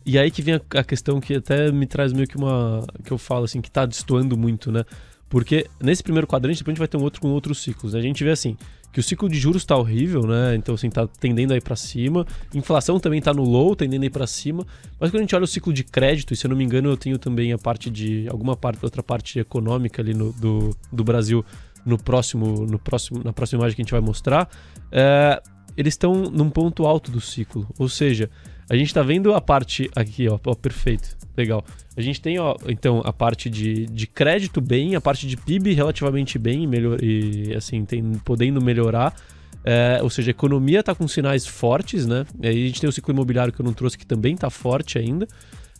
E 0.07 0.17
aí 0.17 0.31
que 0.31 0.41
vem 0.41 0.55
a, 0.55 0.83
questão 0.85 1.19
que 1.19 1.35
até 1.35 1.69
me 1.69 1.85
traz 1.85 2.13
meio 2.13 2.25
que 2.25 2.37
uma. 2.37 2.81
que 3.03 3.11
eu 3.11 3.17
falo 3.17 3.43
assim, 3.43 3.59
que 3.59 3.69
tá 3.69 3.85
destoando 3.85 4.37
muito, 4.37 4.71
né? 4.71 4.85
Porque 5.27 5.67
nesse 5.81 6.01
primeiro 6.01 6.25
quadrante, 6.25 6.59
depois 6.59 6.71
a 6.71 6.75
gente 6.75 6.79
vai 6.79 6.87
ter 6.87 6.95
um 6.95 7.03
outro 7.03 7.19
com 7.19 7.27
outros 7.27 7.61
ciclos. 7.61 7.93
né? 7.93 7.99
A 7.99 8.01
gente 8.01 8.23
vê 8.23 8.31
assim, 8.31 8.55
que 8.91 8.99
o 8.99 9.03
ciclo 9.03 9.29
de 9.29 9.37
juros 9.37 9.63
tá 9.63 9.77
horrível, 9.77 10.23
né? 10.25 10.55
Então, 10.55 10.75
assim, 10.75 10.89
tá 10.89 11.07
tendendo 11.07 11.53
aí 11.53 11.61
para 11.61 11.75
cima. 11.75 12.25
Inflação 12.53 12.99
também 12.99 13.21
tá 13.21 13.33
no 13.33 13.43
low, 13.43 13.75
tendendo 13.75 14.03
aí 14.03 14.09
para 14.09 14.25
cima. 14.25 14.65
Mas 14.99 15.11
quando 15.11 15.17
a 15.17 15.21
gente 15.21 15.35
olha 15.35 15.43
o 15.43 15.47
ciclo 15.47 15.71
de 15.71 15.83
crédito, 15.83 16.33
e 16.33 16.37
se 16.37 16.45
eu 16.45 16.49
não 16.49 16.57
me 16.57 16.63
engano, 16.63 16.89
eu 16.89 16.97
tenho 16.97 17.17
também 17.17 17.53
a 17.53 17.57
parte 17.57 17.89
de. 17.89 18.27
alguma 18.29 18.55
parte, 18.55 18.83
outra 18.83 19.03
parte 19.03 19.39
econômica 19.39 20.01
ali 20.01 20.13
no, 20.13 20.31
do, 20.33 20.75
do 20.91 21.03
Brasil 21.03 21.45
no 21.85 21.97
próximo, 21.97 22.65
no 22.65 22.77
próximo, 22.77 23.21
na 23.23 23.31
próxima 23.31 23.61
imagem 23.61 23.75
que 23.75 23.81
a 23.81 23.83
gente 23.83 23.91
vai 23.91 24.01
mostrar. 24.01 24.49
é, 24.91 25.41
eles 25.77 25.93
estão 25.93 26.23
num 26.23 26.49
ponto 26.49 26.85
alto 26.85 27.11
do 27.11 27.21
ciclo. 27.21 27.67
Ou 27.77 27.87
seja, 27.87 28.29
a 28.69 28.75
gente 28.75 28.93
tá 28.93 29.01
vendo 29.01 29.33
a 29.33 29.39
parte 29.39 29.89
aqui, 29.95 30.27
ó, 30.27 30.39
ó, 30.45 30.55
perfeito, 30.55 31.15
legal. 31.37 31.63
A 31.95 32.01
gente 32.01 32.19
tem, 32.19 32.39
ó, 32.39 32.55
então, 32.67 33.01
a 33.05 33.13
parte 33.13 33.49
de, 33.49 33.85
de 33.85 34.07
crédito 34.07 34.59
bem, 34.59 34.95
a 34.95 35.01
parte 35.01 35.27
de 35.27 35.37
PIB 35.37 35.73
relativamente 35.73 36.37
bem 36.37 36.67
melhor, 36.67 37.01
e 37.01 37.53
assim, 37.55 37.85
tem, 37.85 38.03
podendo 38.25 38.61
melhorar. 38.61 39.15
É, 39.63 39.99
ou 40.01 40.09
seja, 40.09 40.29
a 40.29 40.31
economia 40.31 40.81
tá 40.81 40.95
com 40.95 41.07
sinais 41.07 41.45
fortes, 41.45 42.05
né? 42.05 42.25
E 42.41 42.47
aí 42.47 42.63
a 42.63 42.67
gente 42.67 42.81
tem 42.81 42.89
o 42.89 42.93
ciclo 42.93 43.13
imobiliário 43.13 43.53
que 43.53 43.59
eu 43.59 43.65
não 43.65 43.73
trouxe, 43.73 43.97
que 43.97 44.05
também 44.05 44.35
tá 44.35 44.49
forte 44.49 44.97
ainda. 44.97 45.27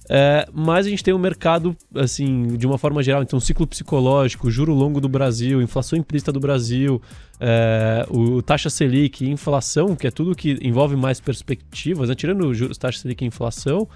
É, 0.10 0.48
mas 0.54 0.86
a 0.86 0.90
gente 0.90 1.04
tem 1.04 1.14
o 1.14 1.20
mercado, 1.20 1.76
assim, 1.94 2.56
de 2.58 2.66
uma 2.66 2.78
forma 2.78 3.04
geral, 3.04 3.22
então, 3.22 3.40
ciclo 3.40 3.68
psicológico, 3.68 4.50
juro 4.50 4.74
longo 4.74 5.02
do 5.02 5.10
Brasil, 5.10 5.62
inflação 5.62 6.00
implícita 6.00 6.32
do 6.32 6.40
Brasil, 6.40 7.02
é, 7.40 8.06
o 8.10 8.42
taxa 8.42 8.70
Selic 8.70 9.30
inflação, 9.30 9.96
que 9.96 10.08
é 10.08 10.12
tudo 10.12 10.36
que 10.36 10.58
envolve 10.62 10.96
mais 10.96 11.20
perspectivas, 11.20 12.10
né? 12.10 12.16
tirando 12.16 12.48
os 12.48 12.58
juros, 12.58 12.78
taxa 12.78 13.00
Selic 13.00 13.24
e 13.24 13.28
inflação, 13.28 13.88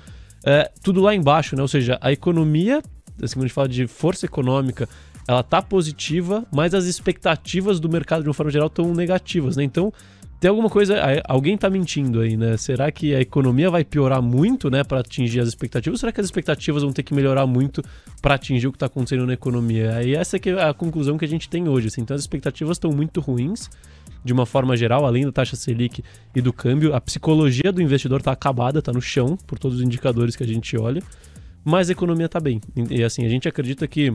é, 0.45 0.70
tudo 0.84 1.01
lá 1.01 1.16
embaixo, 1.16 1.55
né? 1.55 1.62
Ou 1.62 1.68
seja, 1.68 1.97
a 2.01 2.12
economia, 2.12 2.82
assim, 3.22 3.36
quando 3.36 3.43
a 3.43 3.47
gente 3.47 3.53
fala 3.53 3.70
de 3.70 3.88
força 3.88 4.26
econômica, 4.26 4.89
ela 5.28 5.43
tá 5.43 5.62
positiva, 5.62 6.45
mas 6.51 6.74
as 6.74 6.86
expectativas 6.86 7.80
do 7.80 7.88
mercado 7.88 8.24
de 8.24 8.28
uma 8.28 8.34
forma 8.34 8.51
geral 8.51 8.68
estão 8.68 8.93
negativas, 8.93 9.55
né? 9.55 9.64
Então, 9.64 9.93
tem 10.42 10.50
alguma 10.50 10.72
coisa, 10.72 10.96
alguém 11.28 11.56
tá 11.56 11.70
mentindo 11.70 12.20
aí, 12.20 12.36
né? 12.36 12.58
Será 12.58 12.92
que 12.92 13.14
a 13.14 13.22
economia 13.22 13.70
vai 13.70 13.84
piorar 13.84 14.24
muito, 14.24 14.72
né, 14.72 14.84
para 14.84 15.00
atingir 15.00 15.39
as 15.39 15.48
expectativas? 15.48 15.98
Ou 15.98 16.00
será 16.00 16.12
que 16.12 16.20
as 16.20 16.26
expectativas 16.26 16.82
vão 16.82 16.92
ter 16.92 17.04
que 17.04 17.14
melhorar 17.14 17.46
muito 17.46 17.84
para 18.24 18.34
atingir 18.34 18.66
o 18.66 18.72
que 18.72 18.80
tá 18.80 18.88
acontecendo 18.88 19.28
na 19.28 19.34
economia? 19.34 19.96
Aí 19.98 20.16
essa 20.16 20.39
que 20.39 20.50
é 20.50 20.64
a 20.64 20.74
conclusão 20.74 21.16
que 21.16 21.24
a 21.24 21.28
gente 21.28 21.48
tem 21.48 21.70
hoje, 21.70 21.89
assim. 21.89 22.02
Então 22.02 22.16
as 22.16 22.22
expectativas 22.22 22.78
estão 22.78 22.89
muito 22.92 23.22
ruins 23.22 23.70
de 24.26 24.34
uma 24.34 24.48
forma 24.48 24.76
geral, 24.76 25.06
além 25.06 25.26
da 25.26 25.32
taxa 25.32 25.56
Selic 25.56 26.04
e 26.36 26.42
do 26.42 26.52
câmbio, 26.52 26.96
a 26.96 27.00
psicologia 27.00 27.72
do 27.72 27.80
investidor 27.80 28.24
tá 28.24 28.32
acabada, 28.32 28.82
tá 28.82 28.92
no 28.92 29.02
chão 29.02 29.38
por 29.46 29.60
todos 29.60 29.78
os 29.78 29.84
indicadores 29.84 30.36
que 30.36 30.44
a 30.44 30.48
gente 30.48 30.76
olha, 30.76 31.04
mas 31.64 31.88
a 31.89 31.92
economia 31.92 32.28
tá 32.28 32.39
bem. 32.39 32.60
E, 32.89 33.04
assim, 33.04 33.24
a 33.28 33.30
gente 33.30 33.48
acredita 33.48 33.88
que 33.88 34.12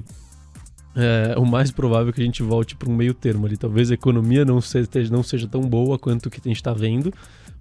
é, 0.97 1.38
o 1.38 1.44
mais 1.44 1.70
provável 1.70 2.09
é 2.09 2.12
que 2.12 2.22
a 2.22 2.24
gente 2.24 2.42
volte 2.42 2.74
para 2.74 2.88
um 2.88 2.97
meio 2.97 3.12
termo 3.12 3.47
ali. 3.47 3.57
Talvez 3.57 3.90
a 3.90 3.94
economia 3.94 4.44
não 4.44 4.62
seja, 4.62 4.88
não 5.11 5.22
seja 5.22 5.47
tão 5.47 5.61
boa 5.61 5.99
quanto 5.99 6.26
o 6.26 6.30
que 6.30 6.40
a 6.42 6.49
gente 6.49 6.57
está 6.57 6.72
vendo, 6.72 7.12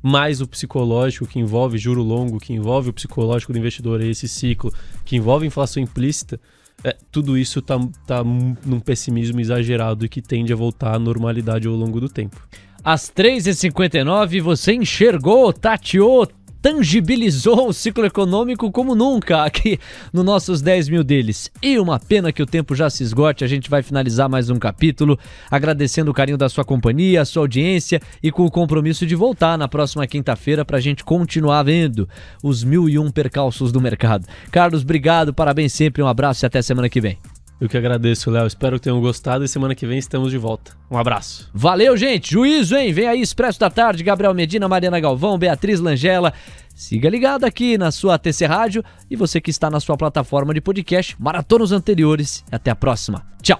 mas 0.01 0.39
o 0.39 0.47
psicológico 0.47 1.27
que 1.27 1.37
envolve 1.37 1.77
juro 1.77 2.01
longo, 2.01 2.39
que 2.39 2.53
envolve 2.53 2.89
o 2.89 2.93
psicológico 2.93 3.51
do 3.51 3.59
investidor, 3.59 4.01
esse 4.01 4.27
ciclo, 4.27 4.71
que 5.03 5.17
envolve 5.17 5.45
inflação 5.45 5.83
implícita, 5.83 6.39
é, 6.81 6.95
tudo 7.11 7.37
isso 7.37 7.61
tá, 7.61 7.77
tá 8.07 8.23
num 8.23 8.79
pessimismo 8.79 9.39
exagerado 9.39 10.05
e 10.05 10.09
que 10.09 10.21
tende 10.21 10.53
a 10.53 10.55
voltar 10.55 10.95
à 10.95 10.99
normalidade 10.99 11.67
ao 11.67 11.73
longo 11.73 11.99
do 11.99 12.07
tempo. 12.07 12.41
Às 12.83 13.09
3h59, 13.09 14.41
você 14.41 14.73
enxergou, 14.73 15.51
tateou, 15.51 16.27
tangibilizou 16.65 17.69
o 17.69 17.73
ciclo 17.73 18.07
econômico 18.07 18.71
como 18.71 18.95
nunca 18.95 19.43
aqui 19.43 19.77
no 20.11 20.23
nossos 20.23 20.63
10 20.63 20.89
mil 20.89 21.03
deles. 21.03 21.51
E 21.61 21.77
uma 21.77 21.99
pena 21.99 22.31
que 22.31 22.41
o 22.41 22.45
tempo 22.47 22.73
já 22.73 22.89
se 22.89 23.03
esgote, 23.03 23.43
a 23.43 23.47
gente 23.47 23.69
vai 23.69 23.83
finalizar 23.83 24.27
mais 24.27 24.49
um 24.49 24.57
capítulo, 24.57 25.19
agradecendo 25.51 26.09
o 26.09 26.13
carinho 26.13 26.39
da 26.39 26.49
sua 26.49 26.65
companhia, 26.65 27.21
a 27.21 27.25
sua 27.25 27.43
audiência 27.43 28.01
e 28.23 28.31
com 28.31 28.43
o 28.43 28.49
compromisso 28.49 29.05
de 29.05 29.13
voltar 29.13 29.59
na 29.59 29.67
próxima 29.67 30.07
quinta-feira 30.07 30.65
para 30.65 30.77
a 30.77 30.81
gente 30.81 31.03
continuar 31.03 31.61
vendo 31.61 32.09
os 32.41 32.63
mil 32.63 32.89
e 32.89 32.97
um 32.97 33.11
percalços 33.11 33.71
do 33.71 33.79
mercado. 33.79 34.25
Carlos, 34.49 34.81
obrigado, 34.81 35.35
parabéns 35.35 35.71
sempre, 35.71 36.01
um 36.01 36.07
abraço 36.07 36.45
e 36.45 36.47
até 36.47 36.63
semana 36.63 36.89
que 36.89 36.99
vem. 36.99 37.19
Eu 37.59 37.69
que 37.69 37.77
agradeço, 37.77 38.29
Léo. 38.29 38.45
Espero 38.45 38.77
que 38.77 38.83
tenham 38.83 38.99
gostado 38.99 39.45
e 39.45 39.47
semana 39.47 39.73
que 39.73 39.87
vem 39.87 39.97
estamos 39.97 40.29
de 40.29 40.37
volta. 40.37 40.73
Um 40.91 40.97
abraço. 40.97 41.49
Valeu, 41.53 41.95
gente. 41.95 42.31
Juízo, 42.31 42.75
hein? 42.75 42.91
Vem 42.91 43.07
aí, 43.07 43.21
Expresso 43.21 43.59
da 43.59 43.69
Tarde, 43.69 44.03
Gabriel 44.03 44.33
Medina, 44.33 44.67
Mariana 44.67 44.99
Galvão, 44.99 45.37
Beatriz 45.37 45.79
Langela. 45.79 46.33
Siga 46.75 47.09
ligado 47.09 47.45
aqui 47.45 47.77
na 47.77 47.91
sua 47.91 48.19
TC 48.19 48.45
Rádio 48.45 48.83
e 49.09 49.15
você 49.15 49.39
que 49.39 49.49
está 49.49 49.69
na 49.69 49.79
sua 49.79 49.95
plataforma 49.95 50.53
de 50.53 50.59
podcast, 50.59 51.15
maratona 51.17 51.63
os 51.63 51.71
anteriores. 51.71 52.43
Até 52.51 52.71
a 52.71 52.75
próxima. 52.75 53.25
Tchau. 53.41 53.59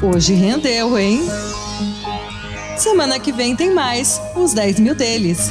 Hoje 0.00 0.34
rendeu, 0.34 0.96
hein? 0.96 1.20
Semana 2.76 3.18
que 3.20 3.32
vem 3.32 3.54
tem 3.54 3.72
mais, 3.72 4.20
os 4.36 4.52
10 4.52 4.80
mil 4.80 4.94
deles. 4.94 5.50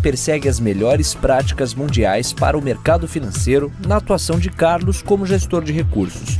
persegue 0.00 0.48
as 0.48 0.58
melhores 0.58 1.14
práticas 1.14 1.74
mundiais 1.74 2.32
para 2.32 2.58
o 2.58 2.62
mercado 2.62 3.06
financeiro 3.06 3.72
na 3.86 3.96
atuação 3.96 4.38
de 4.38 4.50
Carlos 4.50 5.02
como 5.02 5.26
gestor 5.26 5.62
de 5.62 5.72
recursos. 5.72 6.38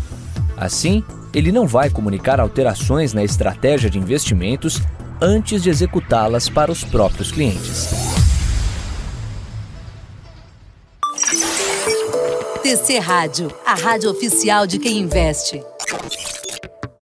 Assim, 0.57 1.05
ele 1.33 1.53
não 1.53 1.67
vai 1.67 1.89
comunicar 1.89 2.41
alterações 2.41 3.13
na 3.13 3.23
estratégia 3.23 3.89
de 3.89 3.99
investimentos 3.99 4.81
antes 5.21 5.63
de 5.63 5.71
executá-las 5.71 6.49
para 6.49 6.73
os 6.73 6.83
próprios 6.83 7.31
clientes. 7.31 7.89
TC 12.63 12.99
Rádio, 12.99 13.53
a 13.67 13.75
rádio 13.75 14.11
oficial 14.11 14.67
de 14.67 14.79
quem 14.79 14.99
investe. 14.99 15.63